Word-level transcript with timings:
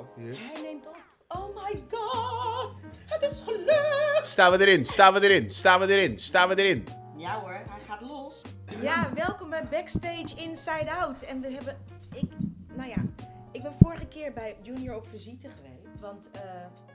al. 0.00 0.24
Hij 0.24 0.62
neemt 0.62 0.86
op. 0.86 0.96
Oh 1.28 1.54
my 1.54 1.82
god, 1.90 2.72
het 3.06 3.30
is 3.30 3.40
gelukt! 3.40 4.26
Staan 4.26 4.52
we 4.52 4.66
erin, 4.66 4.84
staan 4.84 5.12
we 5.12 5.20
erin, 5.28 5.50
staan 5.50 5.80
we 5.80 5.86
erin, 5.86 6.18
staan 6.18 6.48
we 6.48 6.54
erin. 6.54 6.86
Ja 7.16 7.40
hoor, 7.40 7.50
hij 7.50 7.80
gaat 7.86 8.00
los. 8.00 8.42
Ja, 8.80 9.12
welkom 9.14 9.50
bij 9.50 9.64
Backstage 9.70 10.34
Inside 10.36 10.92
Out. 10.92 11.22
En 11.22 11.40
we 11.40 11.50
hebben, 11.50 11.78
ik, 12.14 12.30
nou 12.74 12.88
ja, 12.88 13.04
ik 13.52 13.62
ben 13.62 13.74
vorige 13.80 14.06
keer 14.06 14.32
bij 14.32 14.56
Junior 14.62 14.96
op 14.96 15.06
visite 15.08 15.48
geweest. 15.48 16.00
Want, 16.00 16.30
eh, 16.30 16.40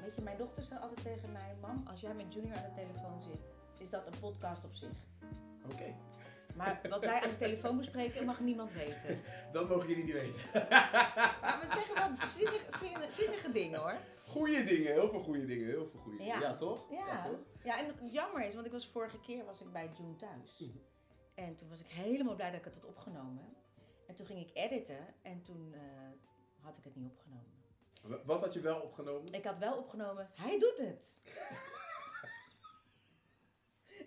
weet 0.01 0.15
je, 0.15 0.21
mijn 0.21 0.37
dochter 0.37 0.63
zei 0.63 0.79
altijd 0.79 1.03
tegen 1.03 1.31
mij, 1.31 1.55
mam, 1.61 1.85
als 1.91 2.01
jij 2.01 2.13
met 2.13 2.33
Junior 2.33 2.55
aan 2.55 2.63
de 2.75 2.81
telefoon 2.81 3.23
zit, 3.23 3.45
is 3.79 3.89
dat 3.89 4.07
een 4.07 4.19
podcast 4.19 4.63
op 4.63 4.73
zich. 4.75 4.97
Oké, 5.71 5.95
Maar 6.55 6.79
wat 6.89 6.99
wij 6.99 7.21
aan 7.21 7.29
de 7.29 7.35
telefoon 7.37 7.77
bespreken, 7.77 8.25
mag 8.25 8.39
niemand 8.39 8.73
weten. 8.73 9.21
dat 9.51 9.69
mogen 9.69 9.87
jullie 9.87 10.03
niet 10.03 10.13
weten. 10.13 10.41
Maar 11.41 11.57
we 11.61 11.67
zeggen 11.67 11.95
wel 11.95 12.27
zinnige, 12.27 12.77
zinnige, 12.77 13.13
zinnige 13.13 13.51
dingen 13.51 13.79
hoor. 13.79 13.97
Goeie 14.27 14.63
dingen, 14.63 14.91
heel 14.91 15.09
veel 15.09 15.19
goede 15.23 15.45
dingen, 15.45 15.67
heel 15.67 15.87
veel 15.91 15.99
goede 15.99 16.17
dingen. 16.17 16.33
Ja. 16.33 16.47
Ja, 16.47 16.55
toch? 16.55 16.91
Ja. 16.91 17.23
toch? 17.23 17.39
ja, 17.63 17.79
en 17.79 17.85
het 17.85 17.95
jammer 18.11 18.45
is, 18.47 18.53
want 18.53 18.65
ik 18.65 18.71
was 18.71 18.87
vorige 18.87 19.19
keer 19.19 19.45
was 19.45 19.61
ik 19.61 19.71
bij 19.71 19.89
June 19.97 20.15
thuis. 20.15 20.57
Mhm. 20.59 20.69
En 21.35 21.55
toen 21.55 21.69
was 21.69 21.79
ik 21.79 21.87
helemaal 21.87 22.35
blij 22.35 22.49
dat 22.51 22.59
ik 22.59 22.65
het 22.65 22.75
had 22.75 22.85
opgenomen. 22.85 23.55
En 24.07 24.15
toen 24.15 24.25
ging 24.25 24.39
ik 24.39 24.49
editen 24.53 25.13
en 25.21 25.41
toen 25.41 25.73
eh, 25.73 25.79
had 26.61 26.77
ik 26.77 26.83
het 26.83 26.95
niet 26.95 27.09
opgenomen. 27.11 27.53
Wa- 28.03 28.19
Wat 28.25 28.41
had 28.41 28.53
je 28.53 28.59
wel 28.59 28.79
opgenomen? 28.79 29.33
Ik 29.33 29.43
had 29.43 29.57
wel 29.59 29.77
opgenomen, 29.77 30.29
hij 30.33 30.59
doet 30.59 30.77
het. 30.77 31.19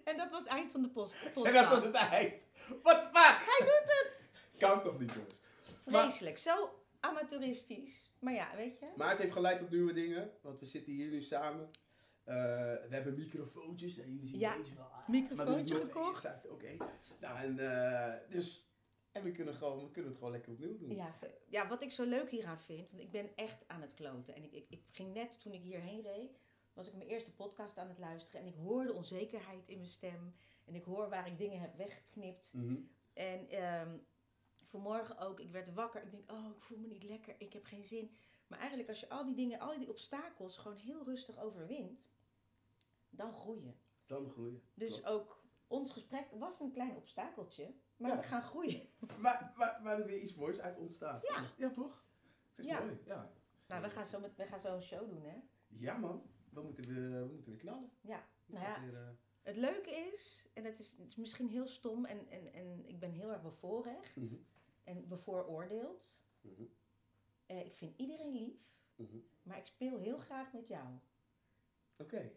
en 0.08 0.16
dat 0.16 0.30
was 0.30 0.42
het 0.42 0.52
eind 0.52 0.70
van 0.70 0.82
de 0.82 0.88
post 0.88 1.16
podcast. 1.22 1.46
En 1.46 1.62
dat 1.62 1.70
was 1.70 1.84
het 1.84 1.94
eind. 1.94 2.34
The 2.82 3.08
fuck? 3.12 3.38
Hij 3.46 3.58
doet 3.58 3.92
het! 4.02 4.30
Kan 4.58 4.82
toch 4.82 4.98
niet, 4.98 5.12
jongens? 5.12 5.40
Vreselijk, 5.86 6.38
zo 6.38 6.70
amateuristisch. 7.00 8.12
Maar 8.18 8.32
ja, 8.32 8.56
weet 8.56 8.78
je. 8.78 8.86
Maar 8.96 9.10
het 9.10 9.18
heeft 9.18 9.32
geleid 9.32 9.58
tot 9.58 9.70
nieuwe 9.70 9.92
dingen, 9.92 10.30
want 10.42 10.60
we 10.60 10.66
zitten 10.66 10.92
hier 10.92 11.10
nu 11.10 11.22
samen. 11.22 11.70
Eh, 12.24 12.34
we 12.34 12.88
hebben 12.88 13.14
microfoontjes. 13.14 13.98
en 13.98 14.12
jullie 14.12 14.28
zien 14.28 14.38
Ja, 14.38 14.56
deze 14.56 14.74
wel. 14.74 14.84
Ah, 14.84 15.08
microfoontje 15.08 15.62
is 15.62 15.70
nog 15.70 15.80
gekocht. 15.80 16.48
Oké. 16.50 16.76
Nou, 17.20 17.38
en 17.38 17.58
eh, 17.58 18.14
dus... 18.28 18.66
En 19.12 19.22
we 19.22 19.32
kunnen, 19.32 19.54
gewoon, 19.54 19.84
we 19.84 19.90
kunnen 19.90 20.10
het 20.10 20.18
gewoon 20.18 20.32
lekker 20.32 20.52
opnieuw 20.52 20.76
doen. 20.78 20.94
Ja, 20.94 21.14
ja, 21.48 21.68
wat 21.68 21.82
ik 21.82 21.90
zo 21.90 22.04
leuk 22.04 22.30
hieraan 22.30 22.60
vind, 22.60 22.90
want 22.90 23.02
ik 23.02 23.10
ben 23.10 23.30
echt 23.36 23.64
aan 23.66 23.80
het 23.80 23.94
kloten. 23.94 24.34
En 24.34 24.44
ik, 24.44 24.52
ik, 24.52 24.66
ik 24.68 24.82
ging 24.90 25.14
net, 25.14 25.40
toen 25.40 25.52
ik 25.52 25.62
hierheen 25.62 26.02
reed, 26.02 26.38
was 26.78 26.86
ik 26.88 26.94
mijn 26.94 27.08
eerste 27.08 27.34
podcast 27.34 27.78
aan 27.78 27.88
het 27.88 27.98
luisteren. 27.98 28.40
En 28.40 28.46
ik 28.46 28.54
hoor 28.54 28.84
de 28.86 28.92
onzekerheid 28.92 29.68
in 29.68 29.76
mijn 29.76 29.88
stem. 29.88 30.34
En 30.64 30.74
ik 30.74 30.84
hoor 30.84 31.08
waar 31.08 31.26
ik 31.26 31.38
dingen 31.38 31.60
heb 31.60 31.76
weggeknipt. 31.76 32.52
Mhm. 32.52 32.76
En 33.12 33.48
ehm, 33.48 33.96
vanmorgen 34.64 35.18
ook, 35.18 35.40
ik 35.40 35.50
werd 35.50 35.74
wakker. 35.74 36.02
Ik 36.02 36.10
denk, 36.10 36.30
oh, 36.30 36.56
ik 36.56 36.62
voel 36.62 36.78
me 36.78 36.86
niet 36.86 37.02
lekker, 37.02 37.34
ik 37.38 37.52
heb 37.52 37.64
geen 37.64 37.84
zin. 37.84 38.16
Maar 38.46 38.58
eigenlijk 38.58 38.88
als 38.88 39.00
je 39.00 39.08
al 39.08 39.24
die 39.24 39.34
dingen, 39.34 39.58
al 39.60 39.78
die 39.78 39.88
obstakels 39.88 40.56
gewoon 40.58 40.76
heel 40.76 41.04
rustig 41.04 41.38
overwint, 41.38 42.00
dan 43.10 43.32
groei 43.32 43.62
je. 43.64 43.72
Dan 44.06 44.30
groeien. 44.30 44.62
Dus 44.74 44.92
Klopt. 44.92 45.06
ook 45.08 45.42
ons 45.66 45.92
gesprek 45.92 46.30
was 46.30 46.60
een 46.60 46.72
klein 46.72 46.96
obstakeltje, 46.96 47.74
maar 47.96 48.10
Ja. 48.10 48.16
we 48.16 48.22
gaan 48.22 48.42
groeien. 48.42 48.88
Waar, 49.20 49.52
waar, 49.56 49.80
waar 49.82 49.98
er 50.00 50.06
weer 50.06 50.18
iets 50.20 50.34
moois 50.34 50.60
uit 50.60 50.78
ontstaat. 50.78 51.22
Ja. 51.28 51.44
Ja, 51.56 51.70
toch? 51.70 52.04
Dat 52.54 52.64
is 52.64 52.70
Ja. 52.70 52.80
mooi, 52.80 52.98
ja. 53.04 53.32
Nou, 53.66 53.82
we 53.82 53.90
gaan 53.90 54.04
zo, 54.04 54.20
met, 54.20 54.36
we 54.36 54.44
gaan 54.46 54.60
zo 54.60 54.74
een 54.74 54.82
show 54.82 55.08
doen, 55.10 55.22
hè? 55.24 55.36
Ja, 55.68 55.96
man. 55.96 56.22
We 56.50 56.60
moeten 56.62 56.84
weer, 56.94 57.10
we 57.26 57.32
moeten 57.32 57.50
weer 57.52 57.60
knallen. 57.60 57.90
Ja. 58.00 58.26
Nou 58.46 58.64
ja, 58.64 58.80
weer, 58.84 58.94
eh, 58.96 59.08
Het 59.42 59.56
leuke 59.56 59.90
is, 59.90 60.48
en 60.54 60.64
het 60.64 60.78
is, 60.78 60.90
het 60.98 61.06
is 61.08 61.16
misschien 61.16 61.48
heel 61.48 61.66
stom 61.68 62.04
en, 62.04 62.28
en, 62.30 62.52
en 62.52 62.84
ik 62.86 62.98
ben 62.98 63.12
heel 63.12 63.32
erg 63.32 63.42
bevoorrecht 63.42 64.16
mhm, 64.16 64.34
en 64.84 65.08
bevooroordeeld. 65.08 66.20
mhm, 66.40 66.62
Eh, 67.46 67.64
ik 67.66 67.74
vind 67.76 67.96
iedereen 67.96 68.32
lief, 68.32 68.60
mhm. 68.96 69.16
maar 69.42 69.58
ik 69.58 69.66
speel 69.66 69.98
heel 69.98 70.18
graag 70.18 70.52
met 70.52 70.68
jou. 70.68 70.86
Oké. 71.96 72.30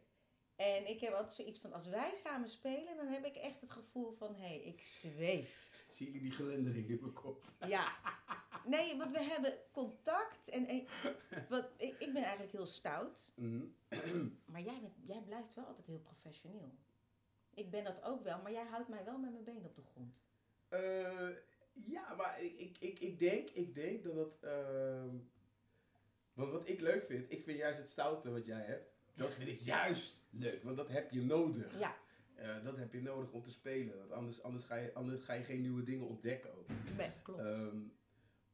En 0.56 0.90
ik 0.90 1.00
heb 1.00 1.14
altijd 1.14 1.34
zoiets 1.34 1.60
van, 1.60 1.74
als 1.74 1.88
wij 1.88 2.16
samen 2.16 2.50
spelen, 2.50 2.96
dan 2.96 3.08
heb 3.08 3.26
ik 3.26 3.36
echt 3.36 3.62
het 3.62 3.72
gevoel 3.72 4.12
van, 4.12 4.36
hé, 4.36 4.42
hey, 4.48 4.62
ik 4.62 4.84
zweef. 4.84 5.84
Zie 5.90 6.06
jullie 6.06 6.22
die 6.22 6.32
glendering 6.32 6.90
in 6.90 6.98
mijn 7.02 7.14
kop? 7.14 7.46
Ja. 7.68 7.92
Nee, 8.66 8.98
want 8.98 9.12
we 9.12 9.24
hebben 9.24 9.54
contact 9.72 10.50
en, 10.50 10.68
en 10.68 10.86
wat, 11.50 11.70
ik, 11.78 11.96
ik 12.00 12.14
ben 12.14 12.24
eigenlijk 12.24 12.52
heel 12.52 12.66
stout, 12.66 13.32
Mhm. 13.36 13.64
maar 14.52 14.62
jij, 14.62 14.80
bent, 14.82 14.94
jij 15.06 15.22
blijft 15.26 15.56
wel 15.56 15.66
altijd 15.66 15.88
heel 15.88 16.00
professioneel. 16.00 16.72
Ik 17.54 17.70
ben 17.72 17.84
dat 17.84 18.04
ook 18.04 18.24
wel, 18.24 18.42
maar 18.42 18.52
jij 18.52 18.66
houdt 18.66 18.90
mij 18.90 19.04
wel 19.06 19.18
met 19.18 19.32
mijn 19.32 19.44
been 19.44 19.66
op 19.66 19.76
de 19.76 19.82
grond. 19.92 20.22
Eh, 20.68 21.30
ja, 21.74 22.14
maar 22.16 22.42
ik, 22.44 22.78
ik, 22.80 23.00
ik, 23.00 23.20
denk, 23.20 23.50
ik 23.50 23.74
denk 23.76 24.04
dat 24.04 24.38
ehm, 24.42 25.16
want 26.34 26.52
wat 26.52 26.68
ik 26.68 26.80
leuk 26.80 27.06
vind, 27.06 27.32
ik 27.32 27.44
vind 27.44 27.58
juist 27.58 27.78
het 27.80 27.90
stoute 27.90 28.32
wat 28.32 28.46
jij 28.46 28.62
hebt. 28.62 28.90
Dat 29.16 29.34
vind 29.34 29.50
ik 29.50 29.60
juist 29.60 30.24
leuk, 30.30 30.64
want 30.64 30.78
dat 30.78 30.88
heb 30.90 31.12
je 31.12 31.22
nodig. 31.22 31.80
Ja, 31.80 31.96
Eh, 32.36 32.64
dat 32.64 32.78
heb 32.78 32.94
je 32.94 33.02
nodig 33.02 33.32
om 33.32 33.44
te 33.44 33.50
spelen. 33.52 33.98
Want 33.98 34.12
anders, 34.12 34.42
anders, 34.44 34.64
ga 34.66 34.76
je, 34.76 34.94
anders 34.94 35.24
ga 35.24 35.34
je 35.34 35.44
geen 35.44 35.62
nieuwe 35.62 35.84
dingen 35.84 36.08
ontdekken 36.08 36.54
ook. 36.58 36.68
nee, 36.98 37.12
klopt. 37.24 37.40
Ehm, 37.40 37.78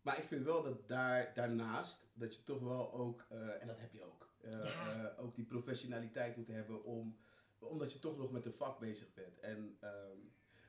maar 0.08 0.18
ik 0.18 0.28
vind 0.28 0.46
wel 0.46 0.64
dat 0.64 0.88
daar, 0.88 1.34
daarnaast, 1.34 2.08
dat 2.14 2.36
je 2.36 2.44
toch 2.44 2.60
wel 2.60 2.94
ook, 2.94 3.26
eh, 3.30 3.62
en 3.62 3.68
dat 3.68 3.80
heb 3.80 3.94
je 3.94 4.04
ook, 4.04 4.30
eh, 4.42 4.52
Ja. 4.52 5.14
eh, 5.14 5.24
ook 5.24 5.36
die 5.36 5.46
professionaliteit 5.46 6.36
moet 6.38 6.48
hebben 6.48 6.84
om, 6.84 7.18
omdat 7.60 7.94
je 7.94 8.00
toch 8.00 8.18
nog 8.18 8.32
met 8.32 8.46
een 8.46 8.54
vak 8.54 8.80
bezig 8.80 9.14
bent. 9.14 9.40
En, 9.40 9.78
ehm, 9.80 10.18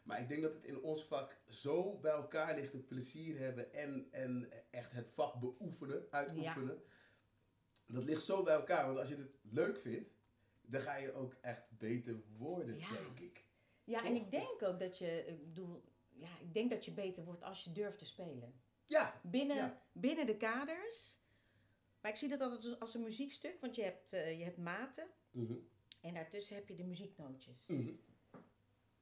maar 0.03 0.21
ik 0.21 0.29
denk 0.29 0.43
dat 0.43 0.53
het 0.55 0.65
in 0.65 0.81
ons 0.83 1.05
vak 1.05 1.37
zo 1.49 1.99
bij 1.99 2.13
elkaar 2.13 2.55
ligt, 2.55 2.73
het 2.73 2.87
plezier 2.89 3.39
hebben 3.39 3.73
en, 3.73 4.09
en 4.11 4.51
echt 4.71 4.93
het 4.93 5.11
vak 5.11 5.35
beoefenen, 5.41 6.07
uitoefenen. 6.11 6.83
Dat 7.87 8.05
ligt 8.05 8.23
zo 8.23 8.43
bij 8.43 8.55
elkaar, 8.55 8.87
want 8.87 8.99
als 8.99 9.09
je 9.09 9.17
het 9.17 9.37
leuk 9.43 9.79
vindt, 9.79 10.11
dan 10.63 10.81
ga 10.81 10.97
je 10.97 11.13
ook 11.13 11.35
echt 11.41 11.79
beter 11.79 12.23
worden, 12.37 12.79
Ja. 12.79 12.89
denk 12.93 13.21
ik. 13.21 13.45
Ja, 13.85 14.05
en 14.05 14.15
ik 14.15 14.31
denk 14.31 14.63
ook 14.63 14.79
dat 14.81 14.99
je, 14.99 15.25
ik 15.27 15.45
bedoel, 15.47 15.85
ja, 16.09 16.29
ik 16.41 16.55
denk 16.55 16.71
dat 16.71 16.85
je 16.85 16.91
beter 16.93 17.25
wordt 17.25 17.43
als 17.43 17.65
je 17.65 17.73
durft 17.73 17.99
te 17.99 18.07
spelen. 18.07 18.55
Ja, 18.89 19.21
Binnen, 19.23 19.57
Ja. 19.57 19.83
binnen 19.93 20.27
de 20.27 20.37
kaders. 20.37 21.17
Maar 22.01 22.11
ik 22.11 22.17
zie 22.17 22.29
dat 22.29 22.41
altijd 22.41 22.81
als- 22.81 22.95
een 22.95 23.03
muziekstuk, 23.03 23.61
want 23.61 23.75
je 23.75 23.83
hebt, 23.83 24.13
eh, 24.13 24.39
je 24.39 24.45
hebt 24.45 24.57
maten 24.59 25.07
Mhm. 25.31 25.55
en 26.01 26.15
daartussen 26.15 26.55
heb 26.57 26.69
je 26.69 26.75
de 26.75 26.85
muzieknootjes. 26.85 27.67
Mhm. 27.67 27.93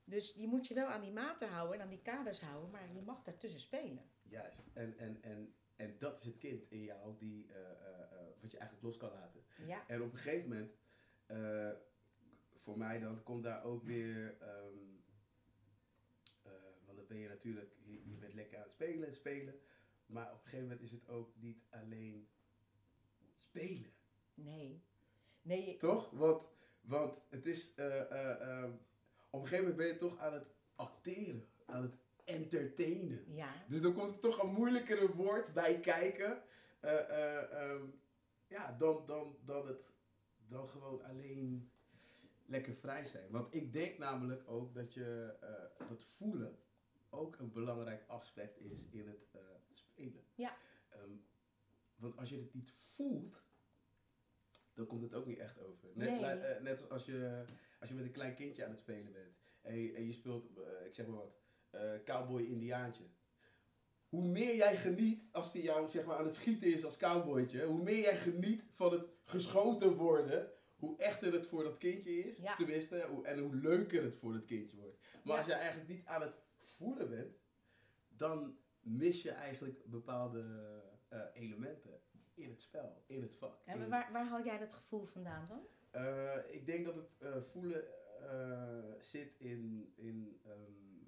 Dus 0.04 0.34
die 0.34 0.46
moet 0.48 0.66
je 0.66 0.74
wel 0.74 0.86
aan 0.86 1.00
die 1.00 1.12
maten 1.12 1.48
houden 1.48 1.76
en 1.76 1.82
aan 1.82 1.88
die 1.90 2.02
kaders 2.02 2.40
houden, 2.40 2.70
maar 2.70 2.92
je 2.94 3.02
mag 3.02 3.22
daartussen 3.22 3.60
spelen. 3.60 4.10
Juist. 4.22 4.62
En, 4.72 4.98
en, 4.98 5.22
en, 5.22 5.54
en 5.76 5.98
dat 5.98 6.18
is 6.18 6.24
het 6.24 6.36
kind 6.38 6.70
in 6.70 6.82
jou 6.82 7.16
die, 7.18 7.46
eh, 7.52 7.70
eh, 7.70 8.26
wat 8.40 8.50
je 8.50 8.58
eigenlijk 8.58 8.82
los 8.86 8.96
kan 8.96 9.10
laten. 9.12 9.44
Ja, 9.66 9.88
En 9.88 10.02
op 10.02 10.12
een 10.12 10.18
gegeven 10.18 10.48
moment, 10.48 10.76
voor 12.56 12.78
mij 12.78 12.98
dan, 12.98 13.22
komt 13.22 13.42
daar 13.42 13.64
ook 13.64 13.82
weer, 13.84 14.36
ehm, 14.40 14.78
eh, 16.42 16.52
want 16.84 16.96
dan 16.98 17.06
ben 17.06 17.18
je 17.18 17.28
natuurlijk, 17.28 17.70
je, 17.84 18.08
je 18.08 18.16
bent 18.16 18.34
lekker 18.34 18.56
aan 18.56 18.62
het 18.62 18.72
spelen, 18.72 19.14
spelen. 19.14 19.60
Maar 20.06 20.26
op 20.32 20.38
een 20.38 20.42
gegeven 20.44 20.62
moment 20.64 20.82
is 20.82 20.92
het 20.92 21.08
ook 21.08 21.30
niet 21.36 21.64
alleen 21.70 22.28
spelen. 23.36 23.92
nee. 24.34 24.84
Nee, 25.42 25.76
Toch? 25.76 26.10
Want, 26.10 26.42
want 26.80 27.18
het 27.28 27.46
is, 27.46 27.74
ehm, 27.74 28.70
op 29.30 29.40
een 29.42 29.48
gegeven 29.48 29.58
moment 29.58 29.76
ben 29.76 29.86
je 29.86 29.96
toch 29.98 30.18
aan 30.18 30.32
het 30.32 30.46
acteren, 30.74 31.46
aan 31.66 31.82
het 31.82 31.94
entertainen. 32.24 33.24
ja. 33.34 33.64
Dus 33.68 33.80
dan 33.80 33.94
komt 33.94 34.14
er 34.14 34.20
toch 34.20 34.42
een 34.42 34.52
moeilijkere 34.52 35.14
woord 35.14 35.52
bij 35.52 35.80
kijken. 35.80 36.42
eh, 36.80 36.98
eh, 37.10 37.52
ehm, 37.70 37.84
ja, 38.46 38.76
dan, 38.78 39.06
dan, 39.06 39.36
dan, 39.44 39.66
het, 39.66 39.90
dan 40.48 40.68
gewoon 40.68 41.02
alleen 41.04 41.70
lekker 42.46 42.74
vrij 42.74 43.06
zijn. 43.06 43.30
Want 43.30 43.54
ik 43.54 43.72
denk 43.72 43.98
namelijk 43.98 44.48
ook 44.48 44.74
dat 44.74 44.94
je 44.94 45.34
dat 45.88 46.04
voelen 46.04 46.58
ook 47.10 47.36
een 47.38 47.52
belangrijk 47.52 48.04
aspect 48.08 48.60
is 48.60 48.88
in 48.90 49.08
het 49.08 49.34
Ja. 50.34 50.56
Ehm, 50.88 51.10
want 51.96 52.16
als 52.16 52.28
je 52.28 52.36
het 52.36 52.54
niet 52.54 52.72
voelt, 52.78 53.42
dan 54.74 54.86
komt 54.86 55.02
het 55.02 55.14
ook 55.14 55.26
niet 55.26 55.38
echt 55.38 55.58
over. 55.60 55.88
Net, 55.94 56.10
Nee. 56.10 56.20
la- 56.20 56.36
eh, 56.36 56.62
net 56.62 56.90
als 56.90 57.04
je, 57.04 57.44
als 57.80 57.88
je 57.88 57.94
met 57.94 58.04
een 58.04 58.12
klein 58.12 58.34
kindje 58.34 58.64
aan 58.64 58.70
het 58.70 58.78
spelen 58.80 59.12
bent. 59.12 59.36
En 59.60 59.76
je, 59.78 59.92
en 59.92 60.06
je 60.06 60.12
speelt, 60.12 60.56
eh, 60.56 60.86
ik 60.86 60.94
zeg 60.94 61.06
maar 61.06 61.16
wat, 61.16 61.36
eh, 61.70 61.92
cowboy 62.04 62.42
indiaantje. 62.42 63.04
Hoe 64.08 64.24
meer 64.24 64.54
jij 64.56 64.76
geniet 64.76 65.28
als 65.32 65.52
die 65.52 65.62
jou 65.62 65.88
zeg 65.88 66.04
maar, 66.04 66.16
aan 66.16 66.24
het 66.26 66.34
schieten 66.34 66.72
is 66.72 66.84
als 66.84 66.96
cowboytje, 66.96 67.64
hoe 67.64 67.82
meer 67.82 68.00
jij 68.00 68.16
geniet 68.18 68.62
van 68.72 68.92
het 68.92 69.06
geschoten 69.24 69.94
worden, 69.94 70.50
hoe 70.76 70.98
echter 70.98 71.32
het 71.32 71.46
voor 71.46 71.62
dat 71.62 71.78
kindje 71.78 72.10
is. 72.24 72.36
Ja. 72.38 72.56
Tenminste, 72.56 73.06
hoe, 73.10 73.26
en 73.26 73.38
hoe 73.38 73.54
leuker 73.56 74.02
het 74.02 74.14
voor 74.16 74.32
dat 74.32 74.44
kindje 74.44 74.76
wordt. 74.76 74.98
Maar 75.24 75.34
Ja. 75.34 75.38
als 75.38 75.46
jij 75.46 75.58
eigenlijk 75.58 75.88
niet 75.88 76.06
aan 76.06 76.22
het 76.22 76.34
voelen 76.58 77.08
bent, 77.08 77.36
dan 78.08 78.58
mis 78.86 79.22
je 79.22 79.30
eigenlijk 79.30 79.90
bepaalde 79.90 80.42
eh, 81.08 81.20
elementen 81.32 82.00
in 82.34 82.48
het 82.48 82.60
spel, 82.60 83.04
in 83.06 83.22
het 83.22 83.34
vak. 83.36 83.62
En 83.64 83.88
waar, 83.88 84.12
waar 84.12 84.26
haal 84.26 84.44
jij 84.44 84.58
dat 84.58 84.72
gevoel 84.74 85.04
vandaan 85.04 85.46
dan? 85.46 85.66
eh, 85.90 86.38
ik 86.54 86.66
denk 86.66 86.84
dat 86.84 86.94
het 86.94 87.16
eh, 87.18 87.42
voelen 87.42 87.84
zit 89.00 89.34
in, 89.38 89.92
in 89.96 90.40
ehm, 90.44 91.04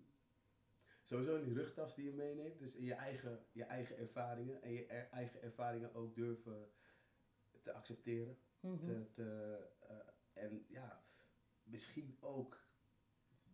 sowieso 1.03 1.37
in 1.37 1.45
die 1.45 1.55
rugtas 1.55 1.95
die 1.95 2.05
je 2.05 2.13
meeneemt. 2.13 2.59
Dus 2.59 2.75
in 2.75 2.85
je 2.85 2.95
eigen, 2.95 3.47
je 3.53 3.65
eigen 3.65 3.97
ervaringen. 3.99 4.63
En 4.63 4.73
je 4.73 4.87
er- 4.87 5.09
eigen 5.11 5.43
ervaringen 5.43 5.95
ook 5.95 6.15
durven 6.15 6.71
te 7.63 7.73
accepteren. 7.73 8.39
Mhm. 8.61 8.85
te, 8.87 9.11
te, 9.13 9.59
en 10.33 10.65
ja, 10.69 11.05
misschien 11.63 12.17
ook 12.21 12.67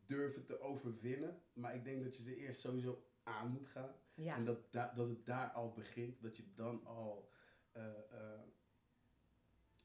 durven 0.07 0.45
te 0.45 0.59
overwinnen. 0.61 1.43
Maar 1.53 1.75
ik 1.75 1.85
denk 1.85 2.03
dat 2.03 2.17
je 2.17 2.23
ze 2.23 2.37
eerst 2.37 2.61
sowieso 2.61 3.07
aan 3.25 3.51
moet 3.51 3.67
gaan. 3.67 3.95
Ja. 4.15 4.35
En 4.37 4.45
dat, 4.45 4.73
da- 4.73 4.93
dat 4.97 5.09
het 5.09 5.27
daar 5.27 5.49
al 5.51 5.73
begint. 5.73 6.23
Dat 6.23 6.37
je 6.37 6.45
dan 6.55 6.87
al 6.87 7.29
eh, 7.73 7.85
eh, 7.87 8.41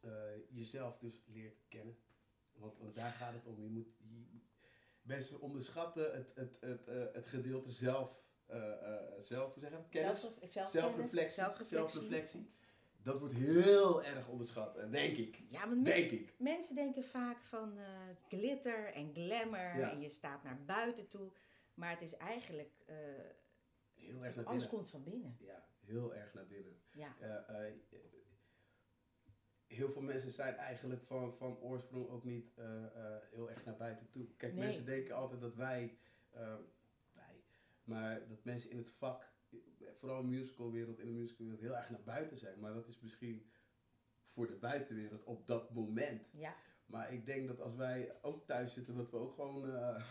eh, 0.01 0.11
jezelf 0.49 0.97
dus 0.97 1.21
leert 1.27 1.57
kennen. 1.67 1.97
Want, 2.51 2.77
want 2.77 2.95
daar 2.95 3.11
gaat 3.11 3.33
het 3.33 3.45
om. 3.45 3.61
Je 3.61 3.69
moet, 3.69 3.87
je- 3.97 4.39
mensen 5.01 5.39
onderschatten 5.41 6.13
het, 6.15 6.31
het, 6.35 6.57
het, 6.59 6.87
eh, 6.87 7.03
het 7.13 7.27
gedeelte 7.27 7.71
zelf. 7.71 8.21
zelf, 9.19 9.53
hoe 9.53 9.61
zeg 9.61 9.69
je 9.69 9.75
dat? 9.77 9.89
Kennis? 9.89 10.19
Zelf, 10.41 10.69
Zelfreflectie. 10.69 11.33
zelfreflectie. 11.33 11.67
Zelfreflectie. 11.89 12.49
Dat 13.01 13.19
wordt 13.19 13.33
heel 13.33 14.03
erg 14.03 14.27
onderschat, 14.27 14.91
denk 14.91 15.17
ik. 15.17 15.41
Ja, 15.47 15.65
men- 15.65 15.83
Denk 15.83 16.11
ik. 16.11 16.33
mensen 16.37 16.75
denken 16.75 17.03
vaak 17.03 17.41
van 17.43 17.77
glitter 18.27 18.93
en 18.93 19.13
glamour 19.13 19.77
Ja. 19.77 19.91
en 19.91 20.01
je 20.01 20.09
staat 20.09 20.43
naar 20.43 20.63
buiten 20.65 21.07
toe. 21.07 21.31
Maar 21.79 21.89
het 21.89 22.01
is 22.01 22.13
eigenlijk, 22.17 22.71
eh, 22.85 22.95
Heel 23.93 24.25
erg 24.25 24.35
naar 24.35 24.45
alles 24.45 24.61
binnen. 24.63 24.69
komt 24.69 24.89
van 24.89 25.03
binnen. 25.03 25.35
Ja, 25.39 25.67
heel 25.79 26.15
erg 26.15 26.33
naar 26.33 26.47
binnen. 26.47 26.79
Ja, 26.91 27.15
Eh, 27.19 27.67
eh, 27.67 27.73
heel 29.67 29.91
veel 29.91 30.01
mensen 30.01 30.31
zijn 30.31 30.55
eigenlijk 30.55 31.03
van, 31.03 31.33
van 31.33 31.57
oorsprong 31.57 32.09
ook 32.09 32.23
niet 32.23 32.55
heel 33.31 33.49
erg 33.49 33.65
naar 33.65 33.77
buiten 33.77 34.09
toe. 34.09 34.27
Kijk, 34.37 34.53
Nee. 34.53 34.61
mensen 34.65 34.85
denken 34.85 35.15
altijd 35.15 35.41
dat 35.41 35.55
wij, 35.55 35.97
wij, 37.11 37.43
maar 37.83 38.27
dat 38.27 38.43
mensen 38.43 38.69
in 38.69 38.77
het 38.77 38.89
vak, 38.89 39.31
vooral 39.91 40.19
in 40.21 40.29
de 40.29 40.35
musicalwereld, 40.37 40.99
in 40.99 41.05
de 41.05 41.11
musicalwereld, 41.13 41.61
heel 41.61 41.75
erg 41.77 41.89
naar 41.89 42.03
buiten 42.03 42.37
zijn. 42.37 42.59
Maar 42.59 42.73
dat 42.73 42.87
is 42.87 42.99
misschien 42.99 43.51
voor 44.23 44.47
de 44.47 44.55
buitenwereld 44.55 45.23
op 45.23 45.45
dat 45.47 45.73
moment. 45.73 46.31
ja. 46.33 46.55
Maar 46.99 47.13
ik 47.13 47.25
denk 47.25 47.47
dat 47.47 47.61
als 47.61 47.75
wij 47.75 48.15
ook 48.21 48.45
thuis 48.45 48.73
zitten, 48.73 48.95
dat 48.95 49.09
we 49.11 49.17
ook 49.17 49.33
gewoon, 49.33 49.75
eh, 49.75 50.05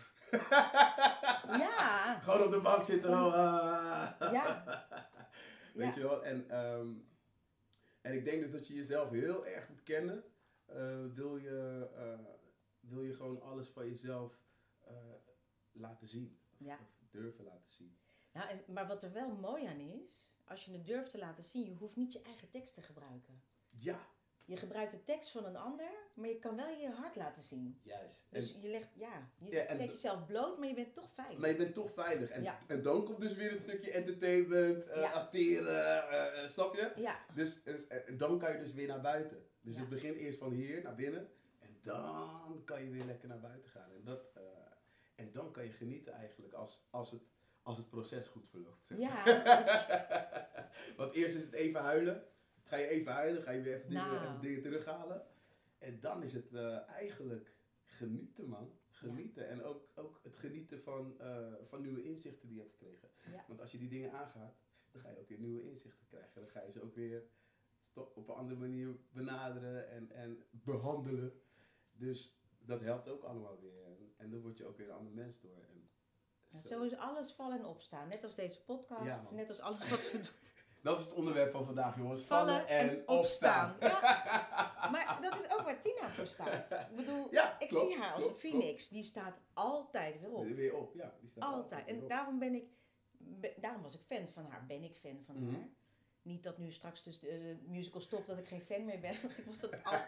Ja, 1.59 2.19
gewoon 2.25 2.43
op 2.43 2.51
de 2.51 2.61
bank 2.61 2.85
zitten. 2.85 3.11
Oh, 3.11 3.33
ah. 3.35 4.33
ja. 4.33 4.65
Weet 5.75 5.95
Ja. 5.95 6.01
je 6.01 6.09
wel? 6.09 6.25
En, 6.25 6.51
ehm, 6.51 6.89
en 8.01 8.13
ik 8.15 8.25
denk 8.25 8.43
dus 8.43 8.51
dat 8.53 8.67
je 8.67 8.75
jezelf 8.75 9.11
heel 9.11 9.47
erg 9.47 9.69
moet 9.69 9.83
kennen. 9.83 10.25
Eh, 10.67 11.07
wil, 11.15 11.37
je, 11.37 11.89
eh, 11.97 12.27
wil 12.81 13.03
je 13.03 13.15
gewoon 13.15 13.43
alles 13.43 13.69
van 13.69 13.87
jezelf 13.87 14.39
eh, 14.87 14.95
laten 15.73 16.07
zien. 16.07 16.39
Of, 16.53 16.59
Ja. 16.67 16.75
of 17.01 17.09
durven 17.11 17.45
laten 17.45 17.71
zien. 17.71 17.99
Nou, 18.33 18.49
en, 18.49 18.63
maar 18.73 18.87
wat 18.87 19.03
er 19.03 19.13
wel 19.13 19.31
mooi 19.37 19.67
aan 19.67 19.81
is, 19.81 20.33
als 20.45 20.65
je 20.65 20.73
het 20.73 20.87
durft 20.87 21.11
te 21.11 21.19
laten 21.19 21.45
zien, 21.45 21.67
je 21.69 21.75
hoeft 21.75 21.97
niet 21.97 22.13
je 22.13 22.23
eigen 22.23 22.49
tekst 22.51 22.75
te 22.75 22.83
gebruiken. 22.83 23.43
Ja, 23.69 24.07
Je 24.49 24.57
gebruikt 24.57 24.93
de 24.93 25.05
tekst 25.05 25.31
van 25.31 25.45
een 25.45 25.57
ander, 25.57 25.91
maar 26.15 26.29
je 26.29 26.39
kan 26.39 26.57
wel 26.57 26.69
je 26.69 26.91
hart 26.91 27.17
laten 27.17 27.43
zien. 27.43 27.81
juist. 27.83 28.27
Dus 28.31 28.55
En, 28.55 28.61
je 28.61 28.69
legt, 28.69 28.89
ja, 28.95 29.29
je 29.39 29.51
Ja, 29.51 29.63
en 29.63 29.77
zet 29.77 29.87
jezelf 29.91 30.27
bloot, 30.27 30.59
maar 30.59 30.69
je 30.69 30.75
bent 30.75 30.95
toch 30.95 31.11
veilig. 31.15 31.39
maar 31.39 31.49
je 31.49 31.57
bent 31.57 31.75
toch 31.75 31.91
veilig. 31.91 32.31
En, 32.31 32.43
Ja. 32.43 32.59
en 32.67 32.83
dan 32.83 33.05
komt 33.05 33.21
dus 33.21 33.35
weer 33.35 33.51
het 33.51 33.63
stukje 33.63 33.91
entertainment, 33.91 34.87
eh, 34.87 35.01
Ja. 35.01 35.11
acteren, 35.11 35.85
eh, 36.11 36.43
eh, 36.43 36.49
snap 36.49 36.75
je? 36.75 36.93
Ja, 36.97 37.19
Dus, 37.35 37.63
dus, 37.63 37.87
eh, 37.87 38.19
dan 38.19 38.39
kan 38.39 38.53
je 38.53 38.59
dus 38.59 38.73
weer 38.73 38.87
naar 38.89 39.01
buiten. 39.01 39.47
Dus 39.61 39.77
het 39.77 39.89
begint 39.89 40.17
eerst 40.17 40.39
van 40.39 40.53
hier 40.53 40.83
naar 40.83 40.95
binnen. 40.95 41.31
En 41.59 41.79
dan 41.83 42.63
kan 42.65 42.85
je 42.85 42.91
weer 42.91 43.05
lekker 43.05 43.29
naar 43.29 43.41
buiten 43.41 43.71
gaan. 43.71 43.91
En, 43.93 44.05
dat, 44.05 44.21
en 45.15 45.33
dan 45.33 45.51
kan 45.53 45.65
je 45.65 45.73
genieten 45.73 46.13
eigenlijk 46.13 46.53
als, 46.55 46.87
als, 46.91 47.11
het, 47.11 47.23
als 47.63 47.77
het 47.77 47.89
proces 47.89 48.27
goed 48.27 48.49
verloopt. 48.49 48.89
ja. 48.97 49.25
dus- 49.25 49.77
Want 50.97 51.13
eerst 51.13 51.37
is 51.37 51.43
het 51.45 51.53
even 51.55 51.81
huilen. 51.81 52.23
Ga 52.69 52.77
je 52.77 52.87
even 52.87 53.13
huilen, 53.13 53.43
ga 53.43 53.51
je 53.51 53.63
weer 53.63 53.75
even 53.77 53.89
dingen, 53.89 54.05
Nou. 54.07 54.27
even 54.27 54.41
dingen 54.41 54.63
terughalen. 54.63 55.27
En 55.79 56.01
dan 56.01 56.23
is 56.23 56.33
het 56.33 56.53
eh, 56.55 56.89
eigenlijk 56.89 57.53
genieten, 57.85 58.49
man. 58.49 58.73
Genieten. 58.89 59.49
En 59.49 59.63
ook, 59.63 59.89
ook 59.95 60.21
het 60.23 60.37
genieten 60.37 60.83
van, 60.83 61.21
eh, 61.21 61.53
van 61.69 61.81
nieuwe 61.81 62.03
inzichten 62.05 62.49
die 62.49 62.57
je 62.57 62.63
hebt 62.63 62.75
gekregen. 62.77 63.09
Ja. 63.33 63.45
Want 63.49 63.61
als 63.61 63.73
je 63.73 63.79
die 63.79 63.89
dingen 63.89 64.13
aangaat, 64.13 64.57
dan 64.91 65.01
ga 65.01 65.11
je 65.11 65.19
ook 65.19 65.29
weer 65.29 65.39
nieuwe 65.39 65.63
inzichten 65.63 66.07
krijgen. 66.07 66.41
Dan 66.41 66.51
ga 66.51 66.63
je 66.63 66.73
ze 66.73 66.83
ook 66.83 66.95
weer 66.95 67.23
op 67.93 68.29
een 68.29 68.35
andere 68.35 68.61
manier 68.61 68.97
benaderen 69.11 69.91
en, 69.91 70.11
en 70.11 70.45
behandelen. 70.51 71.41
Dus 71.93 72.39
dat 72.59 72.81
helpt 72.81 73.09
ook 73.09 73.23
allemaal 73.23 73.61
weer. 73.61 73.85
En, 73.85 74.15
en 74.17 74.31
dan 74.31 74.41
word 74.41 74.57
je 74.57 74.65
ook 74.67 74.77
weer 74.77 74.89
een 74.89 74.95
ander 74.95 75.13
mens 75.13 75.41
door. 75.41 75.63
En 75.71 75.91
Ja, 76.49 76.63
zo. 76.63 76.83
Is 76.83 76.95
alles 76.97 77.33
vallen 77.33 77.59
en 77.59 77.65
opstaan. 77.65 78.09
Net 78.09 78.23
als 78.23 78.35
deze 78.35 78.65
podcast, 78.65 79.31
net 79.31 79.49
als 79.49 79.61
alles 79.61 79.91
wat 79.91 80.11
we 80.13 80.19
doen. 80.23 80.33
Dat 80.83 80.99
is 80.99 81.05
het 81.05 81.15
onderwerp 81.15 81.53
van 81.53 81.65
vandaag, 81.65 81.97
jongens. 81.97 82.23
Vallen 82.23 82.67
en 82.69 83.09
opstaan. 83.09 83.77
Ja. 83.81 84.01
Maar 84.93 85.19
dat 85.23 85.39
is 85.45 85.51
ook 85.51 85.63
waar 85.63 85.81
Tina 85.81 86.11
voor 86.11 86.27
staat. 86.27 86.71
Ik 86.71 86.97
bedoel, 86.97 87.29
Ja, 87.31 87.61
ik 87.61 87.69
klopt, 87.69 87.87
zie 87.87 87.99
haar 87.99 88.13
als 88.15 88.23
klopt, 88.25 88.43
een 88.45 88.51
phoenix. 88.51 88.89
Die 88.89 89.03
staat 89.03 89.39
altijd 89.53 90.21
weer 90.21 90.31
op. 90.31 90.47
Weer 90.47 90.75
op, 90.75 90.95
ja. 90.95 91.15
Die 91.21 91.31
staat 91.31 91.45
Altijd. 91.45 91.87
En 91.87 92.07
daarom 92.09 92.39
ben 92.39 92.55
ik, 92.55 92.65
daarom 93.57 93.83
was 93.83 93.95
ik 93.95 94.01
fan 94.07 94.29
van 94.29 94.47
haar. 94.47 94.67
Ben 94.67 94.83
ik 94.83 94.97
fan 94.97 95.23
van 95.27 95.43
Mhm. 95.45 95.55
haar. 95.55 95.69
Niet 96.23 96.43
dat 96.43 96.59
nu 96.59 96.73
straks 96.73 97.03
dus 97.03 97.19
de, 97.19 97.27
de 97.27 97.57
musical 97.67 98.01
stopt 98.01 98.27
dat 98.27 98.39
ik 98.39 98.47
geen 98.47 98.61
fan 98.61 98.85
meer 98.85 99.01
ben. 99.01 99.21
Want 99.23 99.39
ik 99.39 99.45
was 99.45 99.61
dat 99.61 99.85
al 99.85 99.99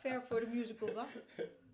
ver 0.00 0.22
voor 0.22 0.40
de 0.40 0.46
musical 0.46 0.92
was. 0.92 1.10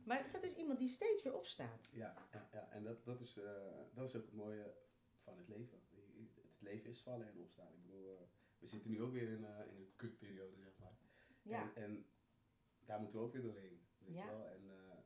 Maar 0.05 0.27
dat 0.33 0.43
is 0.43 0.57
iemand 0.57 0.79
die 0.79 0.89
steeds 0.89 1.23
weer 1.23 1.35
opstaat. 1.35 1.89
Ja, 1.93 2.15
ja, 2.33 2.49
ja. 2.53 2.69
en 2.71 2.83
dat, 2.85 3.05
dat, 3.05 3.21
is, 3.21 3.37
eh, 3.39 3.51
dat 3.95 4.09
is 4.09 4.17
ook 4.17 4.25
het 4.25 4.35
mooie 4.35 4.75
van 5.25 5.37
het 5.37 5.49
leven. 5.49 5.81
Het 6.63 6.71
leven 6.71 6.91
is 6.91 7.01
vallen 7.03 7.27
en 7.29 7.39
opstaan. 7.39 7.73
Ik 7.73 7.83
bedoel, 7.83 8.13
eh, 8.13 8.23
we 8.59 8.67
zitten 8.67 8.91
nu 8.91 9.03
ook 9.03 9.13
weer 9.13 9.29
in, 9.29 9.45
eh, 9.45 9.67
in 9.69 9.77
een 9.77 9.93
kutperiode, 9.97 10.57
zeg 10.61 10.79
maar. 10.79 10.97
Ja, 11.43 11.63
En, 11.75 11.83
en 11.83 12.07
daar 12.85 13.01
moeten 13.01 13.19
we 13.19 13.25
ook 13.25 13.33
weer 13.33 13.43
doorheen. 13.43 13.81
Weet 13.99 14.15
Ja. 14.15 14.27
wel? 14.27 14.47
En 14.47 14.71
eh, 14.71 14.99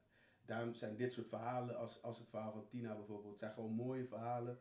daarom 0.45 0.75
zijn 0.75 0.97
dit 0.97 1.13
soort 1.13 1.29
verhalen, 1.29 1.77
als, 1.77 2.03
als 2.03 2.19
het 2.19 2.29
verhaal 2.29 2.53
van 2.53 2.69
Tina 2.69 2.95
bijvoorbeeld, 2.97 3.39
zijn 3.39 3.53
gewoon 3.53 3.73
mooie 3.73 4.05
verhalen 4.07 4.61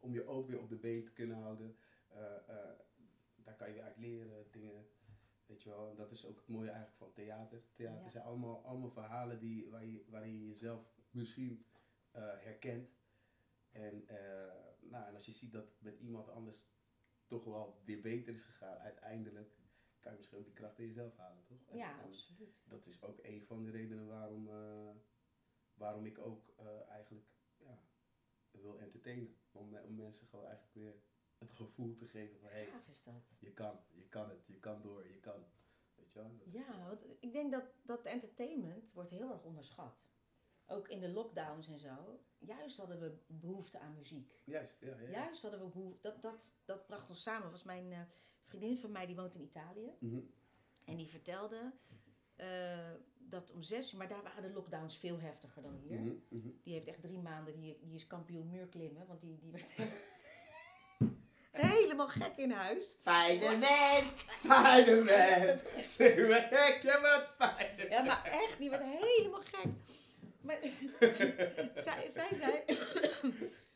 om 0.00 0.12
je 0.12 0.24
ook 0.26 0.48
weer 0.48 0.60
op 0.60 0.68
de 0.68 0.76
been 0.76 1.04
te 1.04 1.12
kunnen 1.12 1.36
houden. 1.36 1.76
Daar 3.34 3.54
kan 3.56 3.68
je 3.68 3.74
weer 3.74 3.82
uit 3.82 3.96
leren, 3.96 4.46
dingen. 4.50 4.86
Weet 5.46 5.62
je 5.62 5.68
wel, 5.68 5.90
en 5.90 5.96
dat 5.96 6.10
is 6.12 6.26
ook 6.26 6.38
het 6.38 6.48
mooie 6.48 6.68
eigenlijk 6.70 6.98
van 6.98 7.12
theater. 7.12 7.62
Theater 7.74 8.02
Ja. 8.04 8.08
zijn 8.10 8.24
allemaal, 8.24 8.64
allemaal 8.64 8.90
verhalen 8.90 9.38
die, 9.38 9.70
waar 9.70 9.84
je, 9.84 10.04
waarin 10.08 10.38
je 10.38 10.46
jezelf 10.46 10.88
misschien 11.10 11.66
herkent. 12.38 12.90
En, 13.70 14.06
nou, 14.90 15.06
en 15.06 15.14
als 15.14 15.26
je 15.26 15.32
ziet 15.32 15.52
dat 15.52 15.64
het 15.68 15.80
met 15.80 15.98
iemand 16.00 16.28
anders 16.28 16.64
toch 17.26 17.44
wel 17.44 17.82
weer 17.84 18.00
beter 18.00 18.34
is 18.34 18.42
gegaan, 18.42 18.78
uiteindelijk 18.78 19.54
kan 20.00 20.12
je 20.12 20.18
misschien 20.18 20.38
ook 20.38 20.44
die 20.44 20.54
kracht 20.54 20.78
in 20.78 20.86
jezelf 20.86 21.16
halen, 21.16 21.44
toch? 21.44 21.66
En- 21.66 21.76
ja 21.76 21.98
en 21.98 22.04
absoluut. 22.04 22.62
dat 22.64 22.86
is 22.86 23.02
ook 23.02 23.18
een 23.22 23.42
van 23.42 23.64
de 23.64 23.70
redenen 23.70 24.06
waarom, 24.06 24.48
eh, 24.48 24.94
waarom 25.74 26.06
ik 26.06 26.18
ook 26.18 26.52
eh, 26.56 26.88
eigenlijk 26.88 27.26
ja, 27.56 27.78
wil 28.50 28.78
entertainen. 28.78 29.36
Om, 29.52 29.76
om 29.76 29.94
mensen 29.94 30.26
gewoon 30.26 30.44
eigenlijk 30.46 30.74
weer 30.74 30.94
het 31.38 31.50
gevoel 31.50 31.96
te 31.96 32.08
geven 32.08 32.38
van 32.38 32.48
hé, 32.48 32.54
hey, 32.54 32.66
Gaaf 32.66 32.88
is 32.88 33.02
dat. 33.02 33.14
je 33.38 33.52
kan, 33.52 33.80
je 33.92 34.08
kan 34.08 34.28
het, 34.28 34.46
je 34.46 34.58
kan 34.58 34.82
door, 34.82 35.08
je 35.08 35.20
kan. 35.20 35.44
Weet 35.94 36.12
je 36.12 36.18
wel? 36.18 36.30
Ja, 36.44 36.86
want 36.88 37.04
ik 37.20 37.32
denk 37.32 37.50
dat, 37.52 37.64
dat 37.82 38.04
entertainment 38.04 38.92
wordt 38.92 39.10
heel 39.10 39.30
erg 39.32 39.42
onderschat. 39.44 40.04
Ook 40.66 40.88
in 40.88 41.00
de 41.00 41.08
lockdowns 41.08 41.68
en 41.68 41.78
zo. 41.78 42.20
Juist 42.38 42.76
hadden 42.76 43.00
we 43.00 43.18
behoefte 43.26 43.78
aan 43.78 43.94
muziek. 43.94 44.42
Juist, 44.44 44.80
ja. 44.80 44.86
ja, 44.86 45.00
ja. 45.00 45.10
Juist 45.10 45.42
hadden 45.42 45.60
we 45.60 45.66
behoefte. 45.66 46.00
Dat, 46.02 46.22
dat, 46.22 46.52
dat 46.64 46.86
bracht 46.86 47.08
ons 47.08 47.22
samen. 47.22 47.50
was 47.50 47.62
mijn 47.62 47.92
eh, 47.92 48.00
vriendin 48.44 48.78
van 48.78 48.92
mij, 48.92 49.06
die 49.06 49.16
woont 49.16 49.34
in 49.34 49.42
Italië. 49.42 49.92
Mhm. 49.98 50.20
En 50.84 50.96
die 50.96 51.08
vertelde 51.08 51.72
eh, 52.36 52.90
dat 53.18 53.52
om 53.52 53.62
zes 53.62 53.92
uur, 53.92 53.98
maar 53.98 54.08
daar 54.08 54.22
waren 54.22 54.42
de 54.42 54.52
lockdowns 54.52 54.96
veel 54.96 55.20
heftiger 55.20 55.62
dan 55.62 55.74
hier. 55.74 56.00
Mhm, 56.00 56.14
mhm. 56.28 56.48
Die 56.62 56.72
heeft 56.72 56.88
echt 56.88 57.00
drie 57.00 57.18
maanden, 57.18 57.54
die, 57.54 57.78
die 57.82 57.94
is 57.94 58.06
kampioen 58.06 58.50
muurklimmen, 58.50 59.06
want 59.06 59.20
die, 59.20 59.38
die 59.38 59.50
werd 59.52 59.64
helemaal 61.70 62.08
gek 62.08 62.36
in 62.36 62.50
huis. 62.50 62.84
Spider-Man, 62.90 64.10
Spider-Man, 64.44 65.58
zeg 65.82 66.28
maar 66.28 66.48
gek, 66.50 66.78
je 66.82 66.98
wat 67.02 67.26
Spider-Man. 67.26 67.90
Ja, 67.90 68.02
maar 68.02 68.24
echt, 68.24 68.58
die 68.58 68.70
werd 68.70 68.82
helemaal 68.84 69.42
gek. 69.42 69.68
Maar 70.46 70.58
zij, 71.86 72.08
zij 72.08 72.34
zei 72.34 72.64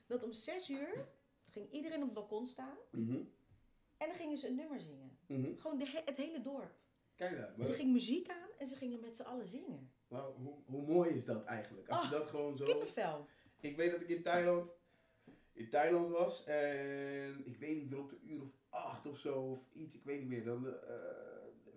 dat 0.06 0.24
om 0.24 0.32
zes 0.32 0.68
uur 0.70 1.06
ging 1.50 1.70
iedereen 1.72 1.98
op 2.00 2.04
het 2.04 2.14
balkon 2.14 2.46
staan 2.46 2.76
Mhm, 2.90 3.12
en 3.96 4.08
dan 4.08 4.14
gingen 4.14 4.36
ze 4.36 4.48
een 4.48 4.54
nummer 4.54 4.80
zingen. 4.80 5.18
mhm. 5.26 5.56
Gewoon 5.56 5.78
de, 5.78 5.86
he- 5.88 6.02
het 6.04 6.16
hele 6.16 6.40
dorp. 6.40 6.72
Kijk 7.14 7.36
daar, 7.36 7.58
Er 7.68 7.72
ging 7.74 7.92
muziek 7.92 8.28
aan 8.28 8.48
en 8.58 8.66
ze 8.66 8.76
gingen 8.76 9.00
met 9.00 9.16
z'n 9.16 9.22
allen 9.22 9.46
zingen. 9.46 9.90
maar 10.08 10.22
hoe, 10.22 10.54
hoe 10.66 10.86
mooi 10.86 11.10
is 11.10 11.24
dat 11.24 11.44
eigenlijk? 11.44 11.88
Als 11.88 12.00
je 12.00 12.06
Oh, 12.06 12.12
dat 12.12 12.28
gewoon 12.28 12.56
zo... 12.56 12.64
Kippenvel. 12.64 13.26
Ik 13.60 13.76
weet 13.76 13.90
dat 13.90 14.00
ik 14.00 14.08
in 14.08 14.22
Thailand, 14.22 14.70
in 15.52 15.68
Thailand 15.70 16.10
was 16.10 16.44
en 16.44 17.42
ik 17.46 17.56
weet 17.56 17.76
niet, 17.82 17.92
er 17.92 17.98
op 17.98 18.10
de 18.10 18.18
uur 18.22 18.42
of 18.42 18.50
acht 18.68 19.06
of 19.06 19.18
zo 19.18 19.34
of 19.50 19.72
iets, 19.72 19.94
ik 19.94 20.04
weet 20.04 20.18
niet 20.20 20.28
meer. 20.28 20.44
Dan 20.44 20.66
eh, 20.66 20.72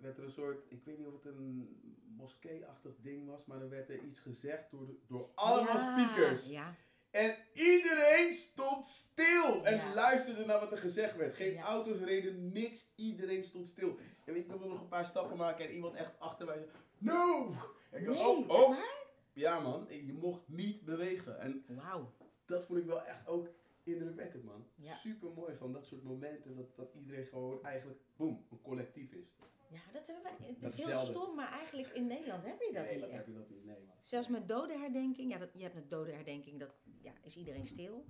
werd 0.00 0.18
er 0.18 0.24
een 0.24 0.30
soort, 0.30 0.64
ik 0.70 0.84
weet 0.84 0.98
niet 0.98 1.06
of 1.06 1.22
het 1.22 1.24
een 1.36 1.78
moskee-achtig 2.16 2.92
ding 3.00 3.26
was, 3.26 3.44
maar 3.44 3.60
er 3.60 3.68
werd 3.68 3.88
er 3.88 4.02
iets 4.02 4.20
gezegd 4.20 4.70
door, 4.70 4.86
de- 4.86 4.98
door 5.08 5.30
allemaal 5.34 5.76
Ja, 5.76 5.98
speakers. 5.98 6.46
Ja, 6.46 6.74
En 7.10 7.36
iedereen 7.52 8.32
stond 8.32 8.84
stil 8.86 9.64
en 9.64 9.76
Ja. 9.76 9.94
luisterde 9.94 10.44
naar 10.44 10.60
wat 10.60 10.72
er 10.72 10.78
gezegd 10.78 11.16
werd. 11.16 11.34
Geen 11.36 11.58
auto's 11.58 11.98
reden, 11.98 12.52
niks. 12.52 12.92
Iedereen 12.94 13.44
stond 13.44 13.66
stil. 13.66 13.98
En 14.24 14.36
ik 14.36 14.46
wilde 14.46 14.66
nog 14.68 14.80
een 14.80 14.88
paar 14.88 15.06
stappen 15.06 15.36
maken 15.36 15.64
en 15.66 15.72
iemand 15.74 15.94
echt 15.94 16.20
achter 16.20 16.46
mij 16.46 16.56
zei, 16.58 16.68
no! 16.98 17.54
En 17.90 18.00
ik 18.00 18.06
dacht, 18.06 18.18
Nee, 18.18 18.26
oh, 18.28 18.48
oh. 18.48 18.68
maar? 18.68 19.02
Ja 19.32 19.60
man, 19.60 19.86
je 19.90 20.12
mocht 20.12 20.48
niet 20.48 20.84
bewegen. 20.84 21.40
En 21.40 21.64
Wauw. 21.68 22.12
dat 22.46 22.64
vond 22.64 22.78
ik 22.78 22.84
wel 22.86 23.02
echt 23.04 23.26
ook 23.26 23.48
indrukwekkend 23.82 24.44
man. 24.44 24.66
Super 24.82 25.30
mooi, 25.32 25.56
gewoon 25.56 25.72
dat 25.72 25.86
soort 25.86 26.02
momenten. 26.02 26.56
Dat, 26.56 26.76
dat 26.76 26.94
iedereen 26.94 27.26
gewoon 27.26 27.62
eigenlijk, 27.64 28.00
boom, 28.16 28.46
een 28.50 28.62
collectief 28.62 29.12
is. 29.12 29.34
Ja, 29.74 29.92
dat 29.92 30.06
hebben 30.06 30.22
wij. 30.22 30.46
Het 30.48 30.60
Dat 30.60 30.72
is 30.72 30.78
is 30.78 30.84
heel 30.84 30.94
zelden. 30.98 31.14
stom, 31.14 31.34
maar 31.36 31.52
eigenlijk 31.52 31.88
in 31.92 32.06
Nederland 32.06 32.44
heb 32.44 32.60
je 32.60 32.72
dat 32.72 32.82
nee, 32.84 32.92
niet 32.92 33.00
dat 33.00 33.10
echt. 33.10 33.18
heb 33.18 33.26
je 33.26 33.34
dat 33.40 33.48
niet. 33.50 33.64
Nee. 33.64 33.76
Zelfs 34.00 34.28
met 34.28 34.48
dodenherdenking, 34.48 35.32
ja, 35.32 35.38
dat, 35.38 35.48
je 35.52 35.62
hebt 35.62 35.74
een 35.76 35.88
dodenherdenking, 35.88 36.60
dat 36.60 36.74
ja, 37.02 37.12
is 37.22 37.36
iedereen 37.36 37.66
stil. 37.66 38.04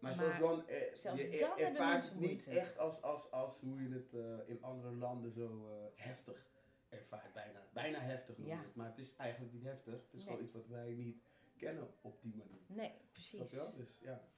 Maar 0.00 0.12
zelfs 0.12 0.38
dan, 0.38 0.68
eh, 0.68 0.94
zelfs 0.94 1.22
je 1.22 1.38
dan 1.38 1.58
er- 1.58 1.64
ervaart 1.64 2.04
het 2.04 2.14
niet 2.14 2.28
moeite. 2.30 2.50
echt 2.50 2.78
als, 2.78 3.02
als, 3.02 3.30
als 3.30 3.60
hoe 3.60 3.82
je 3.82 3.88
het 3.94 4.14
eh, 4.14 4.48
in 4.54 4.62
andere 4.62 4.92
landen 4.92 5.32
zo 5.32 5.66
eh, 5.68 6.04
heftig 6.04 6.46
ervaart. 6.88 7.32
Bijna, 7.32 7.62
bijna 7.72 7.98
heftig 8.00 8.36
noem 8.38 8.46
je 8.46 8.52
Ja. 8.52 8.62
het. 8.62 8.74
Maar 8.74 8.86
het 8.88 8.98
is 8.98 9.16
eigenlijk 9.16 9.52
niet 9.52 9.64
heftig. 9.64 9.92
Het 9.94 10.02
is 10.12 10.18
Nee. 10.18 10.26
gewoon 10.28 10.42
iets 10.44 10.52
wat 10.52 10.66
wij 10.66 10.90
niet 10.94 11.22
kennen 11.56 11.88
op 12.00 12.22
die 12.22 12.34
manier. 12.36 12.60
Nee, 12.66 12.86
Snap 12.86 13.12
precies. 13.12 13.50
je 13.50 13.56
wel? 13.56 13.74
Dus 13.74 13.98
ja, 14.00 14.28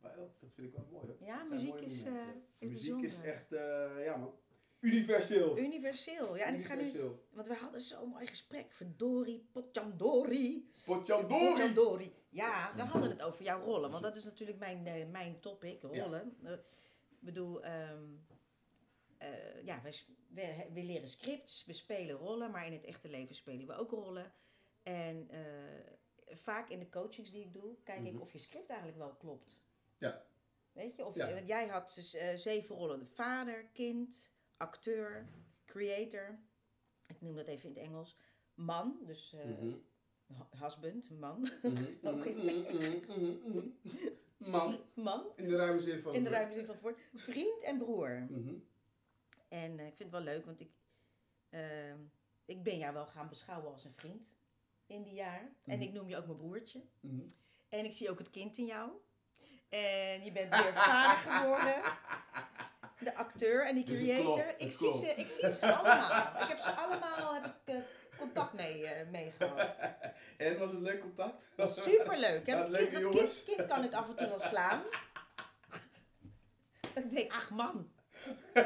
maar 0.00 0.16
dat, 0.16 0.40
dat 0.40 0.50
vind 0.54 0.68
ik 0.68 0.74
wel 0.74 0.86
mooi 0.90 1.06
hoor. 1.06 1.16
Ja, 1.26 1.42
muziek 1.42 1.68
mooie 1.70 1.84
is, 1.84 2.04
eh, 2.04 2.12
is 2.58 2.68
Muziek 2.70 3.02
is 3.02 3.18
echt, 3.20 3.52
eh, 3.52 4.04
ja 4.04 4.16
man, 4.16 4.34
universeel. 4.84 5.58
Universeel. 5.58 6.36
Ja, 6.36 6.44
en 6.44 6.54
ik 6.54 6.64
ga 6.64 6.74
nu, 6.74 6.92
want 7.32 7.46
we 7.46 7.54
hadden 7.54 7.80
zo'n 7.80 8.08
mooi 8.08 8.26
gesprek. 8.26 8.72
Verdorie, 8.72 9.48
potjandori. 9.52 10.70
Potjandori! 10.84 11.48
Potjandori. 11.50 12.14
Ja, 12.28 12.72
we 12.76 12.82
hadden 12.82 13.10
het 13.10 13.22
over 13.22 13.44
jouw 13.44 13.64
rollen, 13.64 13.90
want 13.90 14.02
dat 14.02 14.16
is 14.16 14.24
natuurlijk 14.24 14.58
mijn, 14.58 14.86
eh, 14.86 15.06
mijn 15.06 15.40
topic, 15.40 15.82
rollen. 15.82 16.36
Eh, 16.42 16.52
Ik 16.52 17.30
bedoel, 17.30 17.62
ehm, 17.64 18.02
eh, 19.18 19.64
ja, 19.64 19.82
we, 19.82 20.66
we 20.72 20.82
leren 20.82 21.08
scripts, 21.08 21.64
we 21.64 21.72
spelen 21.72 22.16
rollen, 22.16 22.50
maar 22.50 22.66
in 22.66 22.72
het 22.72 22.84
echte 22.84 23.08
leven 23.08 23.34
spelen 23.34 23.66
we 23.66 23.74
ook 23.74 23.90
rollen. 23.90 24.32
En 24.82 25.28
vaak 26.26 26.68
in 26.68 26.78
de 26.78 26.88
coachings 26.88 27.30
die 27.30 27.44
ik 27.44 27.52
doe, 27.52 27.76
kijk 27.84 27.98
Mhm. 28.00 28.06
ik 28.14 28.20
of 28.20 28.32
je 28.32 28.38
script 28.38 28.68
eigenlijk 28.68 28.98
wel 28.98 29.14
klopt. 29.14 29.60
Ja. 29.98 30.24
Weet 30.72 30.96
je, 30.96 31.04
of 31.04 31.14
Ja. 31.14 31.34
want 31.34 31.46
jij 31.46 31.66
had 31.66 31.92
dus 31.94 32.10
zeven 32.34 32.76
rollen: 32.76 33.08
vader, 33.08 33.64
kind, 33.72 34.32
acteur, 34.56 35.28
creator. 35.64 36.38
Ik 37.06 37.20
noem 37.20 37.34
dat 37.36 37.46
even 37.46 37.68
in 37.68 37.74
het 37.74 37.84
Engels. 37.84 38.16
Man, 38.54 38.98
dus 39.06 39.34
hu- 40.26 40.60
husband, 40.62 41.10
man. 41.10 41.40
mhm, 43.08 43.38
mhm. 43.42 43.68
Man, 44.36 44.78
Man, 44.94 45.26
in 45.36 45.48
de 45.48 45.56
ruime 45.56 45.80
zin 45.80 46.00
van 46.02 46.14
in 46.14 46.24
de 46.24 46.28
het 46.28 46.38
ruime 46.38 46.54
zin 46.54 46.64
van 46.64 46.74
het 46.74 46.82
woord. 46.82 46.98
Vriend 47.14 47.62
en 47.62 47.78
broer. 47.78 48.26
En 49.48 49.78
eh, 49.78 49.86
ik 49.86 49.96
vind 49.96 49.98
het 49.98 50.10
wel 50.10 50.20
leuk, 50.34 50.44
want 50.44 50.60
ik, 50.60 50.70
eh, 51.48 51.94
ik 52.44 52.62
ben 52.62 52.78
jou 52.78 52.94
wel 52.94 53.06
gaan 53.06 53.28
beschouwen 53.28 53.72
als 53.72 53.84
een 53.84 53.94
vriend 53.94 54.36
in 54.86 55.02
die 55.02 55.14
jaar. 55.14 55.52
En 55.64 55.82
ik 55.82 55.92
noem 55.92 56.08
je 56.08 56.16
ook 56.16 56.26
mijn 56.26 56.38
broertje. 56.38 56.80
En 57.68 57.84
ik 57.84 57.92
zie 57.92 58.10
ook 58.10 58.18
het 58.18 58.30
kind 58.30 58.56
in 58.58 58.66
jou. 58.66 58.90
En 59.68 60.24
je 60.24 60.32
bent 60.32 60.48
weer 60.50 60.72
vader 60.74 61.16
geworden. 61.32 61.82
De 63.04 63.14
acteur 63.14 63.66
en 63.66 63.74
die 63.74 63.84
Dus 63.84 63.98
creator. 63.98 64.32
klopt, 64.32 64.62
ik, 64.62 64.72
zie 64.72 64.78
klopt. 64.78 64.96
ze, 64.98 65.06
ik 65.06 65.30
zie 65.30 65.52
ze 65.52 65.72
allemaal. 65.72 66.42
Ik 66.42 66.48
heb 66.48 66.58
ze 66.58 66.70
allemaal 66.70 67.34
heb 67.34 67.44
ik, 67.44 67.74
eh, 67.74 67.80
contact 68.18 68.52
mee, 68.52 68.86
eh, 68.86 69.08
mee 69.08 69.30
gehad. 69.30 69.76
En 70.36 70.58
was 70.58 70.70
het 70.72 70.80
leuk 70.80 71.00
contact? 71.00 71.46
Superleuk. 71.56 72.46
Ja, 72.46 72.56
dat 72.56 72.64
kind, 72.64 72.76
leuke 72.78 72.92
dat 72.92 73.02
jongens. 73.02 73.44
kind, 73.44 73.56
kind 73.56 73.68
kan 73.68 73.84
ik 73.84 73.92
af 73.92 74.08
en 74.08 74.16
toe 74.16 74.26
wel 74.28 74.40
slaan. 74.40 74.82
Dat 76.94 77.04
ik 77.10 77.10
denk, 77.16 77.32
ach 77.32 77.50
man. 77.50 77.90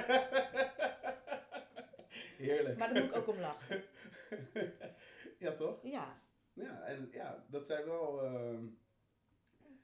Heerlijk. 2.37 2.79
Maar 2.79 2.93
daar 2.95 3.03
moet 3.03 3.11
ik 3.11 3.17
ook 3.17 3.29
om 3.29 3.39
lachen. 3.41 3.83
ja, 5.39 5.53
toch? 5.53 5.79
Ja. 5.83 6.23
Ja, 6.53 6.83
en 6.83 7.09
ja, 7.13 7.45
dat 7.49 7.67
zijn 7.67 7.85
wel. 7.85 8.23
ehm, 8.25 8.67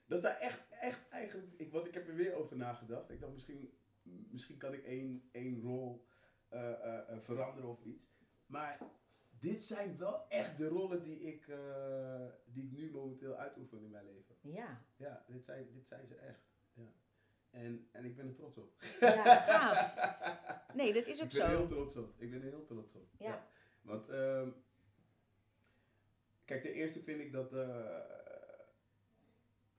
dat 0.05 0.21
zijn 0.21 0.35
echt, 0.37 0.59
echt 0.79 1.09
eigenlijk. 1.09 1.47
Ik, 1.57 1.71
want 1.71 1.87
ik 1.87 1.93
heb 1.93 2.07
er 2.07 2.15
weer 2.15 2.33
over 2.33 2.57
nagedacht. 2.57 3.09
Ik 3.09 3.19
dacht 3.19 3.33
misschien, 3.33 3.77
misschien 4.05 4.57
kan 4.57 4.73
ik 4.73 4.83
één, 4.83 5.29
één 5.31 5.61
rol 5.61 6.05
eh, 6.47 6.71
eh, 6.71 7.09
eh, 7.09 7.19
veranderen 7.19 7.69
of 7.69 7.81
iets. 7.83 8.13
Maar 8.45 8.79
dit 9.39 9.61
zijn 9.61 9.97
wel 9.97 10.29
echt 10.29 10.57
de 10.57 10.67
rollen 10.67 11.03
die 11.03 11.19
ik, 11.19 11.45
die 12.45 12.63
ik 12.63 12.71
nu 12.71 12.91
momenteel 12.91 13.35
uitoefen 13.35 13.83
in 13.83 13.89
mijn 13.89 14.05
leven. 14.05 14.35
Ja. 14.41 14.85
Ja, 14.95 15.25
dit 15.27 15.45
zijn, 15.45 15.71
dit 15.73 15.87
zijn 15.87 16.07
ze 16.07 16.15
echt. 16.15 16.39
Ja. 16.73 16.93
En, 17.49 17.87
en 17.91 18.05
ik 18.05 18.15
ben 18.15 18.27
er 18.27 18.35
trots 18.35 18.57
op. 18.57 18.81
Ja, 18.99 19.41
gaaf. 19.51 20.73
Nee, 20.73 20.93
dat 20.93 21.05
is 21.05 21.21
ook 21.21 21.27
ik 21.27 21.33
ben 21.33 21.41
er 21.41 21.49
heel 21.49 21.67
zo. 21.67 21.67
trots 21.67 21.95
op. 21.95 22.13
Ik 22.17 22.31
ben 22.31 22.41
er 22.41 22.49
heel 22.49 22.65
trots 22.65 22.95
op. 22.95 23.09
Ja. 23.17 23.47
Want, 23.81 24.09
ehm, 24.09 24.49
kijk, 26.45 26.61
ten 26.61 26.73
eerste 26.73 27.01
vind 27.01 27.19
ik 27.19 27.31
dat 27.31 27.51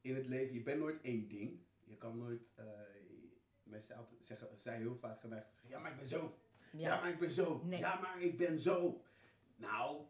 in 0.01 0.15
het 0.15 0.27
leven, 0.27 0.55
je 0.55 0.63
bent 0.63 0.79
nooit 0.79 1.01
één 1.01 1.29
ding. 1.29 1.61
Je 1.85 1.97
kan 1.97 2.19
nooit, 2.19 2.43
mensen 3.67 3.97
altijd 3.97 4.27
zeggen, 4.27 4.49
zijn 4.57 4.81
heel 4.81 4.97
vaak 4.97 5.21
geneigd 5.21 5.49
te 5.49 5.53
zeggen, 5.55 5.71
ja 5.71 5.79
maar 5.79 5.91
ik 5.91 5.97
ben 5.97 6.07
zo. 6.07 6.39
Ja, 6.73 6.79
Ja. 6.95 7.01
maar 7.01 7.11
ik 7.11 7.19
ben 7.19 7.31
zo. 7.31 7.61
Nee. 7.65 7.79
Ja 7.79 8.01
maar 8.01 8.23
ik 8.23 8.37
ben 8.39 8.59
zo. 8.61 9.01
Nou, 9.57 10.05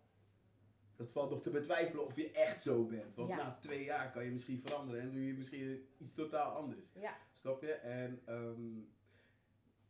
dat 0.96 1.10
valt 1.12 1.30
nog 1.30 1.42
te 1.42 1.50
betwijfelen 1.50 2.04
of 2.06 2.16
je 2.16 2.30
echt 2.32 2.62
zo 2.62 2.84
bent. 2.86 3.14
Want 3.14 3.28
Ja. 3.28 3.36
na 3.36 3.56
twee 3.60 3.84
jaar 3.84 4.12
kan 4.12 4.24
je 4.24 4.30
misschien 4.30 4.60
veranderen 4.60 5.00
en 5.02 5.10
doe 5.12 5.26
je 5.26 5.32
misschien 5.32 5.88
iets 5.98 6.14
totaal 6.14 6.52
anders. 6.54 6.86
Ja. 6.94 7.16
Snap 7.32 7.62
je? 7.62 7.72
En 7.72 8.22
ehm, 8.24 8.80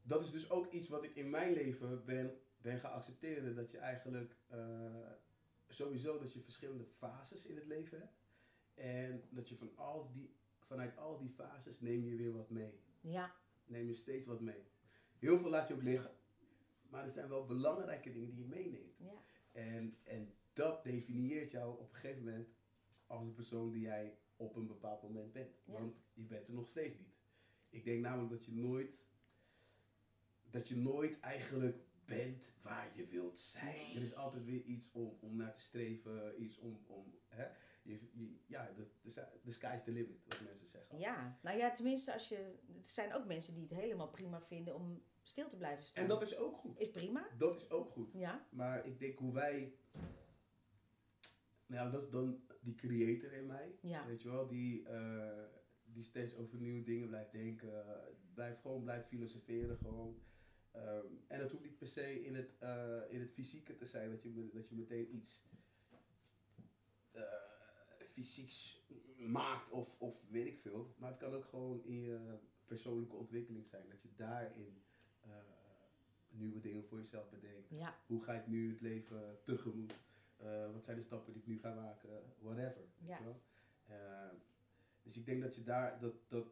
dat 0.02 0.24
is 0.24 0.30
dus 0.30 0.50
ook 0.50 0.66
iets 0.72 0.88
wat 0.88 1.04
ik 1.04 1.14
in 1.14 1.30
mijn 1.30 1.52
leven 1.52 2.04
ben, 2.04 2.38
ben 2.58 2.78
gaan 2.80 2.92
accepteren. 2.92 3.54
Dat 3.54 3.70
je 3.70 3.78
eigenlijk 3.78 4.36
eh, 4.48 5.10
sowieso 5.68 6.18
dat 6.18 6.32
je 6.32 6.40
verschillende 6.40 6.84
fases 6.84 7.46
in 7.46 7.56
het 7.56 7.66
leven 7.66 7.98
hebt. 7.98 8.14
En 8.74 9.22
dat 9.30 9.48
je 9.48 9.56
van 9.56 9.76
al 9.76 10.10
die, 10.12 10.34
vanuit 10.60 10.96
al 10.96 11.18
die 11.18 11.30
fases 11.30 11.80
neem 11.80 12.04
je 12.04 12.16
weer 12.16 12.32
wat 12.32 12.50
mee. 12.50 12.80
Ja. 13.00 13.34
Neem 13.66 13.86
je 13.86 13.94
steeds 13.94 14.26
wat 14.26 14.40
mee. 14.40 14.64
Heel 15.18 15.38
veel 15.38 15.50
laat 15.50 15.68
je 15.68 15.74
ook 15.74 15.82
liggen. 15.82 16.10
Maar 16.88 17.04
er 17.04 17.12
zijn 17.12 17.28
wel 17.28 17.46
belangrijke 17.46 18.12
dingen 18.12 18.34
die 18.34 18.38
je 18.38 18.48
meeneemt. 18.48 18.98
Ja. 18.98 19.22
En, 19.52 19.98
en 20.02 20.34
dat 20.52 20.84
definieert 20.84 21.50
jou 21.50 21.78
op 21.78 21.88
een 21.88 21.94
gegeven 21.94 22.24
moment 22.24 22.48
als 23.06 23.26
de 23.26 23.32
persoon 23.32 23.70
die 23.70 23.80
jij 23.80 24.18
op 24.36 24.56
een 24.56 24.66
bepaald 24.66 25.02
moment 25.02 25.32
bent. 25.32 25.56
Ja. 25.64 25.72
Want 25.72 25.96
je 26.12 26.24
bent 26.24 26.48
er 26.48 26.54
nog 26.54 26.68
steeds 26.68 26.98
niet. 26.98 27.14
Ik 27.68 27.84
denk 27.84 28.02
namelijk 28.02 28.30
dat 28.30 28.44
je 28.44 28.52
nooit, 28.52 28.90
dat 30.50 30.68
je 30.68 30.76
nooit 30.76 31.20
eigenlijk 31.20 31.84
bent 32.04 32.52
waar 32.62 32.96
je 32.96 33.06
wilt 33.06 33.38
zijn. 33.38 33.76
Nee. 33.76 33.96
Er 33.96 34.02
is 34.02 34.14
altijd 34.14 34.44
weer 34.44 34.62
iets 34.62 34.90
om, 34.92 35.18
om 35.20 35.36
naar 35.36 35.54
te 35.54 35.60
streven, 35.60 36.42
iets 36.42 36.58
om, 36.58 36.84
om 36.86 37.18
hè? 37.28 37.46
Je, 37.86 37.98
je- 38.12 38.36
ja, 38.46 38.72
de, 38.76 38.86
de, 39.02 39.24
de 39.42 39.50
sky's 39.50 39.82
the 39.84 39.90
limit, 39.90 40.24
wat 40.28 40.40
mensen 40.40 40.66
zeggen. 40.66 40.98
Ja. 40.98 41.38
Nou 41.42 41.58
ja, 41.58 41.72
tenminste, 41.72 42.12
als 42.12 42.28
je, 42.28 42.36
er 42.36 42.88
zijn 42.88 43.14
ook 43.14 43.26
mensen 43.26 43.54
die 43.54 43.62
het 43.62 43.72
helemaal 43.78 44.10
prima 44.10 44.40
vinden 44.42 44.74
om 44.74 45.02
stil 45.22 45.48
te 45.48 45.56
blijven 45.56 45.84
staan. 45.84 46.02
En 46.02 46.08
dat 46.08 46.22
is 46.22 46.36
ook 46.36 46.56
goed. 46.56 46.78
is 46.80 46.90
prima. 46.90 47.28
Dat 47.38 47.56
is 47.56 47.70
ook 47.70 47.90
goed. 47.90 48.12
Ja. 48.12 48.46
Maar 48.50 48.86
ik 48.86 48.98
denk 48.98 49.18
hoe 49.18 49.32
wij. 49.32 49.74
Nou, 51.66 51.90
dat 51.90 52.02
is 52.02 52.10
dan 52.10 52.40
die 52.60 52.74
creator 52.74 53.32
in 53.32 53.46
mij. 53.46 53.78
Ja. 53.80 54.06
Weet 54.06 54.22
je 54.22 54.30
wel, 54.30 54.46
die, 54.46 54.88
eh, 54.88 55.44
die 55.84 56.02
steeds 56.02 56.34
over 56.34 56.58
nieuwe 56.58 56.82
dingen 56.82 57.08
blijft 57.08 57.32
denken. 57.32 57.84
Blijft 58.34 58.60
gewoon 58.60 58.82
blijft 58.82 59.06
filosoferen. 59.08 59.76
Gewoon. 59.76 60.18
Ehm, 60.70 61.06
en 61.26 61.38
dat 61.40 61.50
hoeft 61.50 61.64
niet 61.64 61.78
per 61.78 61.88
se 61.88 62.24
in 62.24 62.34
het, 62.34 62.56
eh, 62.58 63.00
in 63.08 63.20
het 63.20 63.32
fysieke 63.32 63.74
te 63.74 63.86
zijn, 63.86 64.10
dat 64.10 64.22
je, 64.22 64.50
dat 64.52 64.68
je 64.68 64.74
meteen 64.74 65.14
iets 65.14 65.44
fysieks 68.16 68.84
maakt 69.16 69.70
of, 69.70 70.00
of 70.00 70.22
weet 70.28 70.46
ik 70.46 70.58
veel. 70.58 70.94
Maar 70.98 71.10
het 71.10 71.18
kan 71.18 71.32
ook 71.34 71.44
gewoon 71.44 71.84
in 71.84 72.00
je 72.00 72.38
persoonlijke 72.64 73.16
ontwikkeling 73.16 73.66
zijn. 73.66 73.88
Dat 73.88 74.02
je 74.02 74.08
daarin 74.16 74.82
eh, 75.20 75.30
nieuwe 76.28 76.60
dingen 76.60 76.84
voor 76.84 76.98
jezelf 76.98 77.30
bedenkt. 77.30 77.70
Ja. 77.70 77.94
Hoe 78.06 78.22
ga 78.22 78.34
ik 78.34 78.46
nu 78.46 78.70
het 78.70 78.80
leven 78.80 79.38
tegemoet? 79.44 79.94
Eh, 80.36 80.72
wat 80.72 80.84
zijn 80.84 80.96
de 80.96 81.02
stappen 81.02 81.32
die 81.32 81.42
ik 81.42 81.48
nu 81.48 81.58
ga 81.58 81.74
maken? 81.74 82.10
Whatever. 82.38 82.84
weet 82.98 83.08
Ja. 83.08 83.18
je 83.18 83.24
wel? 83.24 83.40
Eh, 83.86 84.34
dus 85.02 85.16
ik 85.16 85.26
denk 85.26 85.42
dat 85.42 85.54
je 85.54 85.62
daar 85.62 86.00
dat, 86.00 86.14
dat, 86.28 86.46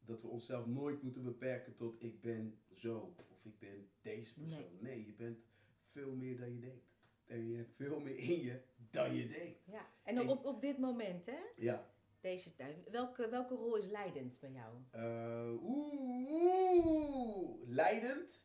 dat 0.00 0.22
we 0.22 0.28
onszelf 0.28 0.66
nooit 0.66 1.02
moeten 1.02 1.22
beperken 1.24 1.74
tot 1.74 2.02
ik 2.02 2.20
ben 2.20 2.58
zo 2.74 3.14
of 3.30 3.44
ik 3.44 3.58
ben 3.58 3.90
deze 4.00 4.34
persoon. 4.40 4.78
Nee, 4.80 5.06
je 5.06 5.12
bent 5.12 5.38
veel 5.80 6.14
meer 6.14 6.38
dan 6.38 6.52
je 6.52 6.60
denkt. 6.60 6.89
En 7.30 7.48
je 7.48 7.56
hebt 7.56 7.74
veel 7.76 8.00
meer 8.00 8.16
in 8.18 8.40
je 8.42 8.60
dan 8.90 9.14
je 9.14 9.28
denkt. 9.28 9.58
ja. 9.64 9.86
En 10.02 10.28
op, 10.28 10.44
op 10.44 10.60
dit 10.60 10.78
moment, 10.78 11.26
hè? 11.26 11.38
Ja. 11.56 11.86
Deze 12.20 12.56
tijd. 12.56 12.90
Welke, 12.90 13.28
welke 13.28 13.54
rol 13.54 13.76
is 13.76 13.86
leidend 13.86 14.40
bij 14.40 14.50
jou? 14.50 14.74
Eh, 14.90 15.62
Oeh, 15.62 16.30
oeh, 16.30 17.68
leidend. 17.68 18.44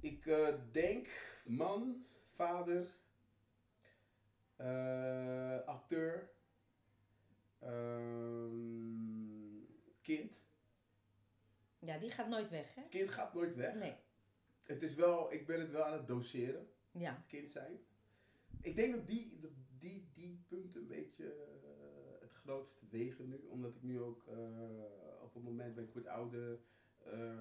Ik 0.00 0.26
eh, 0.26 0.54
denk 0.72 1.08
man, 1.44 2.06
vader, 2.34 2.94
eh, 4.56 5.58
acteur, 5.66 6.30
Ehm, 7.58 9.64
kind. 10.00 10.32
Ja, 11.78 11.98
die 11.98 12.10
gaat 12.10 12.28
nooit 12.28 12.50
weg, 12.50 12.74
hè? 12.74 12.82
Kind 12.88 13.10
gaat 13.10 13.34
nooit 13.34 13.54
weg. 13.54 13.74
Nee. 13.74 13.94
Het 14.66 14.82
is 14.82 14.94
wel, 14.94 15.32
ik 15.32 15.46
ben 15.46 15.60
het 15.60 15.70
wel 15.70 15.84
aan 15.84 15.92
het 15.92 16.06
doseren, 16.06 16.68
Ja. 16.98 17.14
het 17.14 17.26
kind 17.26 17.50
zijn. 17.50 17.78
Ik 18.60 18.76
denk 18.76 18.94
dat 18.94 19.06
die, 19.06 19.38
dat 19.40 19.50
die, 19.78 20.08
die 20.14 20.44
punten 20.48 20.80
een 20.80 20.86
beetje 20.86 21.32
eh, 21.32 22.20
het 22.20 22.32
grootste 22.32 22.86
wegen 22.90 23.28
nu. 23.28 23.46
Omdat 23.48 23.74
ik 23.74 23.82
nu 23.82 24.00
ook 24.00 24.26
eh, 24.26 25.22
op 25.22 25.34
het 25.34 25.42
moment 25.42 25.74
ben 25.74 25.84
ik 25.84 25.94
wat 25.94 26.06
ouder. 26.06 26.60
eh, 26.98 27.40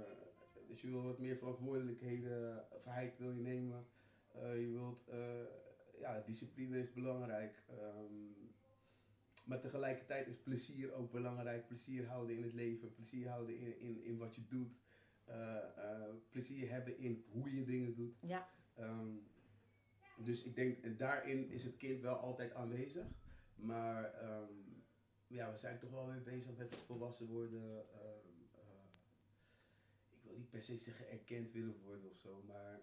dus 0.68 0.82
je 0.82 0.90
wil 0.90 1.04
wat 1.04 1.20
meer 1.20 1.38
verantwoordelijkheden, 1.38 2.66
verheid 2.82 3.18
wil 3.18 3.32
je 3.32 3.42
nemen. 3.42 3.86
Je 4.34 4.70
wilt, 4.72 5.10
ja, 6.00 6.22
discipline 6.26 6.80
is 6.80 6.94
belangrijk. 6.94 7.64
Ehm, 7.68 8.14
maar 9.46 9.60
tegelijkertijd 9.60 10.28
is 10.28 10.38
plezier 10.38 10.94
ook 10.94 11.12
belangrijk. 11.12 11.68
Plezier 11.68 12.08
houden 12.08 12.36
in 12.36 12.44
het 12.44 12.54
leven, 12.54 12.94
plezier 12.94 13.30
houden 13.30 13.58
in, 13.58 13.80
in, 13.80 14.04
in 14.04 14.18
wat 14.18 14.36
je 14.36 14.48
doet. 14.48 14.80
Plezier 16.30 16.70
hebben 16.70 16.98
in 16.98 17.26
hoe 17.30 17.56
je 17.56 17.66
dingen 17.66 17.96
doet. 17.96 18.18
Ja. 18.22 18.50
Ehm, 18.74 19.16
dus 20.18 20.44
ik 20.44 20.56
denk, 20.56 20.84
en 20.84 20.98
daarin 20.98 21.50
is 21.50 21.64
het 21.64 21.78
kind 21.78 22.02
wel 22.02 22.16
altijd 22.16 22.54
aanwezig. 22.54 23.06
Maar 23.56 24.14
ehm, 24.14 24.54
ja, 25.28 25.52
we 25.52 25.58
zijn 25.58 25.80
toch 25.80 25.90
wel 25.92 26.08
weer 26.12 26.24
bezig 26.24 26.56
met 26.58 26.70
het 26.70 26.82
volwassen 26.82 27.28
worden. 27.28 27.90
Ehm, 27.94 28.28
eh, 28.54 28.90
ik 30.12 30.24
wil 30.24 30.36
niet 30.36 30.50
per 30.50 30.62
se 30.62 30.78
zeggen 30.78 31.10
erkend 31.10 31.52
willen 31.52 31.80
worden 31.82 32.10
of 32.12 32.18
zo, 32.18 32.44
maar 32.48 32.80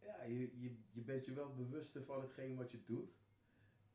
ja, 0.00 0.22
je, 0.22 0.60
je, 0.60 0.76
je 0.92 1.00
bent 1.00 1.24
je 1.24 1.32
wel 1.32 1.54
bewuster 1.54 2.04
van 2.04 2.20
hetgeen 2.20 2.56
wat 2.56 2.70
je 2.70 2.82
doet. 2.84 3.22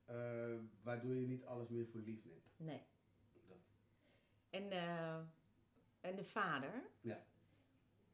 eh, 0.05 0.55
waardoor 0.81 1.15
je 1.15 1.27
niet 1.27 1.45
alles 1.45 1.67
meer 1.69 1.87
voor 1.87 2.01
lief 2.01 2.25
neemt. 2.25 2.51
Nee. 2.57 2.81
Dat. 3.47 3.57
En, 4.49 4.71
eh, 4.71 5.19
en 6.01 6.15
de 6.15 6.23
vader? 6.23 6.89
Ja. 7.01 7.25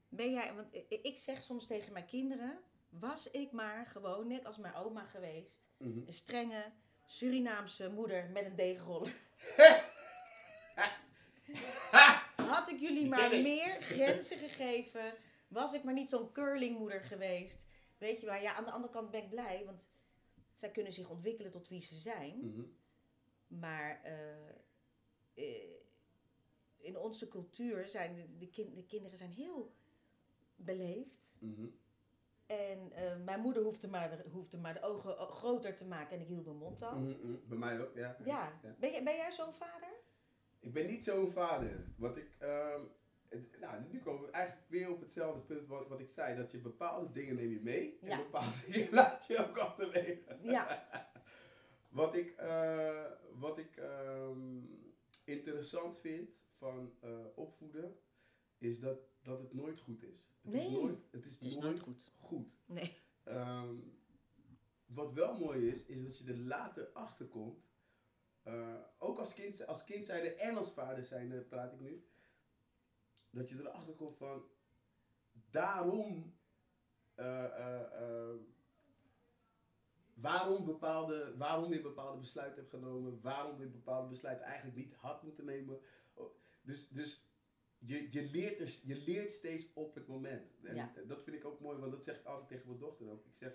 Ben 0.10 0.32
jij, 0.32 0.54
want 0.56 0.74
ik 0.90 1.18
zeg 1.18 1.42
soms 1.42 1.68
tegen 1.68 1.94
mijn 1.94 2.06
kinderen, 2.06 2.60
was 3.00 3.32
ik 3.32 3.52
maar 3.52 3.86
gewoon 3.86 4.28
net 4.28 4.46
als 4.46 4.58
mijn 4.58 4.76
oma 4.76 5.06
geweest. 5.06 5.66
Mhm. 5.78 5.98
Een 6.06 6.14
strenge 6.14 6.72
Surinaamse 7.06 7.90
moeder 7.90 8.30
met 8.30 8.46
een 8.46 8.56
deegroller. 8.56 9.16
Had 12.48 12.70
ik 12.70 12.80
jullie 12.80 13.08
maar 13.08 13.30
meer 13.30 13.82
grenzen 13.82 14.38
gegeven, 14.38 15.14
was 15.48 15.74
ik 15.74 15.84
maar 15.84 15.94
niet 15.94 16.10
zo'n 16.10 16.32
curlingmoeder 16.32 17.02
geweest. 17.02 17.68
Weet 17.98 18.20
je 18.20 18.26
waar, 18.26 18.42
ja, 18.42 18.54
aan 18.54 18.66
de 18.66 18.72
andere 18.72 18.94
kant 18.94 19.12
ben 19.12 19.24
ik 19.24 19.30
blij, 19.30 19.64
want 19.66 19.90
zij 20.56 20.72
kunnen 20.72 20.94
zich 20.94 21.10
ontwikkelen 21.10 21.52
tot 21.52 21.68
wie 21.68 21.82
ze 21.82 21.96
zijn. 21.96 22.38
Mhm. 22.38 22.64
Maar 23.48 24.02
eh, 24.04 24.50
eh, 25.34 25.76
in 26.78 26.98
onze 26.98 27.28
cultuur 27.28 27.88
zijn 27.88 28.16
de, 28.16 28.72
de 28.74 28.86
kinderen 28.86 29.18
zijn 29.18 29.32
heel 29.32 29.76
beleefd. 30.56 31.34
Mhm. 31.40 31.68
En 32.46 32.92
eh, 32.92 33.16
mijn 33.24 33.40
moeder 33.40 33.64
hoefde 33.64 33.88
maar, 33.88 34.10
de, 34.10 34.30
hoefde 34.32 34.58
maar 34.58 34.74
de 34.74 34.82
ogen 34.82 35.18
o- 35.20 35.26
groter 35.28 35.76
te 35.76 35.86
maken 35.88 36.16
en 36.16 36.22
ik 36.22 36.28
hield 36.28 36.46
mijn 36.46 36.58
mond 36.58 36.82
al. 36.82 36.96
Mhm, 36.96 37.10
mhm. 37.22 37.38
Bij 37.48 37.58
mij 37.58 37.82
ook, 37.82 37.96
ja. 37.96 38.18
Ja. 38.26 38.60
Ben, 38.80 38.92
jij, 38.92 39.04
ben 39.04 39.16
jij 39.16 39.32
zo'n 39.32 39.54
vader? 39.54 39.90
Ik 40.60 40.74
ben 40.74 40.88
niet 40.88 41.04
zo'n 41.04 41.28
vader. 41.28 41.86
Wat 41.98 42.18
ik, 42.18 42.36
ehm, 42.40 42.82
nou, 43.60 43.82
nu 43.92 44.00
komen 44.02 44.22
we 44.26 44.32
eigenlijk 44.32 44.70
weer 44.70 44.92
op 44.92 45.00
hetzelfde 45.00 45.42
punt 45.42 45.68
wat, 45.68 45.88
wat 45.88 46.00
ik 46.00 46.10
zei. 46.10 46.36
Dat 46.38 46.52
je 46.52 46.58
bepaalde 46.58 47.12
dingen 47.12 47.36
neem 47.36 47.50
je 47.52 47.62
mee 47.62 47.98
en 48.02 48.08
Ja. 48.08 48.18
bepaalde 48.18 48.56
dingen 48.72 48.94
laat 48.94 49.26
je 49.28 49.48
ook 49.48 49.58
achterwege. 49.58 50.38
Ja. 50.42 50.88
wat 51.90 52.16
ik, 52.16 52.32
eh, 52.38 53.06
wat 53.34 53.58
ik 53.58 53.78
ehm, 53.78 54.60
interessant 55.24 56.00
vind 56.00 56.30
van 56.58 56.94
eh, 57.02 57.10
opvoeden, 57.36 57.98
is 58.70 58.80
dat, 58.80 59.00
dat 59.22 59.40
het 59.40 59.54
nooit 59.54 59.80
goed 59.80 60.04
is. 60.04 60.28
Het 60.42 60.54
Nee, 60.54 60.66
is 60.68 60.72
nooit, 60.74 61.00
het 61.12 61.26
is 61.26 61.34
het 61.34 61.44
is 61.44 61.54
nooit, 61.54 61.66
nooit 61.66 61.80
goed. 61.80 62.12
goed. 62.20 62.48
Nee. 62.66 62.98
Ehm, 63.24 63.76
wat 64.86 65.14
wel 65.14 65.40
mooi 65.40 65.68
is, 65.70 65.86
is 65.86 66.04
dat 66.04 66.18
je 66.18 66.26
er 66.26 66.38
later 66.38 66.88
achter 66.94 67.26
komt. 67.28 67.64
eh, 68.44 68.76
ook 68.98 69.20
als 69.20 69.34
kind, 69.34 69.66
als 69.68 69.84
kind 69.84 70.06
zijnde 70.06 70.34
en 70.36 70.56
als 70.58 70.72
vader 70.72 71.04
zijnde 71.04 71.42
praat 71.42 71.74
ik 71.74 71.80
nu. 71.80 72.06
Dat 73.30 73.50
je 73.50 73.60
erachter 73.60 73.94
komt 73.94 74.18
van 74.18 74.44
daarom. 75.50 76.34
eh, 77.16 77.46
eh, 77.46 78.30
eh, 78.30 78.36
waarom, 80.14 80.66
bepaalde, 80.66 81.38
waarom 81.38 81.74
je 81.74 81.82
bepaalde 81.82 82.20
besluiten 82.20 82.60
hebt 82.60 82.70
genomen. 82.74 83.22
Waarom 83.22 83.60
je 83.60 83.68
bepaalde 83.68 84.08
besluiten 84.10 84.46
eigenlijk 84.46 84.78
niet 84.78 84.94
had 84.94 85.24
moeten 85.24 85.46
nemen. 85.46 85.80
Oh, 86.14 86.36
Dus, 86.62 86.90
dus 86.90 87.26
je, 87.86 88.08
je, 88.12 88.30
leert 88.32 88.60
er, 88.60 88.80
je 88.84 88.96
leert 88.96 89.32
steeds 89.32 89.66
op 89.74 89.96
het 89.96 90.08
moment. 90.08 90.52
En 90.64 90.76
Ja. 90.76 90.94
dat 91.08 91.24
vind 91.24 91.36
ik 91.36 91.46
ook 91.46 91.60
mooi, 91.60 91.78
want 91.78 91.92
dat 91.92 92.04
zeg 92.04 92.20
ik 92.20 92.26
altijd 92.26 92.48
tegen 92.48 92.68
mijn 92.68 92.80
dochter 92.80 93.10
ook. 93.12 93.26
Ik 93.26 93.34
zeg, 93.34 93.54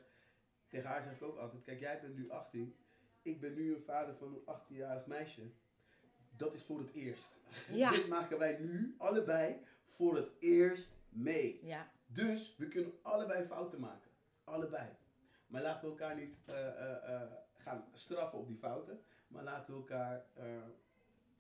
tegen 0.68 0.88
haar 0.88 1.02
zeg 1.02 1.12
ik 1.12 1.22
ook 1.22 1.36
altijd, 1.36 1.62
kijk 1.62 1.80
jij 1.80 2.00
bent 2.00 2.16
nu 2.16 2.30
18. 2.30 2.76
Ik 3.22 3.40
ben 3.40 3.54
nu 3.54 3.74
een 3.74 3.82
vader 3.82 4.14
van 4.16 4.34
een 4.34 4.54
18-jarig 4.56 5.06
meisje. 5.06 5.42
Dat 6.36 6.54
is 6.54 6.62
voor 6.62 6.78
het 6.78 6.92
eerst. 6.92 7.36
Ja. 7.72 7.90
Dit 7.96 8.08
maken 8.08 8.38
wij 8.38 8.58
nu 8.58 8.94
allebei 8.98 9.56
voor 9.84 10.16
het 10.16 10.30
eerst 10.38 10.90
mee. 11.08 11.60
Ja. 11.66 11.90
Dus 12.06 12.56
we 12.56 12.68
kunnen 12.68 12.92
allebei 13.02 13.44
fouten 13.46 13.80
maken. 13.80 14.10
Allebei. 14.44 14.88
Maar 15.46 15.62
laten 15.62 15.82
we 15.82 15.88
elkaar 15.90 16.16
niet 16.16 16.36
eh, 16.44 16.68
eh, 16.68 17.14
eh, 17.14 17.30
gaan 17.56 17.84
straffen 17.92 18.38
op 18.38 18.46
die 18.46 18.56
fouten. 18.56 19.00
Maar 19.28 19.42
laten 19.44 19.74
we 19.74 19.80
elkaar, 19.80 20.26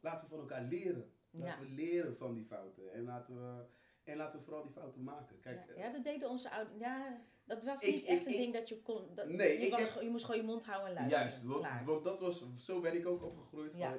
laten 0.00 0.20
we 0.22 0.26
van 0.28 0.38
elkaar 0.38 0.62
leren. 0.64 1.12
Laten 1.30 1.48
Ja. 1.64 1.68
we 1.68 1.74
leren 1.74 2.16
van 2.16 2.34
die 2.34 2.44
fouten. 2.44 2.92
En 2.92 3.04
laten 3.04 3.34
we, 3.34 3.64
en 4.04 4.16
laten 4.16 4.38
we 4.38 4.44
vooral 4.44 4.62
die 4.62 4.72
fouten 4.72 5.02
maken. 5.04 5.40
Kijk, 5.40 5.60
Ja, 5.76 5.84
ja, 5.84 5.92
dat 5.92 6.04
deden 6.04 6.28
onze 6.28 6.50
ouders. 6.50 6.78
Ja, 6.78 7.20
dat 7.44 7.62
was 7.62 7.80
Ik- 7.82 7.94
niet 7.94 8.04
echt 8.04 8.26
een 8.26 8.32
ding 8.32 8.52
dat 8.52 8.68
je 8.68 8.82
kon. 8.82 9.14
Dat, 9.14 9.28
Nee, 9.28 9.60
je, 9.60 9.70
was, 9.70 9.80
heb- 9.80 10.02
je 10.02 10.08
moest 10.10 10.24
gewoon 10.24 10.40
je 10.40 10.46
mond 10.46 10.64
houden 10.64 10.88
en 10.88 10.94
luisteren. 10.94 11.22
Juist, 11.26 11.42
want, 11.44 11.84
want 11.86 12.04
dat 12.04 12.20
was, 12.20 12.44
zo 12.64 12.80
ben 12.80 12.94
ik 12.96 13.06
ook 13.06 13.22
opgegroeid. 13.22 13.76
Ja. 13.76 13.88
Van, 13.90 13.98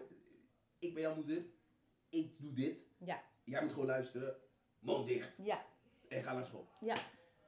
ik 0.79 0.93
ben 0.93 1.01
jouw 1.03 1.15
moeder, 1.15 1.45
ik 2.09 2.39
doe 2.41 2.53
dit. 2.53 2.85
Ja. 2.97 3.21
Jij 3.43 3.61
moet 3.61 3.71
gewoon 3.71 3.85
luisteren, 3.87 4.35
mond 4.79 5.05
dicht 5.07 5.37
Ja, 5.43 5.65
en 6.07 6.23
ga 6.23 6.33
naar 6.33 6.45
school. 6.45 6.67
ja, 6.79 6.95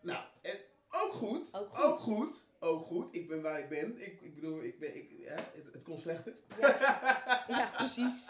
Nou, 0.01 0.25
en 0.41 0.57
ook 0.89 1.13
goed, 1.13 1.53
Ook 1.53 1.75
goed. 1.75 1.83
ook 1.85 1.99
goed, 1.99 2.45
ook 2.59 2.85
goed. 2.85 3.15
Ik 3.15 3.27
ben 3.27 3.41
waar 3.41 3.59
ik 3.59 3.69
ben. 3.69 4.01
Ik, 4.01 4.21
ik 4.21 4.35
bedoel, 4.35 4.61
ik 4.63 4.79
ben, 4.79 4.95
ik, 4.95 5.11
het, 5.27 5.73
het 5.73 5.83
kon 5.83 5.99
slechter. 5.99 6.35
ja, 7.47 7.71
precies. 7.77 8.25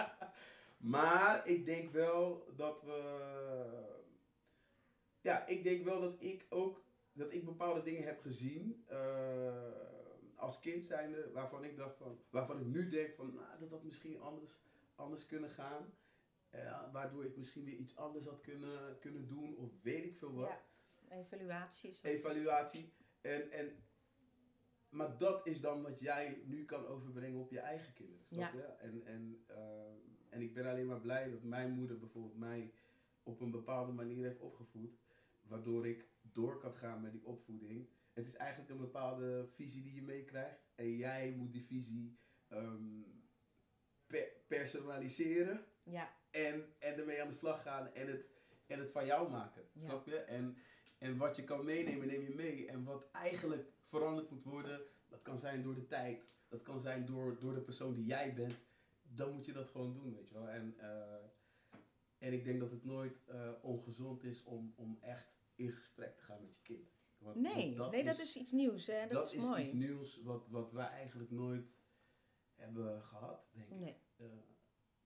Maar 0.83 1.47
ik 1.47 1.65
denk 1.65 1.91
wel 1.91 2.53
dat 2.55 2.81
we. 2.81 2.99
Ja, 5.21 5.45
ik 5.47 5.63
denk 5.63 5.83
wel 5.83 6.01
dat 6.01 6.21
ik 6.21 6.45
ook. 6.49 6.83
Dat 7.13 7.33
ik 7.33 7.45
bepaalde 7.45 7.81
dingen 7.81 8.03
heb 8.03 8.19
gezien. 8.19 8.83
eh, 8.87 9.71
als 10.35 10.59
kind 10.59 10.85
zijnde. 10.85 11.31
Waarvan 11.31 11.63
ik 11.63 11.77
dacht 11.77 11.97
van. 11.97 12.19
Waarvan 12.29 12.59
ik 12.59 12.65
nu 12.65 12.89
denk 12.89 13.15
van. 13.15 13.33
Nou, 13.33 13.59
dat 13.59 13.69
dat 13.69 13.83
misschien 13.83 14.19
anders, 14.21 14.61
anders 14.95 15.25
kunnen 15.25 15.49
gaan. 15.49 15.93
Eh, 16.49 16.91
waardoor 16.91 17.25
ik 17.25 17.37
misschien 17.37 17.63
weer 17.65 17.75
iets 17.75 17.95
anders 17.95 18.25
had 18.25 18.41
kunnen, 18.41 18.99
kunnen 18.99 19.27
doen. 19.27 19.55
Of 19.57 19.81
weet 19.81 20.03
ik 20.03 20.17
veel 20.17 20.33
wat. 20.33 20.47
Ja. 20.47 20.61
Evaluatie 21.17 21.89
is 21.89 22.01
dat. 22.01 22.11
Evaluatie. 22.11 22.93
En, 23.21 23.51
en, 23.51 23.83
maar 24.89 25.17
dat 25.17 25.47
is 25.47 25.61
dan 25.61 25.81
wat 25.81 25.99
jij 25.99 26.41
nu 26.45 26.65
kan 26.65 26.85
overbrengen 26.85 27.39
op 27.41 27.51
je 27.51 27.59
eigen 27.59 27.93
kinderen. 27.93 28.25
Snap 28.25 28.53
Ja. 28.53 28.57
je? 28.59 28.63
En, 28.63 29.05
en, 29.05 29.43
ehm, 29.47 29.97
en 30.33 30.41
ik 30.41 30.53
ben 30.53 30.65
alleen 30.65 30.85
maar 30.87 30.99
blij 31.01 31.29
dat 31.31 31.43
mijn 31.43 31.71
moeder 31.71 31.99
bijvoorbeeld 31.99 32.37
mij 32.37 32.71
op 33.23 33.39
een 33.41 33.51
bepaalde 33.51 33.91
manier 33.91 34.23
heeft 34.25 34.39
opgevoed. 34.39 34.91
Waardoor 35.47 35.87
ik 35.87 36.05
door 36.21 36.59
kan 36.59 36.73
gaan 36.73 37.01
met 37.01 37.11
die 37.11 37.25
opvoeding. 37.25 37.87
Het 38.13 38.25
is 38.27 38.35
eigenlijk 38.35 38.69
een 38.71 38.77
bepaalde 38.77 39.47
visie 39.55 39.83
die 39.83 39.93
je 39.95 40.01
meekrijgt. 40.01 40.59
En 40.75 40.95
jij 40.97 41.31
moet 41.31 41.51
die 41.51 41.65
visie 41.65 42.17
ehm, 42.47 43.01
pe- 44.07 44.31
personaliseren. 44.47 45.65
Ja, 45.83 46.13
En, 46.31 46.65
en 46.79 46.97
ermee 46.97 47.21
aan 47.21 47.27
de 47.27 47.33
slag 47.33 47.61
gaan 47.61 47.93
en 47.93 48.07
het, 48.07 48.25
en 48.67 48.79
het 48.79 48.91
van 48.91 49.05
jou 49.05 49.31
maken. 49.31 49.63
Ja. 49.71 49.85
Snap 49.87 50.05
je? 50.05 50.15
En, 50.17 50.57
en 50.97 51.17
wat 51.17 51.35
je 51.35 51.43
kan 51.43 51.65
meenemen, 51.65 52.07
neem 52.07 52.21
je 52.21 52.35
mee. 52.35 52.67
En 52.67 52.83
wat 52.83 53.09
eigenlijk 53.11 53.67
veranderd 53.81 54.29
moet 54.31 54.43
worden, 54.43 54.81
dat 55.07 55.21
kan 55.21 55.39
zijn 55.39 55.63
door 55.63 55.75
de 55.75 55.87
tijd. 55.87 56.23
Dat 56.47 56.61
kan 56.61 56.79
zijn 56.79 57.05
door, 57.05 57.37
door 57.39 57.53
de 57.53 57.61
persoon 57.61 57.93
die 57.93 58.05
jij 58.05 58.33
bent. 58.33 58.53
Dan 59.15 59.33
moet 59.33 59.45
je 59.45 59.53
dat 59.53 59.69
gewoon 59.69 59.93
doen, 59.93 60.13
weet 60.13 60.27
je 60.27 60.33
wel. 60.33 60.49
En, 60.49 60.75
eh, 60.79 61.25
en 62.17 62.33
ik 62.33 62.43
denk 62.43 62.59
dat 62.59 62.71
het 62.71 62.85
nooit 62.85 63.23
eh, 63.25 63.51
ongezond 63.61 64.23
is 64.23 64.43
om, 64.43 64.73
om 64.75 64.97
echt 65.01 65.33
in 65.55 65.71
gesprek 65.71 66.15
te 66.17 66.23
gaan 66.23 66.41
met 66.41 66.55
je 66.55 66.61
kind. 66.61 66.91
Want- 67.17 67.35
nee, 67.35 67.77
want 67.77 67.91
nee, 67.91 68.03
dat 68.03 68.19
is 68.19 68.37
iets 68.37 68.51
nieuws. 68.51 68.87
Hè? 68.87 69.07
Dat, 69.07 69.33
is, 69.33 69.45
mooi. 69.45 69.61
iets 69.61 69.71
nieuws 69.71 70.21
wat, 70.21 70.47
wat 70.47 70.71
wij 70.71 70.87
eigenlijk 70.87 71.31
nooit 71.31 71.75
hebben 72.53 73.03
gehad, 73.03 73.47
denk 73.51 73.69
ik 73.69 73.95
eh, 74.15 74.25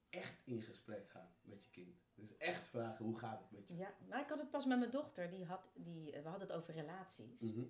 echt 0.10 0.41
in 0.46 0.62
gesprek 0.62 1.10
gaan 1.10 1.36
met 1.41 1.63
je 1.63 1.70
kind. 1.70 1.96
Dus 2.15 2.38
echt 2.38 2.67
vragen 2.67 3.06
hoe 3.06 3.17
gaat 3.17 3.39
het 3.39 3.52
met 3.52 3.67
je. 3.67 3.78
Ja, 3.78 3.96
nou, 4.08 4.22
ik 4.24 4.30
had 4.30 4.39
het 4.39 4.50
pas 4.50 4.65
met 4.65 4.80
mijn 4.80 4.91
dochter. 4.91 5.30
Die 5.30 5.46
had, 5.46 5.72
die, 5.76 6.12
we 6.12 6.30
hadden 6.30 6.48
het 6.48 6.58
over 6.58 6.74
relaties. 6.74 7.41
Mhm. 7.41 7.63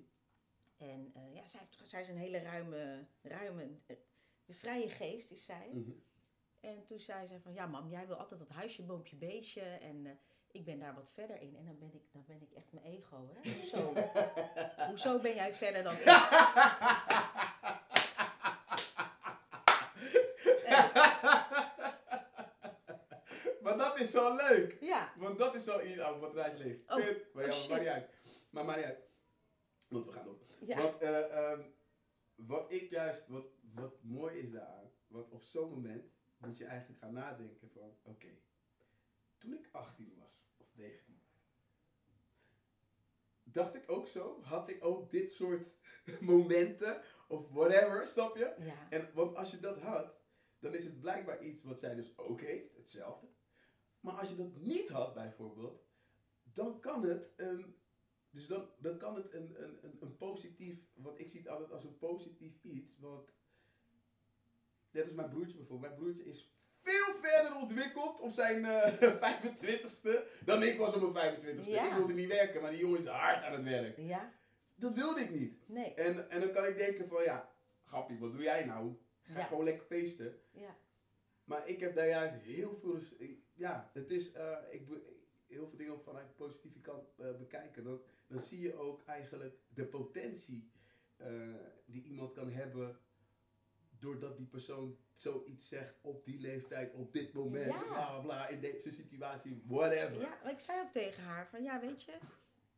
En 0.78 1.12
ja, 1.34 1.46
zij, 1.46 1.60
heeft, 1.60 1.82
zij 1.90 2.02
is 2.02 2.10
een 2.10 2.18
hele 2.18 2.40
ruime, 2.40 3.08
ruime, 3.22 3.80
vrije 4.48 4.90
geest 4.90 5.32
is 5.32 5.46
zij. 5.46 5.70
Mhm. 5.74 5.92
En 6.60 6.86
toen 6.86 7.00
zei 7.00 7.26
ze 7.28 7.40
van, 7.40 7.54
ja 7.54 7.66
mam, 7.66 7.90
jij 7.90 8.08
wil 8.08 8.16
altijd 8.16 8.40
dat 8.40 8.50
huisje, 8.50 8.84
boompje, 8.84 9.16
beestje. 9.16 9.62
En 9.62 10.06
eh, 10.06 10.12
ik 10.52 10.66
ben 10.66 10.80
daar 10.80 10.96
wat 10.96 11.12
verder 11.12 11.42
in. 11.42 11.56
En 11.56 11.66
dan 11.66 11.78
ben 11.80 11.94
ik, 11.94 12.12
dan 12.12 12.24
ben 12.26 12.42
ik 12.42 12.52
echt 12.52 12.72
mijn 12.72 12.86
ego, 12.86 13.30
hè. 13.34 13.52
Hoezo? 13.52 13.94
Hoezo 14.90 15.20
ben 15.20 15.36
jij 15.36 15.54
verder 15.54 15.84
dan 15.84 15.94
ik? 15.94 16.06
maar 23.64 23.78
dat 23.78 24.00
is 24.00 24.12
zo 24.12 24.36
leuk. 24.36 24.78
Ja, 24.80 25.14
Want 25.18 25.38
dat 25.38 25.56
is 25.56 25.64
zo 25.64 25.82
iets. 25.82 26.00
Oh, 26.00 26.20
wat 26.20 26.34
reis 26.34 26.58
leeg. 26.60 26.78
Oh, 26.88 26.88
maar 27.34 27.48
ja, 27.48 27.54
oh, 27.56 27.70
maar 27.70 27.80
niet 27.80 27.88
uit. 27.88 28.10
Maar 28.50 28.66
niet 28.78 28.86
uit. 28.86 29.06
Want 29.88 30.06
we 30.06 30.12
gaan 30.12 30.26
door. 30.26 30.40
ja. 30.60 30.82
Want, 30.82 31.02
eh, 31.02 31.52
ehm, 31.52 31.62
wat 32.36 32.72
ik 32.72 32.90
juist, 32.90 33.28
wat, 33.28 33.46
wat 33.74 34.04
mooi 34.04 34.38
is 34.38 34.52
daaraan, 34.52 34.92
want 35.08 35.32
op 35.32 35.44
zo'n 35.44 35.70
moment 35.70 36.17
moet 36.38 36.58
je 36.58 36.66
eigenlijk 36.66 37.00
gaan 37.00 37.14
nadenken 37.14 37.70
van, 37.70 37.98
oké, 38.02 38.38
toen 39.38 39.54
ik 39.54 39.70
18 39.72 40.16
was, 40.18 40.52
of 40.58 40.68
19, 40.76 41.22
dacht 43.44 43.76
ik 43.76 43.92
ook 43.92 44.08
zo, 44.08 44.42
had 44.44 44.70
ik 44.70 44.84
ook 44.86 45.12
dit 45.12 45.32
soort 45.32 45.68
momenten, 46.22 47.02
of 47.28 47.50
whatever, 47.50 48.08
snap 48.08 48.38
je? 48.38 48.56
ja. 48.60 48.90
En, 48.90 49.10
want 49.14 49.36
als 49.36 49.52
je 49.52 49.60
dat 49.60 49.78
had, 49.80 50.16
dan 50.60 50.74
is 50.74 50.84
het 50.84 51.00
blijkbaar 51.00 51.44
iets 51.44 51.64
wat 51.64 51.80
zij 51.80 51.96
dus 51.96 52.18
ook 52.18 52.42
heeft, 52.42 52.76
hetzelfde. 52.76 53.28
Maar 54.00 54.14
als 54.14 54.30
je 54.30 54.36
dat 54.36 54.56
niet 54.56 54.90
had 54.90 55.14
bijvoorbeeld, 55.14 55.86
dan 56.44 56.80
kan 56.80 57.04
het 57.04 57.34
een, 57.36 57.76
dus 58.30 58.48
dan, 58.48 58.70
dan 58.78 58.98
kan 58.98 59.16
het 59.16 59.34
een, 59.34 59.64
een, 59.64 59.98
een, 60.00 60.18
positief, 60.18 60.80
want 60.94 61.20
ik 61.20 61.30
zie 61.30 61.40
het 61.40 61.50
altijd 61.50 61.72
als 61.72 61.84
een 61.84 61.98
positief 61.98 62.64
iets, 62.64 62.98
want 63.00 63.32
net 64.98 65.06
als 65.06 65.16
mijn 65.16 65.30
broertje 65.30 65.58
bijvoorbeeld, 65.58 65.92
mijn 65.92 66.02
broertje 66.02 66.30
is 66.30 66.52
veel 66.82 67.14
verder 67.22 67.56
ontwikkeld 67.62 68.20
op 68.20 68.32
zijn 68.32 68.66
eh 68.66 68.94
25ste 69.26 70.44
dan 70.46 70.64
ik 70.64 70.78
was 70.78 70.94
op 70.94 71.14
mijn 71.14 71.36
25ste. 71.36 71.70
Ja. 71.70 71.86
Ik 71.88 71.94
wilde 71.94 72.14
niet 72.14 72.28
werken, 72.28 72.62
maar 72.62 72.72
die 72.72 72.80
jongen 72.80 73.00
is 73.00 73.06
hard 73.06 73.44
aan 73.44 73.52
het 73.54 73.64
werk. 73.64 73.98
Ja, 73.98 74.34
Dat 74.76 74.94
wilde 74.94 75.20
ik 75.22 75.30
niet. 75.30 75.68
nee. 75.70 75.94
En, 75.94 76.30
en 76.30 76.40
dan 76.40 76.52
kan 76.52 76.66
ik 76.66 76.78
denken 76.78 77.08
van 77.08 77.24
ja, 77.24 77.52
grappie, 77.84 78.20
wat 78.20 78.32
doe 78.32 78.42
jij 78.42 78.66
nou? 78.66 78.96
Ga 79.24 79.40
Ja. 79.40 79.46
gewoon 79.46 79.64
lekker 79.64 79.86
feesten. 79.86 80.40
Ja, 80.52 80.78
Maar 81.44 81.68
ik 81.68 81.80
heb 81.80 81.96
daar 81.96 82.08
juist 82.08 82.36
heel 82.36 82.76
veel, 82.76 83.00
ja, 83.54 83.90
het 83.94 84.12
is, 84.12 84.32
eh, 84.32 84.58
ik 84.70 84.88
heel 85.48 85.68
veel 85.68 85.78
dingen 85.78 86.02
vanuit 86.02 86.28
de 86.28 86.34
positieve 86.34 86.80
kant 86.80 87.14
eh, 87.18 87.36
bekijken. 87.38 87.84
Dan, 87.84 88.02
dan 88.28 88.40
zie 88.40 88.62
je 88.62 88.76
ook 88.76 89.04
eigenlijk 89.06 89.56
de 89.74 89.86
potentie 89.86 90.72
eh, 91.18 91.28
die 91.86 92.04
iemand 92.04 92.34
kan 92.34 92.52
hebben 92.52 93.00
doordat 94.00 94.38
die 94.38 94.46
persoon 94.46 94.98
zoiets 95.14 95.68
zegt 95.68 95.96
op 96.02 96.26
die 96.26 96.40
leeftijd, 96.40 96.94
op 96.94 97.14
dit 97.14 97.34
moment, 97.34 97.66
Ja. 97.66 97.80
bla 97.84 97.90
bla 97.90 98.20
bla, 98.20 98.48
in 98.48 98.60
deze 98.60 98.92
situatie, 98.92 99.64
whatever. 99.68 100.20
ja, 100.22 100.38
maar 100.44 100.52
ik 100.52 100.60
zei 100.60 100.82
ook 100.82 100.92
tegen 100.92 101.24
haar 101.24 101.48
van, 101.48 101.64
ja 101.64 101.80
weet 101.80 102.04
je, 102.04 102.14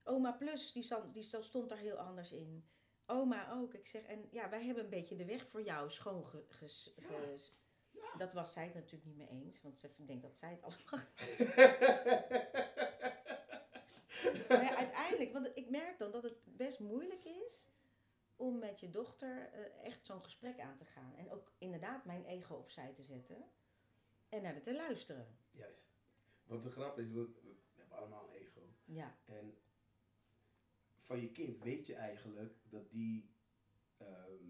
oma 0.03 0.31
plus, 0.31 0.71
die, 0.71 0.83
zat- 0.83 1.13
die 1.13 1.23
stond 1.23 1.69
daar 1.69 1.77
heel 1.77 1.97
anders 1.97 2.31
in. 2.31 2.63
Oma 3.05 3.51
ook. 3.51 3.73
Ik 3.73 3.87
zeg, 3.87 4.03
en 4.03 4.27
ja, 4.31 4.49
wij 4.49 4.63
hebben 4.65 4.83
een 4.83 4.89
beetje 4.89 5.15
de 5.15 5.25
weg 5.25 5.47
voor 5.47 5.61
jou 5.63 5.91
schoon 5.91 6.25
ge- 6.25 6.45
ges- 6.49 6.93
ges- 6.99 7.51
Dat 8.17 8.33
was 8.33 8.53
zij 8.53 8.63
het 8.65 8.73
natuurlijk 8.73 9.05
niet 9.05 9.17
mee 9.17 9.27
eens, 9.29 9.61
want 9.61 9.79
ze 9.79 9.89
denkt 9.97 10.21
dat 10.21 10.37
zij 10.37 10.49
het 10.49 10.61
allemaal 10.63 11.05
Maar 14.49 14.75
uiteindelijk, 14.75 15.33
want 15.33 15.51
ik 15.53 15.69
merk 15.69 15.97
dan 15.97 16.11
dat 16.11 16.23
het 16.23 16.35
best 16.43 16.79
moeilijk 16.79 17.23
is 17.23 17.67
om 18.39 18.59
met 18.59 18.79
je 18.79 18.89
dochter 18.89 19.53
eh, 19.53 19.85
echt 19.85 20.05
zo'n 20.05 20.23
gesprek 20.23 20.59
aan 20.59 20.77
te 20.77 20.85
gaan. 20.85 21.15
En 21.15 21.31
ook 21.31 21.51
inderdaad 21.57 22.05
mijn 22.05 22.25
ego 22.25 22.55
opzij 22.55 22.93
te 22.93 23.03
zetten 23.03 23.43
en 24.29 24.41
naar 24.41 24.53
de 24.53 24.61
te 24.61 24.75
luisteren. 24.75 25.37
Juist. 25.51 25.87
Want 26.45 26.63
de 26.63 26.69
grap 26.69 26.99
is, 26.99 27.11
we, 27.11 27.29
we 27.41 27.55
hebben 27.75 27.97
allemaal 27.97 28.29
een 28.29 28.35
ego. 28.35 28.61
Ja, 28.85 29.17
En 29.25 29.57
van 30.97 31.21
je 31.21 31.31
kind 31.31 31.63
weet 31.63 31.85
je 31.85 31.95
eigenlijk 31.95 32.53
dat 32.69 32.91
die 32.91 33.29
ehm, 33.97 34.43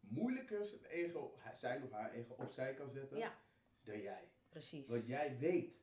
moeilijker 0.00 0.66
zijn 0.66 0.84
ego, 0.84 1.38
zijn 1.52 1.82
of 1.82 1.90
haar 1.90 2.12
ego 2.12 2.34
opzij 2.34 2.74
kan 2.74 2.90
zetten 2.90 3.18
ja 3.18 3.38
dan 3.84 4.00
jij. 4.00 4.28
precies. 4.48 4.88
Want 4.88 5.06
jij 5.06 5.38
weet, 5.38 5.80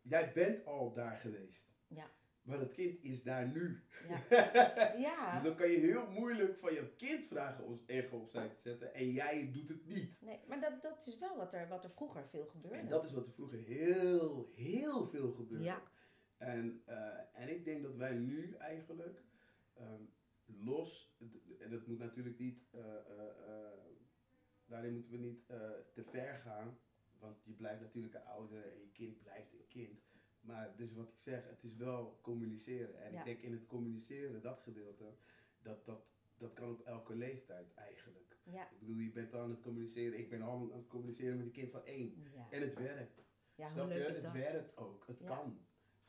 jij 0.00 0.32
bent 0.32 0.66
al 0.66 0.92
daar 0.92 1.16
geweest. 1.16 1.74
Ja. 1.86 2.10
Maar 2.46 2.58
het 2.58 2.72
kind 2.72 3.02
is 3.02 3.22
daar 3.22 3.48
nu. 3.48 3.82
Ja. 4.08 4.20
Ja, 5.06 5.34
Dus 5.34 5.42
dan 5.42 5.56
kan 5.56 5.70
je 5.70 5.78
heel 5.78 6.10
moeilijk 6.10 6.58
van 6.58 6.72
je 6.72 6.94
kind 6.96 7.26
vragen 7.28 7.64
om 7.64 7.82
ego 7.86 8.16
opzij 8.16 8.48
te 8.48 8.60
zetten 8.60 8.94
en 8.94 9.10
jij 9.12 9.50
doet 9.52 9.68
het 9.68 9.86
niet. 9.86 10.20
nee, 10.20 10.40
maar 10.48 10.60
dat, 10.60 10.82
dat 10.82 11.06
is 11.06 11.18
wel 11.18 11.36
wat 11.36 11.54
er, 11.54 11.68
wat 11.68 11.84
er 11.84 11.90
vroeger 11.90 12.28
veel 12.28 12.46
gebeurde. 12.46 12.76
En 12.76 12.88
dat 12.88 13.04
is 13.04 13.12
wat 13.12 13.26
er 13.26 13.32
vroeger 13.32 13.58
heel, 13.58 14.50
heel 14.54 15.06
veel 15.06 15.32
gebeurde. 15.32 15.64
Ja. 15.64 15.82
En, 16.36 16.82
eh, 16.84 17.18
en 17.32 17.48
ik 17.48 17.64
denk 17.64 17.82
dat 17.82 17.96
wij 17.96 18.14
nu 18.14 18.54
eigenlijk 18.54 19.22
ehm, 19.74 20.02
los, 20.46 21.16
en 21.58 21.70
dat 21.70 21.86
moet 21.86 21.98
natuurlijk 21.98 22.38
niet, 22.38 22.66
eh, 22.70 22.96
eh, 22.96 23.78
daarin 24.66 24.94
moeten 24.94 25.12
we 25.12 25.18
niet 25.18 25.46
te 25.92 26.04
ver 26.04 26.38
gaan, 26.38 26.78
want 27.18 27.44
je 27.44 27.52
blijft 27.52 27.80
natuurlijk 27.80 28.14
een 28.14 28.24
ouder 28.24 28.64
en 28.72 28.80
je 28.80 28.90
kind 28.92 29.22
blijft 29.22 29.52
een 29.52 29.66
kind. 29.68 30.05
Maar 30.46 30.72
dus 30.76 30.92
wat 30.92 31.08
ik 31.08 31.18
zeg, 31.18 31.48
het 31.48 31.62
is 31.64 31.76
wel 31.76 32.18
communiceren. 32.22 33.02
En 33.02 33.12
Ja. 33.12 33.18
ik 33.18 33.24
denk 33.24 33.40
in 33.40 33.52
het 33.52 33.66
communiceren, 33.66 34.42
dat 34.42 34.60
gedeelte, 34.60 35.04
dat, 35.62 35.84
dat, 35.84 36.00
dat 36.38 36.52
kan 36.52 36.70
op 36.70 36.80
elke 36.80 37.14
leeftijd 37.14 37.74
eigenlijk. 37.74 38.36
Ja, 38.42 38.70
Ik 38.70 38.78
bedoel, 38.78 38.96
je 38.96 39.10
bent 39.10 39.34
al 39.34 39.40
aan 39.40 39.50
het 39.50 39.60
communiceren, 39.60 40.18
ik 40.18 40.28
ben 40.30 40.42
al 40.42 40.52
aan 40.52 40.72
het 40.72 40.86
communiceren 40.86 41.36
met 41.36 41.46
een 41.46 41.52
kind 41.52 41.70
van 41.70 41.84
één. 41.84 42.14
ja. 42.34 42.46
En 42.50 42.60
het 42.60 42.78
werkt. 42.78 43.22
Snap 43.70 43.88
je? 43.90 43.94
het 43.98 44.22
dat? 44.22 44.32
werkt 44.32 44.76
ook. 44.76 45.06
Het 45.06 45.24
kan. 45.24 45.58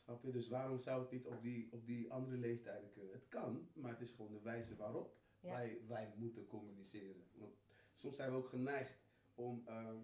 Snap 0.04 0.24
je? 0.24 0.32
Dus 0.32 0.48
waarom 0.48 0.80
zou 0.80 1.02
het 1.02 1.12
niet 1.12 1.26
op 1.26 1.42
die, 1.42 1.68
op 1.72 1.86
die 1.86 2.12
andere 2.12 2.38
leeftijden 2.38 2.92
kunnen? 2.92 3.14
Het 3.14 3.28
kan, 3.28 3.68
maar 3.74 3.92
het 3.92 4.02
is 4.02 4.12
gewoon 4.12 4.32
de 4.32 4.42
wijze 4.42 4.76
waarop 4.76 5.16
wij, 5.40 5.82
wij 5.88 6.14
moeten 6.16 6.48
communiceren. 6.48 7.24
Want 7.34 7.56
soms 7.96 8.16
zijn 8.16 8.32
we 8.32 8.38
ook 8.38 8.50
geneigd 8.50 9.00
om, 9.36 9.62
ehm, 9.66 9.98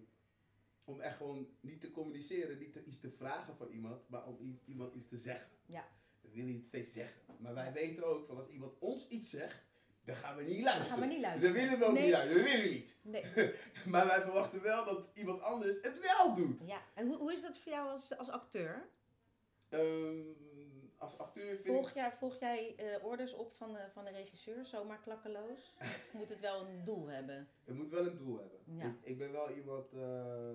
om 0.84 1.00
echt 1.00 1.16
gewoon 1.16 1.48
niet 1.60 1.80
te 1.80 1.90
communiceren, 1.90 2.58
niet 2.58 2.72
te, 2.72 2.84
iets 2.84 3.00
te 3.00 3.10
vragen 3.10 3.56
van 3.56 3.68
iemand, 3.68 4.08
maar 4.08 4.26
om 4.26 4.60
iemand 4.64 4.94
iets 4.94 5.08
te 5.08 5.16
zeggen. 5.16 5.48
Ja. 5.66 5.88
We 6.20 6.30
willen 6.32 6.54
iets 6.54 6.68
steeds 6.68 6.92
zeggen. 6.92 7.20
Maar 7.38 7.54
wij 7.54 7.72
weten 7.72 8.04
ook 8.06 8.26
van 8.26 8.36
als 8.36 8.48
iemand 8.48 8.72
ons 8.78 9.08
iets 9.08 9.30
zegt, 9.30 9.62
dan 10.04 10.16
gaan 10.16 10.36
we 10.36 10.42
niet 10.42 10.54
Dan 10.54 10.62
luisteren. 10.64 10.90
gaan 10.98 11.00
we 11.00 11.14
niet 11.14 11.22
Dan 11.22 11.30
luisteren. 11.30 11.54
willen 11.54 11.78
we 11.78 11.84
ook 11.84 11.92
Nee. 11.92 12.02
niet 12.02 12.12
luisteren. 12.12 12.44
We 12.44 12.50
willen 12.50 12.70
niet. 12.70 12.98
Nee. 13.02 13.24
Maar 13.92 14.06
wij 14.06 14.20
verwachten 14.20 14.62
wel 14.62 14.84
dat 14.84 15.06
iemand 15.14 15.40
anders 15.42 15.80
het 15.82 15.98
wel 16.00 16.34
doet. 16.34 16.62
Ja, 16.66 16.82
en 16.94 17.06
hoe, 17.06 17.16
hoe 17.16 17.32
is 17.32 17.42
dat 17.42 17.58
voor 17.58 17.72
jou 17.72 17.88
als, 17.88 18.16
als 18.18 18.28
acteur? 18.30 18.88
Ehm, 19.68 20.20
als 21.04 21.18
acteur 21.18 21.56
vind. 21.56 21.66
Volg 21.74 21.92
jij, 21.94 22.12
volg 22.12 22.38
jij 22.38 22.76
eh, 22.76 23.04
orders 23.04 23.34
op 23.34 23.52
van 23.56 23.72
de, 23.72 23.86
van 23.92 24.04
de 24.04 24.10
regisseur, 24.10 24.64
zomaar 24.64 25.00
klakkeloos? 25.00 25.74
Of 25.80 26.10
moet 26.18 26.28
het 26.28 26.40
wel 26.40 26.66
een 26.66 26.84
doel 26.84 27.06
hebben? 27.06 27.48
Het 27.64 27.74
moet 27.76 27.90
wel 27.90 28.06
een 28.06 28.16
doel 28.16 28.38
hebben. 28.38 28.58
Ja. 28.64 28.84
Ik, 28.86 28.94
ik 29.02 29.18
ben 29.18 29.32
wel 29.32 29.50
iemand... 29.50 29.92
eh, 29.92 30.50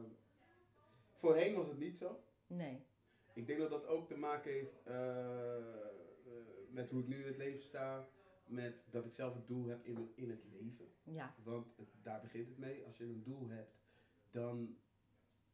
voorheen 1.12 1.56
was 1.56 1.68
het 1.68 1.78
niet 1.78 1.98
zo. 1.98 2.20
Nee. 2.48 2.86
Ik 3.34 3.48
denk 3.48 3.60
dat 3.60 3.70
dat 3.70 3.86
ook 3.88 4.08
te 4.08 4.18
maken 4.18 4.52
heeft 4.52 4.84
eh, 4.84 5.58
met 6.70 6.90
hoe 6.90 7.02
ik 7.02 7.08
nu 7.08 7.20
in 7.22 7.28
het 7.28 7.38
leven 7.38 7.62
sta. 7.64 8.08
Met 8.46 8.84
dat 8.92 9.06
ik 9.06 9.14
zelf 9.14 9.36
een 9.36 9.46
doel 9.46 9.66
heb 9.68 9.86
in, 9.86 10.12
in 10.16 10.30
het 10.30 10.44
leven. 10.52 10.92
Ja, 11.04 11.36
Want 11.44 11.68
het- 11.78 11.88
daar 12.04 12.22
begint 12.22 12.48
het 12.48 12.58
mee. 12.58 12.86
Als 12.86 12.98
je 12.98 13.04
een 13.04 13.24
doel 13.24 13.50
hebt, 13.50 13.78
dan 14.32 14.78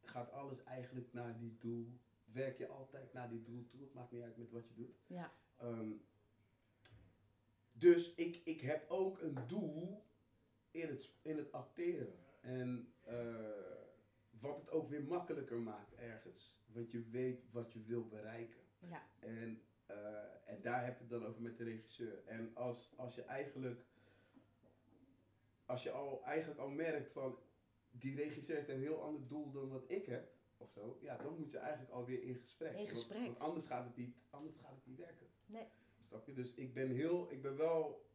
gaat 0.02 0.30
alles 0.30 0.62
eigenlijk 0.64 1.12
naar 1.12 1.38
die 1.38 1.56
doel. 1.58 1.98
Werk 2.36 2.58
je 2.58 2.66
altijd 2.66 3.12
naar 3.12 3.28
die 3.28 3.42
doel 3.42 3.66
toe. 3.66 3.80
Het 3.80 3.94
maakt 3.94 4.10
niet 4.12 4.22
uit 4.22 4.36
met 4.36 4.50
wat 4.50 4.68
je 4.68 4.74
doet. 4.74 4.96
ja, 5.06 5.32
Ehm, 5.56 5.92
dus 7.72 8.14
ik, 8.14 8.40
ik 8.44 8.60
heb 8.60 8.90
ook 8.90 9.20
een 9.20 9.38
doel 9.46 10.04
in 10.70 10.88
het, 10.88 11.10
in 11.22 11.36
het 11.36 11.52
acteren. 11.52 12.14
En 12.40 12.92
eh, 13.02 13.14
wat 14.40 14.56
het 14.56 14.70
ook 14.70 14.88
weer 14.88 15.04
makkelijker 15.04 15.60
maakt 15.60 15.94
ergens. 15.94 16.60
Want 16.66 16.90
je 16.90 17.08
weet 17.10 17.50
wat 17.50 17.72
je 17.72 17.82
wil 17.82 18.06
bereiken. 18.08 18.60
ja, 18.78 19.06
En, 19.18 19.62
eh, 19.86 19.96
en 20.44 20.62
daar 20.62 20.84
heb 20.84 20.94
je 20.94 21.00
het 21.00 21.10
dan 21.10 21.26
over 21.26 21.42
met 21.42 21.58
de 21.58 21.64
regisseur. 21.64 22.24
En 22.26 22.50
als, 22.54 22.92
als 22.96 23.14
je 23.14 23.22
eigenlijk, 23.22 23.84
als 25.64 25.82
je 25.82 25.90
al, 25.90 26.24
eigenlijk 26.24 26.60
al 26.60 26.68
merkt 26.70 27.10
van 27.12 27.38
die 27.90 28.16
regisseur 28.16 28.56
heeft 28.56 28.68
een 28.68 28.80
heel 28.80 29.02
ander 29.02 29.28
doel 29.28 29.50
dan 29.52 29.68
wat 29.68 29.84
ik 29.90 30.06
heb, 30.06 30.34
of 30.56 30.70
zo, 30.70 30.98
ja, 31.00 31.16
dan 31.16 31.36
moet 31.38 31.50
je 31.50 31.58
eigenlijk 31.58 31.90
alweer 31.92 32.22
in 32.22 32.34
gesprek. 32.34 32.76
In 32.78 32.86
gesprek. 32.88 33.24
Want, 33.24 33.38
anders 33.38 33.66
gaat 33.66 33.84
het 33.84 33.96
niet, 33.96 34.16
anders 34.30 34.56
gaat 34.56 34.74
het 34.74 34.86
niet 34.86 34.98
werken. 34.98 35.26
Nee. 35.46 35.66
Snap 36.08 36.26
je? 36.26 36.32
Dus 36.34 36.54
ik 36.54 36.74
ben 36.74 36.90
heel, 36.90 37.30
ik 37.32 37.42
ben 37.42 37.56
wel, 37.56 38.06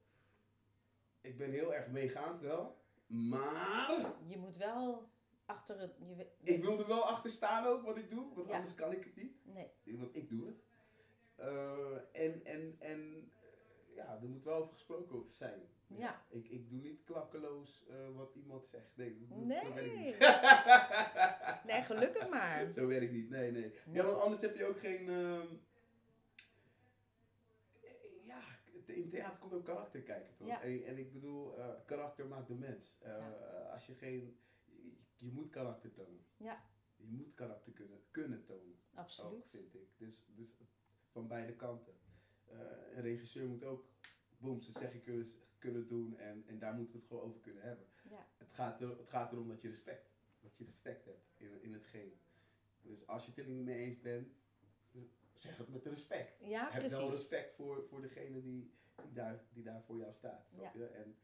ik 1.21 1.38
ben 1.38 1.51
heel 1.51 1.73
erg 1.73 1.88
meegaand 1.88 2.41
wel, 2.41 2.82
maar 3.08 4.13
je 4.27 4.38
moet 4.38 4.58
wel 4.58 5.10
achter 5.45 5.80
het... 5.80 5.97
Je, 6.15 6.27
ik 6.43 6.63
wil 6.63 6.80
er 6.80 6.88
wel 6.88 7.04
achter 7.04 7.32
staan 7.32 7.65
ook 7.67 7.84
wat 7.84 7.97
ik 7.97 8.10
doe, 8.10 8.34
want 8.36 8.47
Ja. 8.47 8.56
anders 8.56 8.75
kan 8.75 8.91
ik 8.91 9.04
het 9.04 9.15
niet. 9.15 9.45
Nee, 9.45 9.71
want 9.84 10.15
ik 10.15 10.30
doe 10.30 10.45
het. 10.47 10.63
Eh, 11.36 11.95
en, 12.25 12.45
en, 12.45 12.75
en 12.80 13.32
ja, 13.95 14.19
er 14.21 14.30
moet 14.30 14.43
wel 14.43 14.56
over 14.56 14.73
gesproken 14.73 15.32
zijn. 15.32 15.62
Ja. 15.97 16.25
Ik, 16.30 16.47
ik 16.49 16.69
doe 16.69 16.80
niet 16.82 17.04
klakkeloos 17.04 17.86
eh, 17.89 17.95
wat 18.15 18.36
iemand 18.36 18.67
zegt. 18.67 18.97
Nee, 18.97 19.17
dat, 19.19 19.30
dat- 19.30 19.38
Nee. 19.47 19.60
zo 19.63 19.73
werkt 19.73 19.95
niet. 19.95 20.17
Nee, 21.71 21.82
gelukkig 21.84 22.30
maar. 22.30 22.71
Zo 22.71 22.88
werkt 22.88 23.12
niet, 23.12 23.30
nee, 23.30 23.51
nee. 23.51 23.73
Ja, 23.91 24.04
want 24.06 24.17
anders 24.17 24.41
heb 24.41 24.56
je 24.56 24.65
ook 24.65 24.80
geen... 24.80 25.10
ehm, 25.10 25.47
ja, 28.25 28.41
in 28.86 29.10
theater 29.10 29.39
komt 29.39 29.54
ook 29.54 29.65
karakter 29.65 30.01
kijken, 30.01 30.36
toch? 30.36 30.47
Ja. 30.47 30.62
En, 30.62 30.86
en 30.86 30.97
ik 30.97 31.13
bedoel, 31.13 31.58
eh, 31.60 31.69
karakter 31.86 32.25
maakt 32.27 32.47
de 32.47 32.56
mens. 32.56 32.97
Eh, 33.01 33.71
Als 33.73 33.86
je 33.86 33.93
geen... 33.95 34.38
Je, 34.65 34.91
je 35.15 35.32
moet 35.32 35.49
karakter 35.49 35.91
tonen. 35.91 36.25
Ja. 36.38 36.63
Je 36.95 37.08
moet 37.08 37.34
karakter 37.34 37.71
kunnen, 37.73 37.99
kunnen 38.12 38.43
tonen. 38.45 38.75
Ook, 38.91 38.97
Absoluut. 38.99 39.45
vind 39.49 39.73
ik. 39.73 39.89
Dus, 39.97 40.25
dus 40.27 40.62
van 41.12 41.27
beide 41.27 41.54
kanten. 41.56 41.93
Een 42.95 43.01
regisseur 43.01 43.47
moet 43.47 43.63
ook 43.63 43.86
boom, 44.41 44.62
zijn 44.62 44.77
zeggen 44.77 45.01
kunnen, 45.01 45.27
kunnen 45.58 45.88
doen 45.88 46.17
en, 46.17 46.43
en 46.47 46.60
daar 46.60 46.73
moeten 46.73 46.93
we 46.93 46.99
het 46.99 47.08
gewoon 47.08 47.23
over 47.23 47.39
kunnen 47.41 47.63
hebben. 47.63 47.86
Ja. 48.10 48.27
Het, 48.38 48.54
gaat 48.54 48.82
er, 48.82 48.97
het 48.97 49.10
gaat 49.10 49.32
erom 49.32 49.47
dat 49.47 49.62
je 49.62 49.67
respect, 49.67 50.12
dat 50.39 50.58
je 50.58 50.63
respect 50.63 51.06
hebt 51.06 51.32
in, 51.38 51.62
in 51.62 51.73
hetgeen. 51.73 52.19
Dus 52.82 53.08
als 53.08 53.25
je 53.25 53.32
het 53.32 53.39
er 53.39 53.45
niet 53.45 53.63
mee 53.65 53.77
eens 53.77 53.99
bent, 53.99 54.27
zeg 55.41 55.58
het 55.58 55.69
met 55.69 55.86
respect. 55.86 56.39
Ja, 56.39 56.71
Heb 56.71 56.89
wel 56.89 57.10
respect 57.10 57.56
voor, 57.56 57.84
voor 57.88 58.01
degene 58.01 58.41
die, 58.41 58.71
die, 58.95 59.13
daar, 59.13 59.43
die 59.54 59.63
daar 59.63 59.84
voor 59.84 59.97
jou 59.97 60.13
staat. 60.13 60.47
Snap 60.47 60.73
je? 60.73 60.86
En 60.86 61.15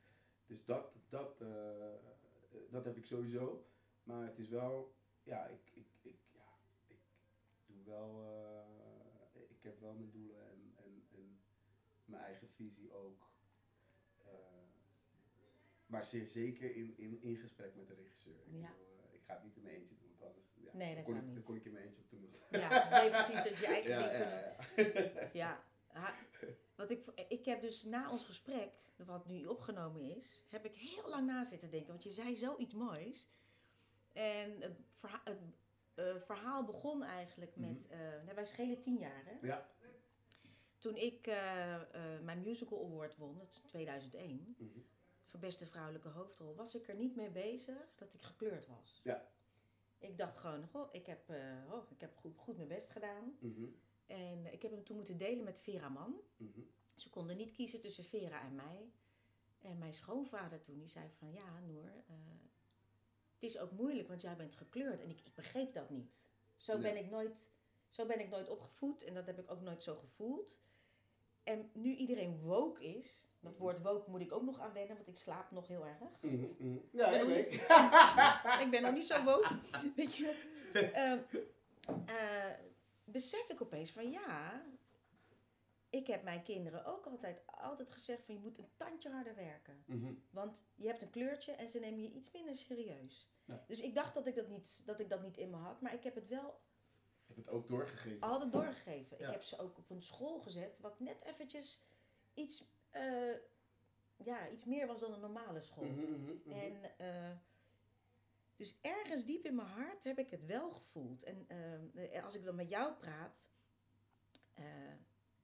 dus 0.46 0.66
dat, 0.66 0.94
dat, 1.10 1.42
eh, 1.42 1.94
dat 2.70 2.86
heb 2.86 2.98
ik 2.98 3.06
sowieso. 3.06 3.66
Maar 4.04 4.26
het 4.26 4.40
is 4.40 4.50
wel, 4.50 4.96
ja, 5.24 5.46
ik, 5.46 5.72
ik, 5.74 5.88
ik, 6.02 6.20
ja, 6.32 6.58
ik 6.88 7.00
doe 7.66 7.84
wel, 7.84 8.24
eh, 8.24 9.42
ik 9.50 9.64
heb 9.64 9.80
wel 9.80 9.94
mijn 9.94 10.12
doelen 10.12 10.40
en, 10.40 10.47
en, 10.47 10.47
en 10.47 10.47
mijn 12.08 12.24
eigen 12.24 12.50
visie 12.50 12.94
ook. 12.94 13.30
Eh, 14.26 14.32
maar 15.86 16.06
zeer 16.06 16.26
zeker 16.26 16.76
in, 16.76 16.98
in, 16.98 17.22
in 17.22 17.36
gesprek 17.36 17.76
met 17.76 17.88
de 17.88 17.94
regisseur. 17.94 18.34
Ik, 18.46 18.54
Ja. 18.62 18.70
bedoel, 18.70 18.98
eh, 19.10 19.14
ik 19.14 19.24
ga 19.24 19.34
het 19.34 19.44
niet 19.44 19.56
in 19.56 19.64
mijn 19.64 19.76
eentje 19.76 19.96
doen, 19.98 20.10
want 20.18 20.22
anders 20.32 20.46
ja, 20.56 20.72
Nee, 20.74 20.96
dat 20.96 21.04
kon 21.04 21.14
kan 21.14 21.22
ik, 21.22 21.28
niet. 21.28 21.36
Dan 21.36 21.44
kon 21.44 21.56
ik 21.56 21.66
in 21.66 21.72
mijn 21.72 21.86
eentje 21.86 22.02
op 22.02 22.12
mond. 22.12 22.36
Ja, 22.50 22.90
nee, 23.02 23.10
precies. 23.10 23.44
Dat 23.44 23.58
je 23.58 23.66
je 23.66 23.68
eigen 23.76 23.90
Ja, 23.92 24.00
ding 24.00 24.94
ja, 24.94 25.16
ja. 25.24 25.30
Ja, 25.34 25.64
ha- 25.88 26.16
wat 26.76 26.90
ik, 26.90 27.06
ik 27.28 27.46
heb 27.46 27.62
dus 27.62 27.84
na 27.84 28.12
ons 28.12 28.26
gesprek, 28.26 28.72
wat 28.96 29.28
nu 29.28 29.46
opgenomen 29.46 30.02
is, 30.16 30.46
heb 30.50 30.66
ik 30.66 30.76
heel 30.76 31.10
lang 31.10 31.26
na 31.28 31.44
zitten 31.44 31.70
denken. 31.72 31.90
Want 31.90 32.04
je 32.04 32.10
zei 32.10 32.36
zoiets 32.36 32.74
moois. 32.74 33.30
En 34.14 34.62
het, 34.62 34.80
verha- 34.92 35.22
het 35.24 35.40
eh, 35.96 36.16
verhaal 36.16 36.64
begon 36.66 37.04
eigenlijk 37.04 37.56
met, 37.56 37.90
nou, 38.26 38.36
wij 38.36 38.46
schelen 38.46 38.80
tien 38.80 38.98
jaar 38.98 39.24
hè. 39.26 39.48
Ja. 39.48 39.70
Toen 40.78 40.96
ik 40.96 41.28
eh, 41.28 41.74
eh, 41.74 42.22
mijn 42.22 42.42
musical 42.42 42.86
award 42.86 43.16
won, 43.18 43.38
dat 43.38 43.50
is 43.54 43.62
2001, 43.66 44.56
Mhm. 44.58 44.80
voor 45.26 45.40
beste 45.40 45.66
vrouwelijke 45.66 46.08
hoofdrol, 46.10 46.56
was 46.56 46.76
ik 46.76 46.88
er 46.88 46.96
niet 46.96 47.16
mee 47.16 47.30
bezig 47.30 47.78
dat 47.96 48.14
ik 48.14 48.22
gekleurd 48.22 48.68
was. 48.68 49.02
Ja. 49.04 49.28
Ik 49.98 50.18
dacht 50.18 50.38
gewoon, 50.38 50.68
goh, 50.68 50.90
ik 50.92 51.06
heb, 51.06 51.30
eh, 51.30 51.74
oh, 51.74 51.92
ik 51.92 52.02
heb 52.02 52.16
goed, 52.16 52.38
goed 52.38 52.56
mijn 52.56 52.68
best 52.68 52.90
gedaan. 52.90 53.38
Mhm. 53.40 53.66
En 54.06 54.54
ik 54.54 54.62
heb 54.62 54.72
hem 54.72 54.84
toen 54.84 54.96
moeten 54.96 55.18
delen 55.18 55.44
met 55.44 55.62
Vera 55.62 55.90
Mann. 55.90 56.16
Mhm. 56.38 56.60
Ze 56.96 57.10
konden 57.10 57.38
niet 57.38 57.52
kiezen 57.52 57.82
tussen 57.82 58.04
Vera 58.04 58.42
en 58.42 58.56
mij. 58.56 58.92
En 59.62 59.78
mijn 59.78 59.94
schoonvader 59.94 60.62
toen, 60.62 60.78
die 60.80 60.88
zei 60.90 61.10
van, 61.18 61.32
ja 61.32 61.60
Noor, 61.60 61.92
het 63.34 63.44
is 63.44 63.58
ook 63.58 63.72
moeilijk, 63.72 64.08
want 64.08 64.22
jij 64.22 64.36
bent 64.36 64.56
gekleurd. 64.56 65.02
En 65.02 65.10
ik, 65.10 65.22
ik 65.22 65.34
begreep 65.36 65.74
dat 65.74 65.90
niet. 65.90 66.22
Zo 66.56 66.80
ben 66.80 66.98
ik 66.98 67.10
nooit, 67.10 67.48
zo 67.88 68.06
ben 68.06 68.20
ik 68.20 68.30
nooit 68.30 68.48
opgevoed 68.50 69.04
en 69.04 69.14
dat 69.14 69.26
heb 69.26 69.40
ik 69.40 69.52
ook 69.52 69.62
nooit 69.62 69.84
zo 69.84 69.96
gevoeld. 69.96 70.58
En 71.48 71.70
nu 71.74 71.96
iedereen 71.96 72.40
woke 72.40 72.86
is, 72.86 73.28
dat 73.40 73.58
woord 73.58 73.82
woke 73.82 74.10
moet 74.10 74.22
ik 74.22 74.32
ook 74.32 74.44
nog 74.44 74.60
aan 74.60 74.74
wennen, 74.74 74.96
want 74.96 75.08
ik 75.08 75.18
slaap 75.18 75.52
nog 75.52 75.68
heel 75.68 75.86
erg. 75.86 75.98
Mhm, 76.22 76.36
mhm. 76.58 76.78
Ja, 76.92 77.10
ben 77.10 77.38
ik 77.38 77.54
ik 78.64 78.68
ben 78.72 78.82
nog 78.82 78.94
niet 78.94 79.06
zo 79.06 79.24
woke. 79.24 79.60
Weet 79.96 80.16
je. 80.16 80.56
Ehm, 80.94 81.20
eh, 82.06 82.54
besef 83.04 83.50
ik 83.50 83.62
opeens 83.62 83.92
van 83.92 84.12
ja, 84.12 84.64
ik 85.90 86.08
heb 86.08 86.24
mijn 86.24 86.44
kinderen 86.44 86.86
ook 86.86 87.06
altijd, 87.06 87.42
altijd 87.46 87.92
gezegd 87.92 88.26
van 88.26 88.36
je 88.36 88.42
moet 88.42 88.58
een 88.58 88.70
tandje 88.78 89.10
harder 89.10 89.36
werken. 89.36 89.84
Mhm. 89.86 90.14
Want 90.30 90.66
je 90.76 90.88
hebt 90.88 91.02
een 91.02 91.10
kleurtje 91.10 91.52
en 91.52 91.70
ze 91.70 91.80
nemen 91.80 92.02
je 92.02 92.12
iets 92.12 92.32
minder 92.32 92.56
serieus. 92.56 93.30
Ja. 93.46 93.64
Dus 93.68 93.82
ik 93.82 93.96
dacht 93.96 94.14
dat 94.14 94.28
ik 94.28 94.36
dat, 94.36 94.48
niet, 94.48 94.82
dat 94.86 95.00
ik 95.00 95.10
dat 95.10 95.22
niet 95.22 95.38
in 95.38 95.50
me 95.50 95.58
had, 95.58 95.82
maar 95.82 95.94
ik 95.94 96.04
heb 96.04 96.16
het 96.16 96.28
wel 96.28 96.60
het 97.38 97.50
ook 97.50 97.68
doorgegeven. 97.68 98.22
altijd 98.22 98.52
doorgegeven. 98.52 99.18
Ja. 99.20 99.26
Ik 99.28 99.32
heb 99.32 99.44
ze 99.44 99.60
ook 99.60 99.78
op 99.78 99.90
een 99.90 100.04
school 100.04 100.40
gezet, 100.40 100.78
wat 100.80 101.00
net 101.00 101.22
eventjes 101.24 101.82
iets, 102.34 102.66
eh, 102.90 103.34
ja, 104.18 104.50
iets 104.50 104.66
meer 104.66 104.88
was 104.88 105.00
dan 105.00 105.14
een 105.14 105.20
normale 105.20 105.62
school. 105.62 105.84
Mhm, 105.86 106.12
mhm, 106.12 106.32
mhm. 106.46 106.52
En 106.60 106.98
eh, 106.98 107.32
dus 108.56 108.78
ergens 108.82 109.26
diep 109.26 109.46
in 109.46 109.56
mijn 109.56 109.68
hart 109.68 110.04
heb 110.04 110.20
ik 110.20 110.30
het 110.30 110.46
wel 110.46 110.72
gevoeld. 110.72 111.24
En 111.24 111.46
eh, 112.12 112.24
als 112.24 112.36
ik 112.36 112.44
dan 112.44 112.56
met 112.56 112.70
jou 112.70 112.94
praat, 112.94 113.50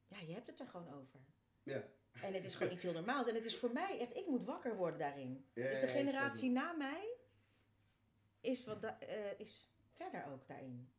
ja, 0.07 0.19
je 0.19 0.33
hebt 0.33 0.47
het 0.47 0.59
er 0.59 0.67
gewoon 0.67 0.93
over. 0.93 1.19
Ja. 1.63 1.83
En 2.21 2.33
het 2.33 2.45
is 2.45 2.55
gewoon 2.55 2.73
iets 2.73 2.83
heel 2.83 2.93
normaals. 2.93 3.27
En 3.27 3.35
het 3.35 3.45
is 3.45 3.57
voor 3.57 3.71
mij 3.71 3.99
echt, 3.99 4.15
ik 4.15 4.27
moet 4.27 4.45
wakker 4.45 4.75
worden 4.75 4.99
daarin. 4.99 5.45
Ja, 5.53 5.69
dus 5.69 5.79
de 5.79 5.87
generatie 5.87 6.49
na 6.51 6.71
mij 6.71 7.15
is, 8.39 8.65
wat 8.65 8.81
da- 8.81 8.99
is 9.37 9.71
verder 9.91 10.25
ook 10.25 10.47
daarin. 10.47 10.91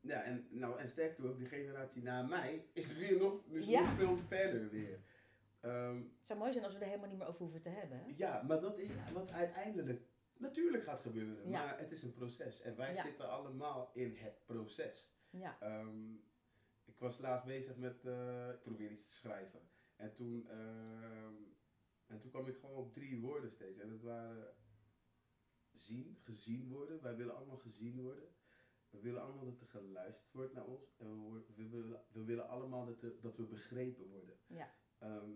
Ja, 0.00 0.22
en, 0.22 0.46
nou, 0.50 0.78
en 0.78 0.88
sterker 0.88 1.22
nog, 1.24 1.36
die 1.36 1.46
generatie 1.46 2.02
na 2.02 2.22
mij 2.22 2.68
is 2.72 2.96
weer 2.96 3.18
nog, 3.18 3.44
dus 3.44 3.66
Ja. 3.66 3.80
nog 3.80 3.90
veel 3.90 4.16
verder 4.16 4.70
weer. 4.70 5.00
Ehm, 5.60 5.96
Het 5.96 6.26
zou 6.26 6.38
mooi 6.38 6.52
zijn 6.52 6.64
als 6.64 6.72
we 6.72 6.78
er 6.80 6.86
helemaal 6.86 7.08
niet 7.08 7.18
meer 7.18 7.26
over 7.26 7.40
hoeven 7.40 7.62
te 7.62 7.68
hebben. 7.68 7.98
hè? 7.98 8.12
ja, 8.16 8.42
maar 8.42 8.60
dat 8.60 8.78
is 8.78 8.88
wat 9.12 9.32
uiteindelijk 9.32 10.02
natuurlijk 10.38 10.84
gaat 10.84 11.02
gebeuren. 11.02 11.48
Ja. 11.50 11.64
Maar 11.64 11.78
het 11.78 11.92
is 11.92 12.02
een 12.02 12.12
proces. 12.12 12.60
En 12.60 12.76
wij 12.76 12.94
Ja. 12.94 13.02
zitten 13.02 13.30
allemaal 13.30 13.90
in 13.94 14.16
het 14.16 14.42
proces. 14.46 15.12
Ja, 15.30 15.56
Ehm, 15.60 16.14
ik 16.84 16.98
was 16.98 17.18
laatst 17.18 17.46
bezig 17.46 17.76
met, 17.76 18.04
eh, 18.04 18.48
ik 18.52 18.60
probeer 18.62 18.90
iets 18.90 19.06
te 19.06 19.12
schrijven. 19.12 19.60
En 19.96 20.14
toen, 20.14 20.48
ehm, 20.48 21.34
en 22.06 22.20
toen 22.20 22.30
kwam 22.30 22.46
ik 22.46 22.56
gewoon 22.56 22.76
op 22.76 22.92
drie 22.92 23.20
woorden 23.20 23.50
steeds. 23.50 23.78
En 23.78 23.88
dat 23.90 24.00
waren 24.02 24.54
zien, 25.72 26.18
gezien 26.24 26.68
worden. 26.68 27.02
Wij 27.02 27.16
willen 27.16 27.36
allemaal 27.36 27.58
gezien 27.58 28.00
worden. 28.00 28.28
We 28.90 29.00
willen 29.00 29.22
allemaal 29.22 29.44
dat 29.44 29.60
er 29.60 29.66
geluisterd 29.66 30.32
wordt 30.32 30.52
naar 30.54 30.66
ons. 30.66 30.94
En 30.98 31.32
we, 31.56 31.68
willen, 31.68 32.04
we 32.12 32.24
willen 32.24 32.48
allemaal 32.48 32.86
dat, 32.86 33.02
er- 33.02 33.20
dat 33.20 33.36
we 33.36 33.42
begrepen 33.46 34.06
worden. 34.06 34.38
ja, 34.46 34.74
Ehm, 34.98 35.30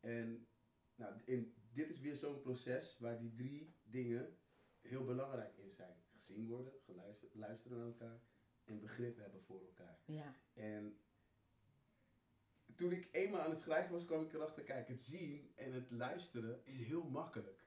en 0.00 0.46
nou, 0.94 1.20
in, 1.24 1.54
dit 1.72 1.88
is 1.90 2.00
weer 2.00 2.14
zo'n 2.16 2.40
proces 2.40 2.98
waar 2.98 3.18
die 3.18 3.34
drie 3.34 3.74
dingen 3.82 4.38
heel 4.80 5.04
belangrijk 5.04 5.56
in 5.56 5.70
zijn. 5.70 6.02
Gezien 6.10 6.46
worden, 6.46 6.72
geluisterd, 6.80 7.34
luisteren 7.34 7.76
naar 7.78 7.86
elkaar 7.86 8.20
en 8.64 8.80
begrip 8.80 9.16
hebben 9.16 9.42
voor 9.42 9.60
elkaar. 9.64 10.00
ja, 10.04 10.34
En 10.52 11.00
toen 12.74 12.92
ik 12.92 13.08
eenmaal 13.12 13.40
aan 13.40 13.50
het 13.50 13.60
schrijven 13.60 13.92
was, 13.92 14.04
kwam 14.04 14.22
ik 14.22 14.32
erachter, 14.32 14.62
kijk, 14.62 14.88
het 14.88 15.00
zien 15.00 15.52
en 15.56 15.72
het 15.72 15.90
luisteren 15.90 16.66
is 16.66 16.76
heel 16.78 17.08
makkelijk. 17.08 17.66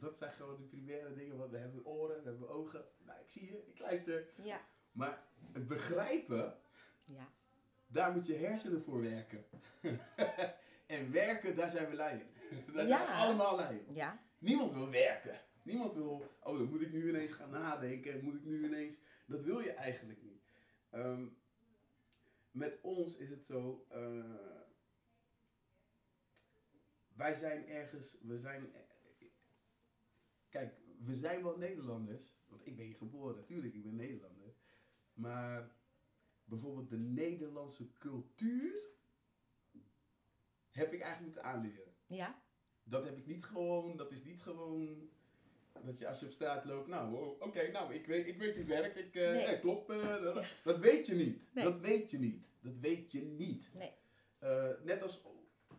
Dat 0.00 0.16
zijn 0.16 0.32
gewoon 0.32 0.56
de 0.56 0.62
primaire 0.62 1.14
dingen, 1.14 1.36
want 1.38 1.50
we 1.50 1.56
hebben 1.58 1.84
oren, 1.86 2.22
we 2.22 2.28
hebben 2.28 2.48
ogen. 2.48 2.84
Nou, 2.98 3.20
ik 3.20 3.30
zie 3.30 3.46
je, 3.46 3.66
ik 3.66 3.78
luister. 3.78 4.26
ja, 4.42 4.60
Maar 4.92 5.22
het 5.52 5.68
begrijpen, 5.68 6.56
ja, 7.04 7.28
daar 7.86 8.12
moet 8.12 8.26
je 8.26 8.34
hersenen 8.34 8.82
voor 8.82 9.00
werken. 9.00 9.44
en 10.86 11.12
werken, 11.12 11.56
daar 11.56 11.70
zijn 11.70 11.88
we 11.90 11.94
lui 11.96 12.20
in. 12.20 12.26
Daar 12.74 12.86
Ja. 12.86 12.96
zijn 12.96 13.06
we 13.06 13.12
allemaal 13.12 13.56
lui 13.56 13.78
in. 13.86 13.94
ja, 13.94 14.22
Niemand 14.38 14.72
wil 14.72 14.90
werken. 14.90 15.40
Niemand 15.62 15.94
wil, 15.94 16.36
oh, 16.42 16.58
dan 16.58 16.68
moet 16.68 16.80
ik 16.80 16.92
nu 16.92 17.08
ineens 17.08 17.32
gaan 17.32 17.50
nadenken. 17.50 18.12
en 18.12 18.24
Moet 18.24 18.34
ik 18.34 18.44
nu 18.44 18.64
ineens. 18.64 18.96
Dat 19.26 19.42
wil 19.42 19.60
je 19.60 19.72
eigenlijk 19.72 20.22
niet. 20.22 20.42
Ehm, 20.90 21.26
met 22.50 22.78
ons 22.82 23.16
is 23.16 23.30
het 23.30 23.44
zo. 23.46 23.86
eh, 23.90 24.24
wij 27.16 27.34
zijn 27.34 27.68
ergens. 27.68 28.16
We 28.22 28.38
zijn. 28.38 28.72
Eh, 30.60 30.68
Kijk, 30.68 30.74
we 31.04 31.14
zijn 31.14 31.42
wel 31.42 31.56
Nederlanders. 31.56 32.36
Want 32.48 32.66
ik 32.66 32.76
ben 32.76 32.84
hier 32.86 32.96
geboren, 32.96 33.36
natuurlijk, 33.36 33.74
ik 33.74 33.82
ben 33.82 33.96
Nederlander. 33.96 34.54
Maar 35.14 35.70
bijvoorbeeld 36.44 36.90
de 36.90 36.98
Nederlandse 36.98 37.92
cultuur. 37.98 38.72
heb 40.70 40.92
ik 40.92 41.00
eigenlijk 41.00 41.20
moeten 41.34 41.42
aanleren. 41.42 41.94
ja, 42.06 42.42
Dat 42.82 43.04
heb 43.04 43.16
ik 43.18 43.26
niet 43.26 43.44
gewoon, 43.44 43.96
dat 43.96 44.12
is 44.12 44.24
niet 44.24 44.42
gewoon 44.42 45.10
dat 45.84 45.98
je 45.98 46.08
als 46.08 46.20
je 46.20 46.26
op 46.26 46.32
straat 46.32 46.64
loopt, 46.64 46.88
nou 46.88 47.14
oh, 47.14 47.40
oké, 47.40 47.70
nou 47.70 47.94
ik 47.94 48.06
weet, 48.06 48.26
ik 48.26 48.38
weet 48.38 48.56
het 48.56 48.66
werkt, 48.66 48.98
ik, 48.98 49.14
eh, 49.14 49.32
Nee. 49.32 49.46
nee, 49.46 49.60
klopt, 49.60 49.90
eh, 49.90 50.22
dat, 50.22 50.44
dat 50.64 50.78
weet 50.78 51.06
je 51.06 51.14
niet. 51.14 51.54
Nee. 51.54 51.64
Dat 51.64 51.80
weet 51.80 52.10
je 52.10 52.18
niet. 52.18 52.52
Dat 52.60 52.76
weet 52.76 53.12
je 53.12 53.20
niet. 53.22 53.70
nee, 53.74 53.92
Eh, 54.38 54.70
net 54.82 55.02
als 55.02 55.22